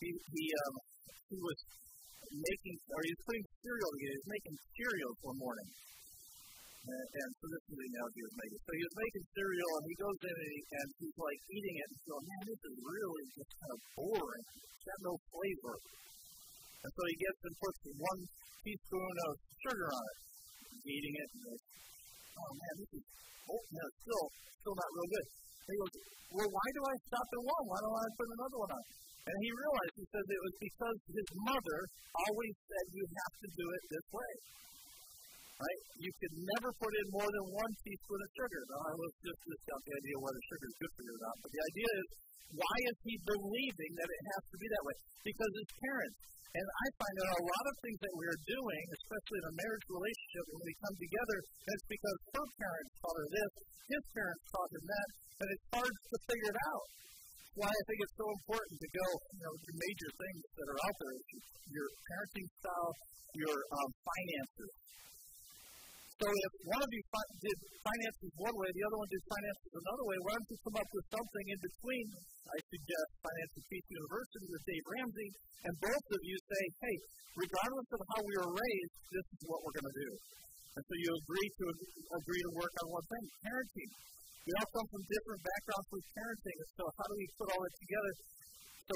He 0.03 0.09
he 0.11 0.45
um, 0.67 0.75
he 1.31 1.39
was 1.39 1.59
making 2.35 2.77
or 2.91 3.01
he 3.07 3.15
was 3.15 3.23
putting 3.31 3.47
cereal 3.63 3.91
together. 3.95 4.11
He 4.11 4.23
was 4.27 4.31
making 4.35 4.55
cereal 4.75 5.13
one 5.23 5.39
morning, 5.39 5.69
and, 6.89 7.31
so 7.39 7.45
this 7.53 7.63
is 7.69 7.75
the 7.77 7.87
analogy 7.93 8.19
he 8.19 8.27
was 8.29 8.37
making. 8.39 8.61
So 8.65 8.71
he 8.73 8.85
was 8.89 8.97
making 8.99 9.25
cereal, 9.37 9.71
and 9.79 9.85
he 9.89 9.97
goes 9.99 10.19
in 10.25 10.37
and, 10.39 10.53
he, 10.53 10.61
and 10.79 10.89
he's 10.99 11.19
like 11.19 11.41
eating 11.53 11.77
it, 11.79 11.87
and 11.89 11.93
he's 11.93 12.07
going, 12.09 12.25
"Man, 12.29 12.43
this 12.49 12.63
is 12.65 12.77
really 12.81 13.25
just 13.37 13.51
kind 13.59 13.73
of 13.77 13.81
boring. 13.99 14.45
It's 14.49 14.87
got 14.89 15.01
no 15.05 15.15
flavor." 15.29 15.77
And 16.79 16.91
so 16.95 17.03
he 17.11 17.17
gets 17.19 17.41
and 17.43 17.55
puts 17.59 17.79
one 17.99 18.21
teaspoon 18.63 19.15
of 19.29 19.33
sugar 19.67 19.89
on 19.91 20.05
it. 20.09 20.19
He's 20.69 20.87
eating 20.89 21.15
it, 21.19 21.29
and 21.35 21.43
goes, 21.43 21.63
oh 22.39 22.53
man, 22.55 22.75
this 22.79 22.91
is, 22.95 23.05
oh 23.51 23.63
man, 23.75 23.89
still, 23.99 24.27
still 24.63 24.77
not 24.79 24.91
real 24.95 25.09
good. 25.11 25.27
And 25.29 25.71
he 25.75 25.79
goes, 25.83 25.95
well, 26.29 26.51
why 26.53 26.67
do 26.71 26.81
I 26.85 26.95
stop 27.09 27.27
at 27.29 27.43
one? 27.43 27.65
Why 27.67 27.79
don't 27.83 27.99
I 27.99 28.07
put 28.15 28.29
another 28.29 28.59
one 28.63 28.73
on? 28.79 28.85
And 29.29 29.37
he 29.45 29.51
realized, 29.53 29.95
he 29.99 30.07
says 30.09 30.25
it 30.25 30.41
was 30.41 30.57
because 30.57 30.99
his 31.13 31.29
mother 31.45 31.79
always 32.17 32.55
said 32.65 32.85
you 32.97 33.05
have 33.05 33.35
to 33.45 33.49
do 33.53 33.67
it 33.77 33.83
this 33.93 34.07
way. 34.09 34.33
Right? 35.59 35.81
You 35.99 36.13
could 36.23 36.35
never 36.39 36.71
put 36.79 36.93
in 36.95 37.07
more 37.11 37.27
than 37.27 37.45
one 37.51 37.73
teaspoon 37.83 38.21
of 38.23 38.31
sugar. 38.39 38.63
Now, 38.71 38.83
I 38.89 38.95
was 38.95 39.13
just 39.27 39.41
discussing 39.43 39.91
the 39.91 39.99
idea 39.99 40.17
whether 40.23 40.43
sugar 40.47 40.67
is 40.71 40.77
good 40.79 40.93
for 40.95 41.03
you 41.03 41.15
or 41.19 41.23
not. 41.27 41.37
But 41.43 41.51
the 41.51 41.63
idea 41.67 41.91
is, 41.99 42.07
why 42.55 42.77
is 42.87 42.97
he 43.03 43.15
believing 43.27 43.93
that 43.99 44.09
it 44.09 44.23
has 44.33 44.43
to 44.55 44.57
be 44.57 44.67
that 44.71 44.85
way? 44.87 44.97
Because 45.27 45.53
his 45.59 45.71
parents. 45.83 46.19
And 46.49 46.65
I 46.65 46.87
find 46.97 47.15
that 47.19 47.29
a 47.29 47.45
lot 47.45 47.65
of 47.69 47.75
things 47.85 47.99
that 48.01 48.15
we're 48.17 48.41
doing, 48.49 48.83
especially 48.89 49.39
in 49.43 49.47
a 49.53 49.59
marriage 49.59 49.87
relationship, 49.91 50.45
when 50.49 50.63
we 50.65 50.75
come 50.81 50.97
together, 50.97 51.39
it's 51.45 51.87
because 51.93 52.19
her 52.39 52.47
parents 52.57 52.93
taught 53.05 53.19
her 53.21 53.29
this, 53.29 53.53
his 53.93 54.05
parents 54.17 54.43
taught 54.49 54.71
him 54.73 54.85
that, 54.89 55.09
and 55.45 55.49
it's 55.53 55.67
hard 55.77 55.93
to 55.93 56.17
figure 56.25 56.51
it 56.55 56.61
out. 56.73 56.87
Why 57.59 57.69
I 57.69 57.83
think 57.85 57.99
it's 58.01 58.17
so 58.17 58.29
important 58.33 58.77
to 58.79 58.89
go, 58.95 59.09
you 59.35 59.43
know, 59.45 59.55
to 59.59 59.71
major 59.77 60.11
things 60.15 60.43
that 60.57 60.67
are 60.73 60.81
out 60.89 60.97
there, 61.03 61.17
your 61.69 61.89
parenting 62.07 62.49
style, 62.63 62.93
your 63.35 63.57
um, 63.75 63.91
finances, 63.99 64.71
so 66.19 66.27
if 66.27 66.53
one 66.67 66.83
of 66.83 66.91
you 66.91 67.03
did 67.39 67.59
finances 67.79 68.31
one 68.43 68.57
way, 68.59 68.69
the 68.75 68.85
other 68.91 68.99
one 68.99 69.07
did 69.07 69.23
finances 69.31 69.71
another 69.71 70.05
way, 70.11 70.19
why 70.27 70.33
don't 70.35 70.51
you 70.51 70.59
come 70.67 70.77
up 70.83 70.91
with 70.91 71.07
something 71.15 71.47
in 71.47 71.59
between? 71.63 72.07
I 72.49 72.59
suggest 72.59 73.09
Financial 73.23 73.63
Peace 73.71 73.87
University 73.87 74.47
with 74.51 74.63
Dave 74.67 74.87
Ramsey, 74.99 75.29
and 75.63 75.75
both 75.79 76.07
of 76.11 76.21
you 76.27 76.37
say, 76.43 76.63
hey, 76.83 76.97
regardless 77.39 77.89
of 77.95 78.01
how 78.03 78.21
we 78.27 78.35
were 78.35 78.51
raised, 78.51 78.95
this 79.15 79.27
is 79.31 79.41
what 79.47 79.63
we're 79.63 79.77
going 79.79 79.91
to 79.95 79.99
do. 80.03 80.11
And 80.75 80.83
so 80.83 80.95
you 80.99 81.11
agree 81.11 81.49
to 81.55 81.65
agree 82.19 82.43
to 82.47 82.53
work 82.55 82.75
on 82.83 82.87
one 82.99 83.07
thing, 83.07 83.25
parenting. 83.47 83.91
We 84.43 84.51
all 84.59 84.71
come 84.75 84.89
from 84.91 85.03
different 85.07 85.41
backgrounds 85.43 85.89
with 85.91 86.07
parenting, 86.19 86.57
and 86.59 86.71
so 86.79 86.85
how 86.99 87.07
do 87.07 87.15
we 87.15 87.27
put 87.39 87.47
all 87.53 87.63
that 87.63 87.77
together? 87.79 88.13
So 88.91 88.95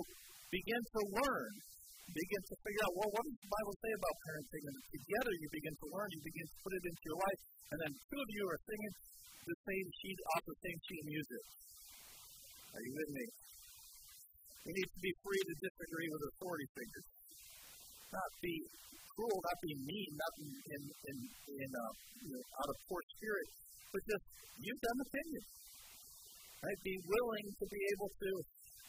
begin 0.51 0.83
to 0.83 1.01
learn 1.23 1.51
begin 2.11 2.43
to 2.43 2.55
figure 2.67 2.83
out, 2.83 2.93
well, 2.99 3.11
what 3.15 3.25
does 3.25 3.39
the 3.39 3.51
Bible 3.53 3.75
say 3.79 3.93
about 3.95 4.15
parenting? 4.27 4.65
And 4.67 4.77
together 4.91 5.33
you 5.39 5.49
begin 5.55 5.75
to 5.79 5.87
learn, 5.95 6.09
you 6.11 6.23
begin 6.27 6.47
to 6.51 6.57
put 6.63 6.73
it 6.75 6.85
into 6.85 7.03
your 7.07 7.19
life, 7.23 7.41
and 7.73 7.79
then 7.87 7.93
two 7.95 8.21
of 8.21 8.31
you 8.35 8.45
are 8.51 8.61
singing 8.67 8.93
the 9.43 9.59
same 9.67 9.87
sheet 10.03 10.19
off 10.35 10.43
the 10.47 10.59
same 10.63 10.79
sheet 10.87 11.01
of 11.03 11.09
music. 11.09 11.43
Are 12.73 12.83
you 12.83 12.93
with 12.95 13.11
me? 13.13 13.27
We 14.63 14.71
need 14.79 14.91
to 14.95 15.01
be 15.03 15.13
free 15.27 15.43
to 15.43 15.55
disagree 15.59 16.09
with 16.09 16.23
authority 16.31 16.69
figures. 16.71 17.07
Not 18.15 18.31
be 18.39 18.55
cruel, 19.19 19.39
not 19.43 19.59
be 19.59 19.73
mean, 19.83 20.11
not 20.15 20.33
be 20.39 20.47
in, 20.47 20.83
in, 20.87 21.17
in 21.59 21.71
uh, 21.75 21.93
you 22.23 22.31
know, 22.31 22.45
out 22.63 22.71
of 22.71 22.77
poor 22.87 23.03
spirit, 23.19 23.49
but 23.91 24.01
just 24.07 24.27
use 24.63 24.81
them 24.81 24.99
opinions. 25.03 25.49
Right? 26.63 26.79
Be 26.87 26.97
willing 27.03 27.47
to 27.59 27.65
be 27.67 27.81
able 27.99 28.11
to 28.15 28.31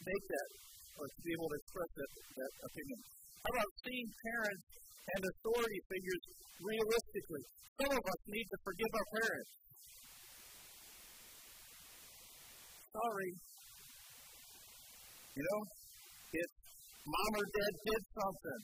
make 0.05 0.25
that 0.29 0.49
or 0.97 1.05
to 1.09 1.19
be 1.25 1.31
able 1.33 1.49
to 1.49 1.57
express 1.57 1.91
that, 1.97 2.11
that 2.37 2.51
opinion. 2.63 2.99
How 3.43 3.49
about 3.53 3.71
seeing 3.83 4.07
parents 4.23 4.65
and 5.03 5.21
authority 5.25 5.79
figures 5.89 6.23
realistically? 6.61 7.43
Some 7.81 7.91
of 7.97 8.03
us 8.03 8.21
need 8.29 8.47
to 8.47 8.57
forgive 8.63 8.91
our 8.93 9.07
parents. 9.19 9.51
Sorry. 12.93 13.31
You 15.33 15.43
know, 15.43 15.59
if 16.37 16.49
mom 17.09 17.31
or 17.41 17.47
dad 17.49 17.73
did 17.89 18.01
something 18.13 18.61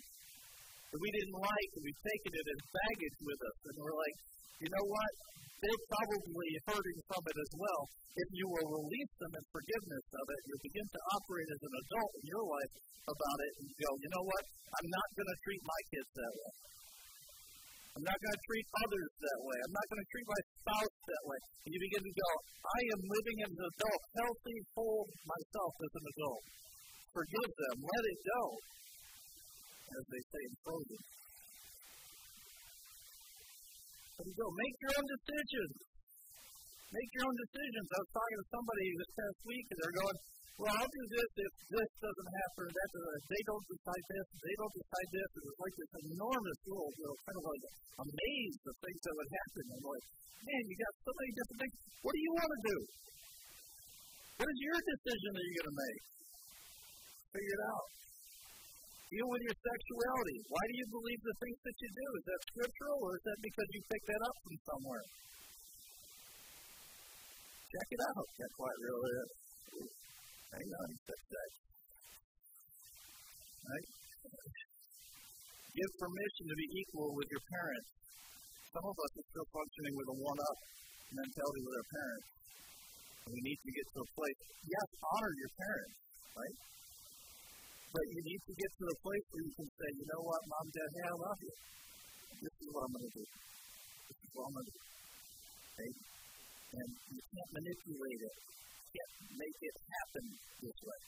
that 0.94 1.00
we 1.02 1.10
didn't 1.10 1.38
like 1.42 1.70
and 1.76 1.82
we've 1.82 2.04
taken 2.06 2.32
it 2.38 2.46
as 2.46 2.62
baggage 2.70 3.18
with 3.26 3.42
us, 3.42 3.58
and 3.74 3.76
we're 3.82 3.98
like, 3.98 4.18
you 4.62 4.70
know 4.70 4.86
what? 4.86 5.14
They're 5.60 5.86
probably 5.92 6.50
hurting 6.72 7.00
from 7.08 7.24
it 7.28 7.38
as 7.40 7.52
well. 7.60 7.82
If 8.16 8.30
you 8.36 8.46
will 8.48 8.70
release 8.80 9.14
them 9.20 9.34
in 9.36 9.44
forgiveness 9.52 10.06
of 10.16 10.26
it, 10.28 10.40
you'll 10.48 10.68
begin 10.68 10.88
to 10.88 11.02
operate 11.20 11.50
as 11.52 11.62
an 11.64 11.74
adult 11.80 12.12
in 12.20 12.26
your 12.32 12.46
life 12.48 12.74
about 13.10 13.40
it 13.44 13.54
and 13.60 13.68
go, 13.80 13.90
you 14.00 14.10
know 14.12 14.26
what? 14.26 14.44
I'm 14.70 14.90
not 14.90 15.08
going 15.18 15.30
to 15.30 15.38
treat 15.44 15.62
my 15.66 15.82
kids 15.92 16.12
that 16.16 16.34
way. 16.36 16.52
I'm 18.00 18.06
not 18.06 18.16
going 18.16 18.36
to 18.38 18.44
treat 18.48 18.68
others 18.80 19.12
that 19.20 19.40
way. 19.44 19.58
I'm 19.60 19.76
not 19.76 19.88
going 19.92 20.00
to 20.00 20.10
treat 20.14 20.28
my 20.30 20.42
spouse 20.56 20.98
that 21.04 21.24
way. 21.28 21.40
And 21.68 21.70
you 21.76 21.80
begin 21.84 22.04
to 22.06 22.16
go, 22.16 22.30
I 22.64 22.80
am 22.96 23.02
living 23.12 23.38
as 23.44 23.52
an 23.60 23.66
adult, 23.76 24.04
healthy, 24.16 24.58
whole 24.72 25.04
myself 25.28 25.74
as 25.84 25.92
an 26.00 26.06
adult. 26.08 26.44
Forgive 27.12 27.52
them. 27.60 27.76
Let 27.84 28.04
it 28.08 28.20
go. 28.24 28.42
As 29.90 30.06
they 30.06 30.22
say 30.22 30.42
in 30.48 30.56
Frozen. 30.64 31.00
There 34.20 34.28
you 34.28 34.36
go. 34.36 34.52
Make 34.52 34.76
your 34.84 34.94
own 35.00 35.08
decisions. 35.16 35.76
Make 36.92 37.10
your 37.16 37.24
own 37.24 37.38
decisions. 37.40 37.88
I 37.88 38.00
was 38.04 38.12
talking 38.12 38.40
to 38.44 38.48
somebody 38.52 38.86
this 39.00 39.12
past 39.16 39.40
week, 39.48 39.66
and 39.72 39.78
they're 39.80 39.96
going, 39.96 40.18
well, 40.60 40.76
I'll 40.76 40.92
do 40.92 41.04
this 41.08 41.32
if 41.40 41.52
this 41.72 41.92
doesn't 42.04 42.32
happen, 42.36 42.62
or 42.68 42.72
that 42.76 42.90
doesn't. 43.00 43.24
They 43.32 43.44
don't 43.48 43.64
decide 43.64 44.04
this, 44.12 44.28
they 44.44 44.56
don't 44.60 44.76
decide 44.76 45.10
this. 45.16 45.30
It 45.40 45.44
was 45.48 45.58
like 45.64 45.76
this 45.80 45.92
enormous 46.04 46.60
world, 46.68 46.94
you 47.00 47.06
know, 47.08 47.16
kind 47.24 47.38
of 47.40 47.46
like 47.48 47.64
a 47.64 48.06
maze 48.12 48.60
of 48.68 48.76
things 48.84 49.00
that 49.08 49.14
would 49.16 49.32
happen. 49.40 49.64
And 49.72 49.82
like, 49.88 50.06
man, 50.44 50.64
you 50.68 50.76
got 50.84 50.94
so 51.00 51.12
many 51.16 51.32
different 51.32 51.60
things. 51.64 51.76
What 52.04 52.12
do 52.12 52.20
you 52.20 52.34
want 52.36 52.52
to 52.52 52.60
do? 52.60 52.78
What 54.36 54.48
is 54.52 54.60
your 54.60 54.80
decision 54.84 55.32
that 55.32 55.44
you're 55.48 55.60
going 55.64 55.72
to 55.72 55.80
make? 55.80 56.02
Figure 57.40 57.56
it 57.56 57.64
out. 57.72 57.88
Deal 59.10 59.26
with 59.26 59.42
your 59.42 59.58
sexuality. 59.58 60.38
Why 60.54 60.64
do 60.70 60.74
you 60.78 60.88
believe 60.94 61.22
the 61.26 61.38
things 61.42 61.60
that 61.66 61.78
you 61.82 61.90
do? 61.90 62.08
Is 62.14 62.26
that 62.30 62.42
scriptural 62.54 62.98
or 63.02 63.12
is 63.18 63.24
that 63.26 63.40
because 63.42 63.68
you 63.74 63.82
picked 63.90 64.06
that 64.06 64.22
up 64.22 64.38
from 64.46 64.56
somewhere? 64.70 65.06
Check 67.74 67.90
it 67.90 68.02
out. 68.06 68.28
That's 68.38 68.58
what 68.62 68.70
it 68.70 68.82
really 68.86 69.14
is. 69.18 69.32
Hang 70.54 70.70
on, 70.70 70.90
that's 71.10 71.28
that. 71.30 71.52
Right? 73.66 73.88
Give 75.74 75.92
permission 76.02 76.44
to 76.50 76.56
be 76.58 76.68
equal 76.82 77.10
with 77.14 77.30
your 77.34 77.44
parents. 77.50 77.90
Some 78.78 78.86
of 78.86 78.94
us 78.94 79.12
are 79.18 79.28
still 79.34 79.50
functioning 79.50 79.94
with 79.98 80.08
a 80.14 80.18
one-up 80.22 80.58
mentality 81.18 81.62
with 81.66 81.76
our 81.82 81.90
parents. 81.98 82.28
And 83.26 83.32
we 83.34 83.42
need 83.42 83.58
to 83.58 83.72
get 83.74 83.86
to 83.90 84.00
a 84.06 84.10
place. 84.14 84.42
Yes, 84.70 84.88
honor 85.02 85.34
your 85.34 85.54
parents, 85.58 85.98
right? 86.38 86.58
But 87.90 88.06
you 88.06 88.22
need 88.22 88.42
to 88.46 88.54
get 88.54 88.70
to 88.70 88.84
the 88.86 88.98
place 89.02 89.26
where 89.34 89.44
you 89.50 89.54
can 89.58 89.70
say, 89.74 89.90
you 89.98 90.06
know 90.14 90.22
what, 90.22 90.42
mom, 90.46 90.68
dad, 90.70 90.90
hey, 90.94 91.06
I 91.10 91.16
love 91.18 91.40
you. 91.42 91.54
This 92.38 92.56
is 92.62 92.68
what 92.70 92.82
I'm 92.86 92.94
going 92.94 93.10
to 93.10 93.14
do. 93.18 93.26
This 93.26 94.20
is 94.22 94.30
what 94.38 94.44
I'm 94.46 94.54
going 94.54 94.70
to 94.70 94.76
do. 94.78 94.84
Okay? 95.74 95.92
And 96.70 96.90
you 97.10 97.22
can't 97.34 97.52
manipulate 97.58 98.22
it. 98.30 98.36
You 98.38 98.90
can't 98.94 99.14
make 99.42 99.58
it 99.58 99.76
happen 99.90 100.26
this 100.62 100.80
way. 100.86 101.00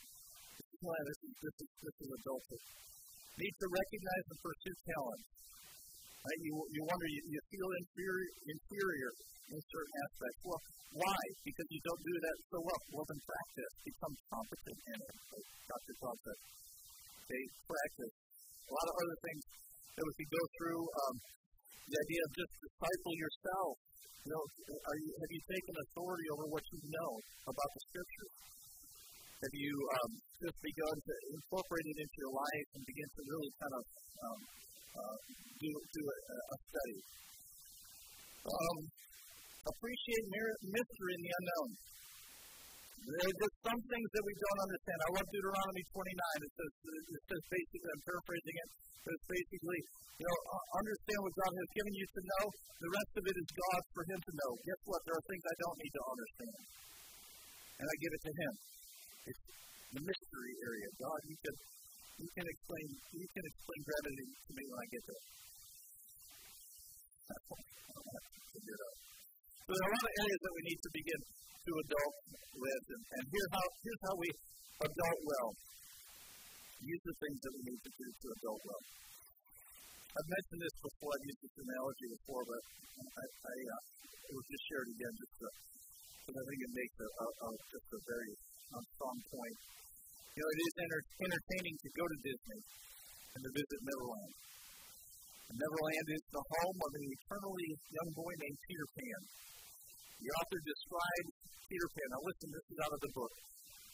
This 0.58 0.68
is 0.74 0.80
why 0.82 0.98
this 1.06 1.20
is, 1.22 1.34
this 1.38 1.56
is, 1.62 1.70
this 1.86 1.98
is 2.02 2.10
adulthood. 2.18 2.64
Need 3.38 3.56
to 3.62 3.68
recognize 3.70 4.26
and 4.34 4.40
pursue 4.42 4.76
talent. 4.90 5.22
Right? 6.26 6.42
You, 6.42 6.54
you 6.66 6.82
wonder, 6.82 7.08
you, 7.14 7.22
you 7.30 7.42
feel 7.46 7.70
inferior, 7.78 8.32
inferior 8.42 9.12
in 9.54 9.60
certain 9.70 9.96
aspects. 10.02 10.40
Well, 10.50 10.62
why? 10.98 11.22
Because 11.46 11.68
you 11.70 11.82
don't 11.86 12.04
do 12.10 12.16
that 12.26 12.38
so 12.50 12.58
well. 12.58 12.82
Well, 12.90 13.06
then 13.06 13.22
practice. 13.22 13.74
Become 13.86 14.14
competent 14.34 14.80
in 14.82 14.98
it. 14.98 15.14
Like 15.30 15.48
Dr. 15.70 15.94
Todd 16.02 16.18
said 16.26 16.40
faith 17.32 17.54
practice. 17.64 18.16
A 18.68 18.72
lot 18.76 18.88
of 18.92 18.96
other 19.00 19.18
things 19.24 19.44
that 19.96 20.04
we 20.04 20.14
could 20.20 20.32
go 20.32 20.44
through. 20.60 20.84
Um, 20.84 21.16
the 21.88 21.98
idea 21.98 22.22
of 22.28 22.32
just 22.36 22.54
disciple 22.60 23.14
yourself. 23.16 23.74
You 24.22 24.30
know, 24.32 24.44
are 24.44 24.98
you, 25.02 25.10
have 25.18 25.32
you 25.34 25.42
taken 25.50 25.74
authority 25.82 26.28
over 26.30 26.46
what 26.52 26.64
you 26.70 26.80
know 26.94 27.12
about 27.50 27.70
the 27.74 27.82
Scriptures? 27.90 28.34
Have 29.42 29.56
you 29.58 29.74
um, 29.98 30.12
just 30.38 30.58
begun 30.62 30.96
to 31.02 31.14
incorporate 31.34 31.88
it 31.90 31.98
into 31.98 32.18
your 32.22 32.34
life 32.38 32.68
and 32.78 32.82
begin 32.86 33.10
to 33.10 33.22
really 33.26 33.52
kind 33.58 33.76
of 33.82 33.84
um, 34.22 34.40
uh, 34.94 35.18
do, 35.58 35.70
do 35.74 36.02
a, 36.06 36.18
a 36.38 36.58
study? 36.70 37.00
Um, 38.46 38.78
appreciate 39.66 40.26
mystery 40.30 41.14
in 41.18 41.22
the 41.26 41.34
unknown. 41.42 41.70
There's 43.02 43.34
just 43.34 43.56
some 43.66 43.82
things 43.82 44.10
that 44.14 44.24
we 44.24 44.34
don't 44.38 44.62
understand. 44.62 44.98
I 45.02 45.10
love 45.18 45.28
Deuteronomy 45.34 45.84
29. 45.90 46.46
It 46.46 46.54
says, 46.54 46.72
it 47.02 47.24
says 47.26 47.42
basically, 47.50 47.90
I'm 47.90 48.04
paraphrasing 48.06 48.58
it, 48.62 48.70
but 49.02 49.12
it's 49.18 49.26
basically, 49.26 49.80
you 50.22 50.26
know, 50.30 50.38
uh, 50.54 50.66
understand 50.78 51.20
what 51.26 51.34
God 51.34 51.52
has 51.58 51.70
given 51.82 51.94
you 51.98 52.06
to 52.06 52.22
know. 52.22 52.46
The 52.78 52.92
rest 52.94 53.14
of 53.18 53.24
it 53.26 53.36
is 53.42 53.48
God 53.58 53.82
for 53.98 54.04
Him 54.06 54.20
to 54.22 54.32
know. 54.38 54.52
Guess 54.54 54.82
what? 54.86 55.02
There 55.02 55.18
are 55.18 55.26
things 55.26 55.44
I 55.50 55.56
don't 55.66 55.78
need 55.82 55.94
to 55.98 56.04
understand. 56.14 56.62
And 57.82 57.86
I 57.90 57.96
give 57.98 58.14
it 58.14 58.22
to 58.22 58.34
Him. 58.38 58.54
It's 59.34 59.44
the 59.98 60.02
mystery 60.06 60.54
area. 60.62 60.88
God, 61.02 61.20
you 61.26 61.38
can, 61.42 61.56
you 62.22 62.30
can 62.38 62.46
explain, 62.46 62.86
you 63.18 63.28
can 63.34 63.46
explain 63.50 63.80
gravity 63.82 64.28
to 64.30 64.52
me 64.54 64.64
when 64.70 64.78
I 64.78 64.88
get 64.94 65.04
there. 65.10 65.26
So 67.32 67.58
there 68.62 69.11
are 69.80 69.92
a 69.92 69.96
lot 69.96 70.06
of 70.10 70.14
areas 70.20 70.42
that 70.42 70.54
we 70.58 70.64
need 70.68 70.80
to 70.82 70.92
begin 70.92 71.22
to 71.62 71.72
adult 71.86 72.16
with. 72.60 72.84
And, 72.92 73.04
and 73.16 73.24
here 73.32 73.48
how, 73.56 73.66
here's 73.86 74.02
how 74.04 74.16
we 74.20 74.30
adult 74.82 75.20
well. 75.22 75.50
Use 76.82 77.04
the 77.06 77.16
things 77.22 77.40
that 77.46 77.54
we 77.56 77.62
need 77.72 77.82
to 77.86 77.92
do 77.94 78.08
to 78.10 78.28
adult 78.42 78.62
well. 78.66 78.84
I've 80.12 80.28
mentioned 80.28 80.62
this 80.66 80.78
before. 80.82 81.12
I've 81.16 81.28
used 81.30 81.42
this 81.46 81.56
analogy 81.62 82.08
before, 82.20 82.44
but 82.44 82.62
I, 83.00 83.26
I 83.32 83.56
uh, 83.72 83.82
was 84.36 84.46
just 84.52 84.64
share 84.68 84.76
share 84.76 84.84
it 84.84 84.92
again 84.92 85.14
just 85.16 85.34
because 85.40 86.36
I 86.36 86.44
think 86.52 86.60
it 86.68 86.74
makes 86.76 86.96
a, 87.00 87.08
a, 87.08 87.28
a, 87.32 87.50
just 87.72 87.88
a 87.92 88.00
very 88.12 88.32
um, 88.76 88.84
strong 88.96 89.18
point. 89.32 89.58
You 90.32 90.40
know, 90.42 90.50
it 90.52 90.60
is 90.64 90.74
enter- 90.80 91.08
entertaining 91.28 91.76
to 91.80 91.90
go 91.92 92.04
to 92.08 92.18
Disney 92.24 92.62
and 93.36 93.42
to 93.44 93.50
visit 93.52 93.80
Neverland. 93.84 94.34
Neverland 95.52 96.08
is 96.08 96.24
the 96.32 96.44
home 96.44 96.78
of 96.80 96.92
an 96.96 97.04
eternally 97.04 97.70
young 97.92 98.10
boy 98.16 98.32
named 98.40 98.60
Peter 98.64 98.88
Pan. 98.96 99.22
The 100.22 100.30
author 100.38 100.62
describes 100.62 101.34
Peter 101.66 101.90
Pan. 101.98 102.08
Now, 102.14 102.22
listen, 102.22 102.50
this 102.54 102.68
is 102.70 102.80
out 102.86 102.94
of 102.94 103.02
the 103.02 103.14
book. 103.18 103.34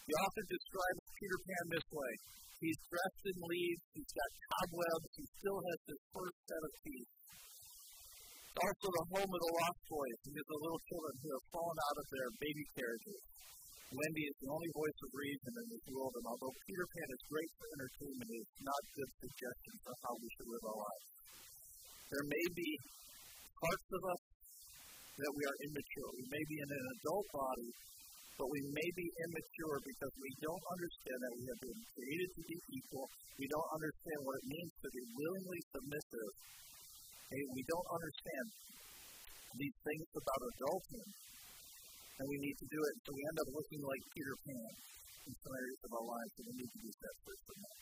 The 0.07 0.15
author 0.19 0.43
describes 0.43 1.01
Peter 1.15 1.39
Pan 1.39 1.65
this 1.71 1.87
way 1.87 2.11
He's 2.57 2.79
dressed 2.89 3.23
in 3.29 3.37
leaves, 3.37 3.85
he's 3.93 4.13
got 4.17 4.29
cobwebs, 4.49 5.09
he 5.13 5.25
still 5.37 5.61
has 5.61 5.79
his 5.93 6.01
first 6.09 6.37
set 6.49 6.63
of 6.65 6.73
teeth. 6.81 7.11
It's 8.49 8.57
also 8.65 8.87
the 8.89 9.05
home 9.13 9.29
of 9.29 9.41
the 9.45 9.53
lost 9.61 9.81
boys 9.85 10.19
and 10.25 10.33
the 10.33 10.61
little 10.65 10.81
children 10.89 11.15
who 11.21 11.29
have 11.37 11.45
fallen 11.53 11.77
out 11.77 11.97
of 12.01 12.07
their 12.09 12.29
baby 12.41 12.65
carriages. 12.73 13.21
Wendy 13.93 14.25
is 14.25 14.37
the 14.41 14.49
only 14.49 14.71
voice 14.73 14.99
of 15.05 15.09
reason 15.13 15.53
in 15.53 15.67
this 15.69 15.85
world, 15.93 16.13
and 16.17 16.27
although 16.27 16.55
Peter 16.65 16.87
Pan 16.97 17.09
is 17.13 17.23
great 17.29 17.51
for 17.61 17.67
entertainment, 17.77 18.29
it's 18.41 18.59
not 18.65 18.81
good 18.97 19.11
suggestion 19.21 19.73
for 19.85 19.93
how 20.01 20.13
we 20.17 20.27
should 20.33 20.49
live 20.49 20.65
our 20.65 20.79
lives. 20.81 21.07
There 22.09 22.25
may 22.25 22.45
be 22.57 22.69
parts 23.61 23.89
of 23.93 24.01
us 24.01 24.16
that 25.17 25.33
we 25.33 25.43
are 25.49 25.57
immature. 25.65 26.09
We 26.13 26.25
may 26.29 26.43
be 26.45 26.57
in 26.61 26.69
an 26.69 26.85
adult 26.93 27.27
body, 27.33 27.69
but 28.37 28.47
we 28.53 28.61
may 28.69 28.89
be 28.93 29.07
immature 29.25 29.77
because 29.81 30.13
we 30.21 30.31
don't 30.45 30.65
understand 30.69 31.17
that 31.25 31.33
we 31.33 31.43
have 31.49 31.61
been 31.65 31.81
created 31.89 32.29
to 32.37 32.41
be 32.45 32.57
equal. 32.77 33.07
We 33.41 33.47
don't 33.49 33.69
understand 33.73 34.19
what 34.21 34.35
it 34.37 34.45
means 34.45 34.71
to 34.77 34.89
be 34.93 35.03
willingly 35.17 35.61
submissive. 35.73 36.31
And 37.33 37.45
we 37.57 37.63
don't 37.65 37.89
understand 37.97 38.45
these 39.57 39.77
things 39.81 40.07
about 40.13 40.41
adulthood. 40.53 41.09
And 42.17 42.25
we 42.29 42.37
need 42.37 42.57
to 42.61 42.67
do 42.69 42.79
it. 42.81 42.95
So 43.01 43.09
we 43.13 43.21
end 43.25 43.37
up 43.41 43.49
looking 43.57 43.81
like 43.81 44.01
Peter 44.13 44.35
Pan 44.45 44.69
in 45.27 45.33
some 45.33 45.53
areas 45.57 45.81
of 45.85 45.91
our 45.97 46.07
lives, 46.07 46.33
and 46.37 46.45
we 46.49 46.53
need 46.61 46.71
to 46.71 46.81
be 46.81 46.91
separate 46.93 47.41
from 47.45 47.57
that. 47.61 47.77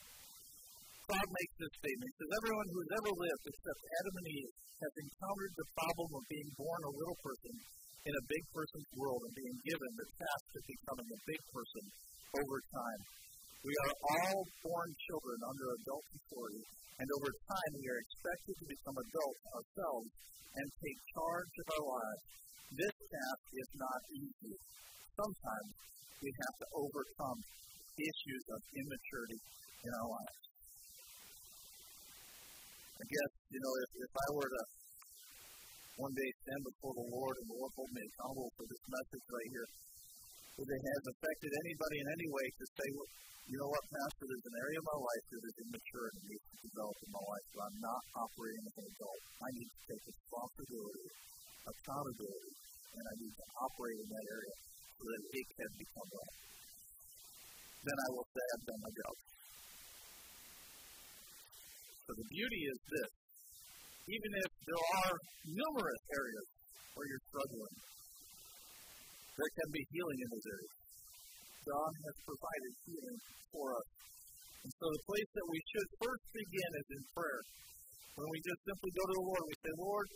God 1.06 1.28
makes 1.30 1.56
this 1.62 1.74
statement. 1.78 2.10
He 2.10 2.18
says, 2.18 2.32
Everyone 2.34 2.68
who 2.74 2.80
has 2.82 2.92
ever 2.98 3.14
lived 3.14 3.46
except 3.46 3.80
Adam 4.02 4.16
and 4.18 4.28
Eve 4.34 4.54
has 4.82 4.94
encountered 5.06 5.54
the 5.54 5.70
problem 5.78 6.10
of 6.18 6.24
being 6.34 6.50
born 6.58 6.82
a 6.82 6.98
little 6.98 7.20
person 7.22 7.54
in 8.10 8.14
a 8.14 8.30
big 8.30 8.44
person's 8.50 8.90
world 8.98 9.22
and 9.22 9.34
being 9.38 9.58
given 9.70 9.92
the 9.98 10.10
task 10.18 10.48
of 10.58 10.64
becoming 10.66 11.10
a 11.14 11.22
big 11.30 11.42
person 11.54 11.86
over 12.42 12.58
time. 12.74 13.02
We 13.62 13.74
are 13.86 13.94
all 14.18 14.42
born 14.66 14.90
children 15.10 15.40
under 15.46 15.66
adult 15.78 16.06
authority, 16.10 16.64
and 17.02 17.08
over 17.18 17.30
time 17.34 17.72
we 17.78 17.86
are 17.86 18.02
expected 18.02 18.56
to 18.62 18.66
become 18.66 18.98
adults 18.98 19.44
ourselves 19.58 20.10
and 20.58 20.66
take 20.82 21.00
charge 21.18 21.54
of 21.62 21.68
our 21.70 21.86
lives. 21.86 22.24
This 22.78 22.96
task 22.98 23.44
is 23.58 23.70
not 23.78 24.02
easy. 24.10 24.54
Sometimes 25.18 25.70
we 26.22 26.30
have 26.34 26.56
to 26.66 26.68
overcome 26.82 27.40
issues 27.94 28.44
of 28.54 28.60
immaturity 28.74 29.40
in 29.86 29.92
our 30.02 30.10
lives. 30.10 30.55
I 32.96 33.06
guess, 33.06 33.32
you 33.52 33.60
know, 33.60 33.74
if, 33.84 33.90
if 34.08 34.14
I 34.16 34.28
were 34.32 34.48
to 34.48 34.64
one 35.96 36.16
day 36.16 36.30
stand 36.44 36.64
before 36.64 36.94
the 36.96 37.08
Lord 37.08 37.36
and 37.40 37.48
the 37.48 37.58
Lord 37.60 37.72
hold 37.76 37.92
me 37.96 38.04
accountable 38.04 38.52
for 38.56 38.66
this 38.68 38.84
message 38.88 39.26
right 39.32 39.50
here. 39.52 39.68
If 40.56 40.68
it 40.68 40.84
has 40.88 41.04
affected 41.12 41.52
anybody 41.56 41.98
in 42.04 42.08
any 42.16 42.28
way 42.32 42.46
to 42.52 42.66
say, 42.68 42.88
well, 42.96 43.12
you 43.46 43.58
know 43.60 43.70
what, 43.72 43.84
Pastor, 43.92 44.26
there's 44.26 44.48
an 44.48 44.58
area 44.60 44.80
of 44.80 44.88
my 44.88 45.00
life 45.00 45.26
that 45.32 45.44
is 45.44 45.56
immature 45.68 46.08
and 46.08 46.20
needs 46.26 46.48
to 46.52 46.58
develop 46.68 46.98
in 47.00 47.12
my 47.12 47.24
life, 47.30 47.48
but 47.52 47.62
I'm 47.68 47.80
not 47.84 48.02
operating 48.16 48.64
as 48.66 48.76
an 48.80 48.88
adult. 48.92 49.22
I 49.44 49.50
need 49.56 49.70
to 49.70 49.80
take 49.86 50.04
responsibility, 50.08 51.08
accountability, 51.68 52.54
and 52.96 53.04
I 53.06 53.16
need 53.20 53.36
to 53.36 53.46
operate 53.60 54.00
in 54.02 54.10
that 54.12 54.26
area 54.32 54.56
so 54.96 55.04
that 55.04 55.22
it 55.36 55.46
can 55.52 55.72
become 55.80 56.10
right. 56.16 56.38
Then 57.86 57.98
I 58.02 58.08
will 58.16 58.28
say 58.32 58.44
I've 58.56 58.66
done 58.66 58.82
my 58.82 58.94
job. 58.96 59.16
So 62.06 62.14
the 62.14 62.30
beauty 62.30 62.62
is 62.70 62.80
this 62.86 63.12
even 64.06 64.32
if 64.38 64.52
there 64.70 64.86
are 65.02 65.16
numerous 65.50 66.04
areas 66.14 66.48
where 66.94 67.08
you're 67.10 67.26
struggling, 67.34 67.76
there 69.34 69.52
can 69.58 69.70
be 69.74 69.84
healing 69.90 70.20
in 70.22 70.28
those 70.30 70.48
areas. 70.54 70.74
God 71.66 71.92
has 72.06 72.16
provided 72.30 72.74
healing 72.86 73.20
for 73.50 73.68
us. 73.74 73.90
And 74.62 74.72
so 74.78 74.86
the 74.86 75.04
place 75.10 75.30
that 75.34 75.48
we 75.50 75.60
should 75.74 75.90
first 76.06 76.26
begin 76.30 76.72
is 76.78 76.88
in 76.94 77.04
prayer. 77.18 77.42
When 78.22 78.30
we 78.30 78.38
just 78.46 78.62
simply 78.70 78.92
go 78.94 79.04
to 79.10 79.16
the 79.18 79.26
Lord, 79.26 79.44
we 79.50 79.56
say, 79.66 79.74
Lord, 79.82 80.08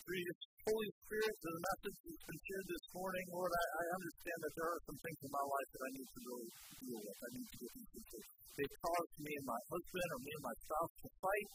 through 0.00 0.22
your 0.24 0.38
Holy 0.66 0.90
Spirit, 0.98 1.34
to 1.38 1.48
the 1.54 1.62
message 1.62 1.96
that's 2.02 2.26
been 2.26 2.42
shared 2.42 2.66
this 2.66 2.86
morning, 2.90 3.24
Lord, 3.30 3.52
I, 3.54 3.64
I 3.70 3.84
understand 3.86 4.38
that 4.42 4.54
there 4.58 4.66
are 4.66 4.82
some 4.82 4.98
things 4.98 5.20
in 5.22 5.30
my 5.30 5.46
life 5.46 5.68
that 5.70 5.82
I 5.86 5.90
need 5.94 6.08
to 6.10 6.20
really 6.26 6.48
deal 6.82 7.00
with. 7.06 7.18
I 7.22 7.30
need 7.38 7.48
to 7.54 7.58
get 7.62 7.72
into. 7.86 8.18
They've 8.58 8.78
caused 8.82 9.14
me 9.22 9.32
and 9.38 9.46
my 9.46 9.62
husband 9.70 10.08
or 10.10 10.20
me 10.26 10.32
and 10.34 10.46
my 10.50 10.56
spouse 10.66 10.94
to 11.06 11.08
fight. 11.22 11.48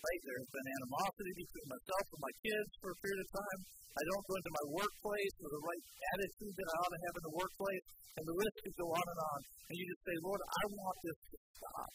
Right? 0.00 0.22
There's 0.24 0.48
been 0.48 0.68
animosity 0.80 1.32
between 1.44 1.68
myself 1.68 2.04
and 2.08 2.22
my 2.24 2.34
kids 2.40 2.70
for 2.80 2.88
a 2.88 2.98
period 3.04 3.20
of 3.20 3.30
time. 3.36 3.60
I 3.68 4.02
don't 4.08 4.24
go 4.24 4.34
into 4.40 4.52
my 4.56 4.66
workplace 4.80 5.34
with 5.44 5.52
the 5.52 5.62
right 5.68 5.84
attitude 6.16 6.54
that 6.56 6.68
I 6.72 6.76
ought 6.80 6.94
to 6.96 7.02
have 7.04 7.14
in 7.20 7.24
the 7.28 7.36
workplace, 7.36 7.86
and 8.16 8.24
the 8.24 8.36
list 8.38 8.56
could 8.64 8.76
go 8.80 8.88
on 8.96 9.06
and 9.12 9.20
on. 9.28 9.40
And 9.44 9.74
you 9.76 9.84
just 9.92 10.04
say, 10.08 10.16
Lord, 10.24 10.40
I 10.40 10.62
want 10.72 10.96
this 11.04 11.18
to 11.20 11.36
stop. 11.52 11.90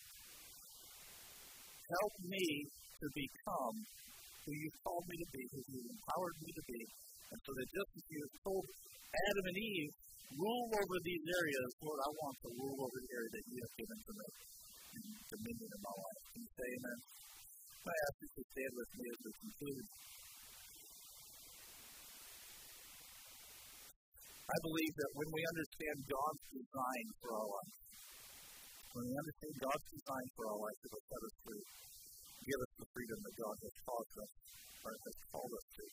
Help 1.98 2.14
me 2.30 2.46
to 2.70 3.08
become 3.10 3.76
who 4.44 4.52
you've 4.52 4.80
called 4.84 5.06
me 5.08 5.16
to 5.24 5.28
be, 5.32 5.42
who 5.52 5.60
you've 5.72 5.92
empowered 5.96 6.36
me 6.44 6.50
to 6.52 6.64
be. 6.68 6.82
And 7.32 7.40
so 7.44 7.52
that 7.56 7.68
just 7.72 7.92
as 7.98 8.06
you 8.12 8.22
told 8.44 8.64
Adam 9.14 9.46
and 9.48 9.58
Eve, 9.58 9.92
rule 10.36 10.68
over 10.74 10.98
these 11.02 11.24
areas, 11.24 11.70
Lord, 11.80 12.00
I 12.04 12.12
want 12.14 12.36
to 12.44 12.50
rule 12.60 12.78
over 12.84 12.98
the 13.00 13.12
area 13.14 13.32
that 13.34 13.46
you 13.48 13.58
have 13.64 13.74
given 13.80 14.00
to 14.04 14.14
me 14.14 14.28
in 14.94 15.04
dominion 15.32 15.70
in 15.74 15.82
my 15.82 15.96
life. 15.96 16.22
Can 16.34 16.42
you 16.44 16.52
say 16.54 16.68
amen? 16.78 17.00
I 17.84 17.96
ask 18.08 18.16
you 18.24 18.30
to 18.32 18.44
stand 18.48 18.74
with 18.80 18.92
me 18.96 19.06
as 19.12 19.20
we 19.24 19.32
conclude. 19.44 19.86
I 24.44 24.58
believe 24.60 24.94
that 24.94 25.12
when 25.18 25.30
we 25.34 25.42
understand 25.50 25.98
God's 26.04 26.46
design 26.54 27.06
for 27.20 27.30
our 27.34 27.48
life, 27.48 27.76
when 28.94 29.06
we 29.10 29.16
understand 29.18 29.56
God's 29.66 29.88
design 29.90 30.28
for 30.38 30.44
our 30.54 30.60
life, 30.62 30.80
it 30.84 30.90
will 30.94 31.08
set 31.10 31.22
us 31.26 31.36
free, 31.42 31.66
give 32.44 32.60
us 32.64 32.74
the 32.84 32.88
freedom 32.92 33.20
that 33.24 33.36
God 33.40 33.58
has 33.64 33.76
caused 33.88 34.16
us, 34.20 34.32
or 34.84 34.92
has 34.92 35.18
called 35.32 35.54
us 35.54 35.68
to. 35.80 35.86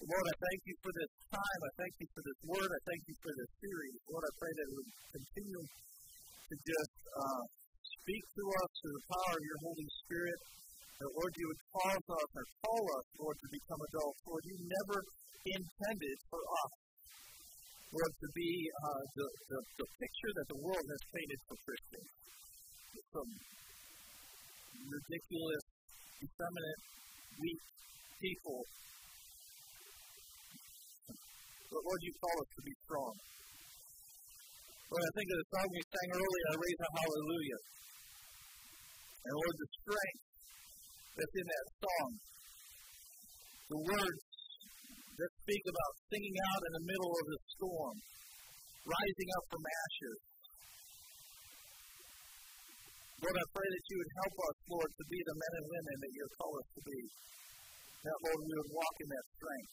Lord, 0.00 0.26
I 0.32 0.36
thank 0.40 0.60
you 0.64 0.76
for 0.80 0.92
this 0.96 1.12
time. 1.28 1.60
I 1.60 1.72
thank 1.76 1.94
you 2.00 2.08
for 2.16 2.22
this 2.24 2.40
word. 2.48 2.70
I 2.72 2.80
thank 2.88 3.02
you 3.04 3.16
for 3.20 3.32
this 3.36 3.50
series. 3.60 3.96
Lord, 4.08 4.24
I 4.24 4.32
pray 4.40 4.52
that 4.56 4.66
it 4.66 4.74
would 4.80 4.92
continue 5.12 5.64
to 6.48 6.54
just 6.56 6.96
uh, 7.20 7.42
speak 8.00 8.24
to 8.24 8.44
us 8.48 8.70
through 8.80 8.96
the 8.96 9.06
power 9.12 9.34
of 9.36 9.44
your 9.44 9.60
Holy 9.60 9.88
Spirit. 10.08 10.40
That, 11.04 11.10
Lord, 11.20 11.32
you 11.36 11.46
would 11.52 11.62
cause 11.68 12.06
us 12.16 12.30
or 12.32 12.44
call 12.64 12.84
us, 12.96 13.06
Lord, 13.20 13.36
to 13.44 13.48
become 13.52 13.80
adults. 13.92 14.20
Lord, 14.24 14.44
you 14.48 14.56
never 14.72 14.98
intended 15.52 16.16
for 16.32 16.42
us, 16.48 16.72
Lord, 17.92 18.12
to 18.24 18.28
be 18.32 18.50
uh, 18.72 19.02
the, 19.20 19.26
the, 19.52 19.60
the 19.84 19.88
picture 20.00 20.32
that 20.32 20.48
the 20.48 20.60
world 20.64 20.86
has 20.96 21.02
painted 21.12 21.40
for 21.44 21.56
Christians. 21.60 22.08
Some 23.12 23.30
ridiculous, 24.88 25.64
effeminate, 26.24 26.80
weak 27.40 27.62
people. 28.20 28.60
But 31.70 31.80
Lord, 31.86 32.00
you 32.02 32.12
call 32.18 32.36
us 32.40 32.50
to 32.50 32.62
be 32.66 32.74
strong. 32.84 33.14
Lord, 34.90 35.04
I 35.06 35.12
think 35.14 35.28
of 35.30 35.38
the 35.38 35.48
song 35.54 35.66
we 35.70 35.82
sang 35.86 36.10
earlier, 36.18 36.46
I 36.50 36.56
raise 36.58 36.80
a 36.82 36.90
hallelujah. 36.98 37.60
And 39.20 39.34
Lord, 39.38 39.54
the 39.54 39.70
strength 39.84 40.24
that's 41.14 41.36
in 41.36 41.46
that 41.46 41.66
song. 41.84 42.10
The 43.70 43.80
words 43.86 44.22
that 45.14 45.30
speak 45.46 45.64
about 45.68 45.92
singing 46.10 46.36
out 46.42 46.62
in 46.64 46.72
the 46.80 46.84
middle 46.90 47.12
of 47.12 47.24
the 47.28 47.38
storm, 47.54 47.96
rising 48.82 49.30
up 49.36 49.44
from 49.52 49.62
ashes. 49.62 50.29
Lord, 53.20 53.36
I 53.36 53.46
pray 53.52 53.68
that 53.68 53.84
you 53.84 53.96
would 54.00 54.14
help 54.16 54.36
us, 54.48 54.56
Lord, 54.64 54.90
to 54.96 55.04
be 55.12 55.20
the 55.20 55.36
men 55.36 55.52
and 55.60 55.66
women 55.68 55.96
that 56.00 56.12
you 56.16 56.24
called 56.40 56.56
us 56.56 56.68
to 56.72 56.82
be. 56.88 57.00
That, 58.00 58.18
Lord, 58.24 58.40
we 58.48 58.52
would 58.56 58.72
walk 58.72 58.94
in 58.96 59.08
that 59.12 59.26
strength. 59.36 59.72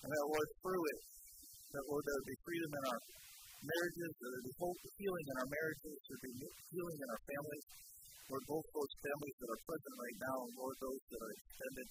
And 0.00 0.08
that, 0.08 0.26
Lord, 0.32 0.48
through 0.64 0.84
it, 0.96 1.00
that, 1.76 1.84
Lord, 1.84 2.02
there 2.08 2.16
would 2.16 2.30
be 2.32 2.38
freedom 2.40 2.70
in 2.72 2.84
our 2.88 3.00
marriages, 3.60 4.10
there 4.16 4.32
would 4.32 4.48
be 4.48 4.56
hope, 4.56 4.80
healing 4.96 5.26
in 5.28 5.36
our 5.44 5.50
marriages, 5.52 5.96
there 6.00 6.16
would 6.16 6.24
be 6.24 6.34
healing 6.72 6.98
in 7.04 7.08
our 7.12 7.22
families. 7.28 7.66
Lord, 8.32 8.44
both 8.48 8.66
those 8.72 8.94
families 9.04 9.36
that 9.36 9.50
are 9.52 9.62
present 9.68 9.94
right 10.00 10.18
now, 10.24 10.36
and 10.40 10.52
Lord, 10.56 10.76
those 10.80 11.02
that 11.04 11.20
are 11.20 11.34
extended. 11.36 11.88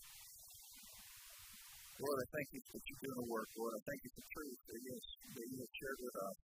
Lord, 2.02 2.18
I 2.18 2.28
thank 2.34 2.48
you 2.58 2.62
for 2.66 2.78
you're 2.82 3.02
doing 3.06 3.20
the 3.22 3.30
work. 3.30 3.50
Lord, 3.62 3.74
I 3.78 3.82
thank 3.86 4.00
you 4.08 4.12
for 4.18 4.24
truth 4.26 4.60
that 4.74 4.80
you, 4.82 4.94
that 5.38 5.48
you 5.54 5.58
have 5.62 5.74
shared 5.78 6.00
with 6.02 6.16
us. 6.18 6.38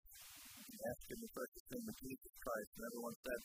Ask 0.75 1.05
in 1.15 1.19
the 1.23 1.31
precious 1.31 1.65
name 1.71 1.87
of 1.87 1.97
Jesus 2.03 2.35
Christ. 2.43 2.71
And 2.75 2.85
everyone 2.91 3.17
said, 3.23 3.41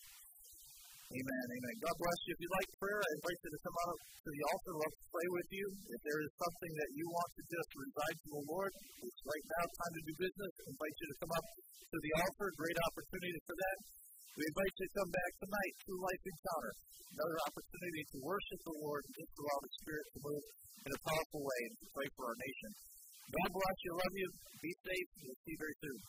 Amen, 1.09 1.45
amen. 1.49 1.75
God 1.81 1.95
bless 1.97 2.19
you. 2.21 2.31
If 2.37 2.39
you'd 2.45 2.53
like 2.53 2.69
prayer, 2.77 3.01
I 3.01 3.09
invite 3.17 3.39
you 3.41 3.49
to 3.49 3.61
come 3.65 3.77
out 3.89 3.97
to 3.97 4.29
the 4.29 4.43
altar. 4.45 4.73
Love 4.77 4.93
to 4.93 5.05
pray 5.09 5.27
with 5.33 5.49
you. 5.49 5.65
If 5.89 6.01
there 6.05 6.21
is 6.21 6.31
something 6.37 6.73
that 6.77 6.91
you 6.93 7.05
want 7.09 7.31
to 7.33 7.43
just 7.49 7.69
reside 7.73 8.17
to 8.21 8.29
the 8.29 8.43
Lord, 8.45 8.71
it's 8.77 9.21
right 9.25 9.45
now 9.49 9.63
time 9.65 9.93
to 9.97 10.03
do 10.05 10.13
business. 10.21 10.51
I 10.53 10.65
invite 10.69 10.97
you 11.01 11.07
to 11.09 11.17
come 11.17 11.33
up 11.33 11.45
to 11.89 11.97
the 11.97 12.13
altar. 12.13 12.47
Great 12.61 12.79
opportunity 12.93 13.41
for 13.41 13.55
that. 13.57 13.77
We 14.37 14.43
invite 14.53 14.73
you 14.77 14.85
to 14.85 14.93
come 15.01 15.09
back 15.09 15.31
tonight 15.41 15.73
to 15.81 15.91
Life 15.97 16.23
Encounter. 16.29 16.73
Another 17.09 17.39
opportunity 17.49 18.03
to 18.05 18.17
worship 18.21 18.59
the 18.69 18.77
Lord 18.77 19.01
and 19.01 19.13
just 19.17 19.33
allow 19.33 19.57
the 19.65 19.71
Spirit 19.81 20.05
to 20.13 20.19
move 20.29 20.45
in 20.85 20.91
a 20.93 21.01
powerful 21.09 21.41
way 21.41 21.59
and 21.73 21.75
to 21.81 21.85
pray 21.89 22.09
for 22.13 22.23
our 22.29 22.37
nation. 22.37 22.71
God 23.33 23.49
bless 23.49 23.77
you. 23.81 23.91
Love 23.97 24.13
you. 24.13 24.29
Be 24.61 24.71
safe. 24.77 25.07
We'll 25.25 25.39
see 25.41 25.53
you 25.53 25.61
very 25.61 25.77
soon. 25.81 25.99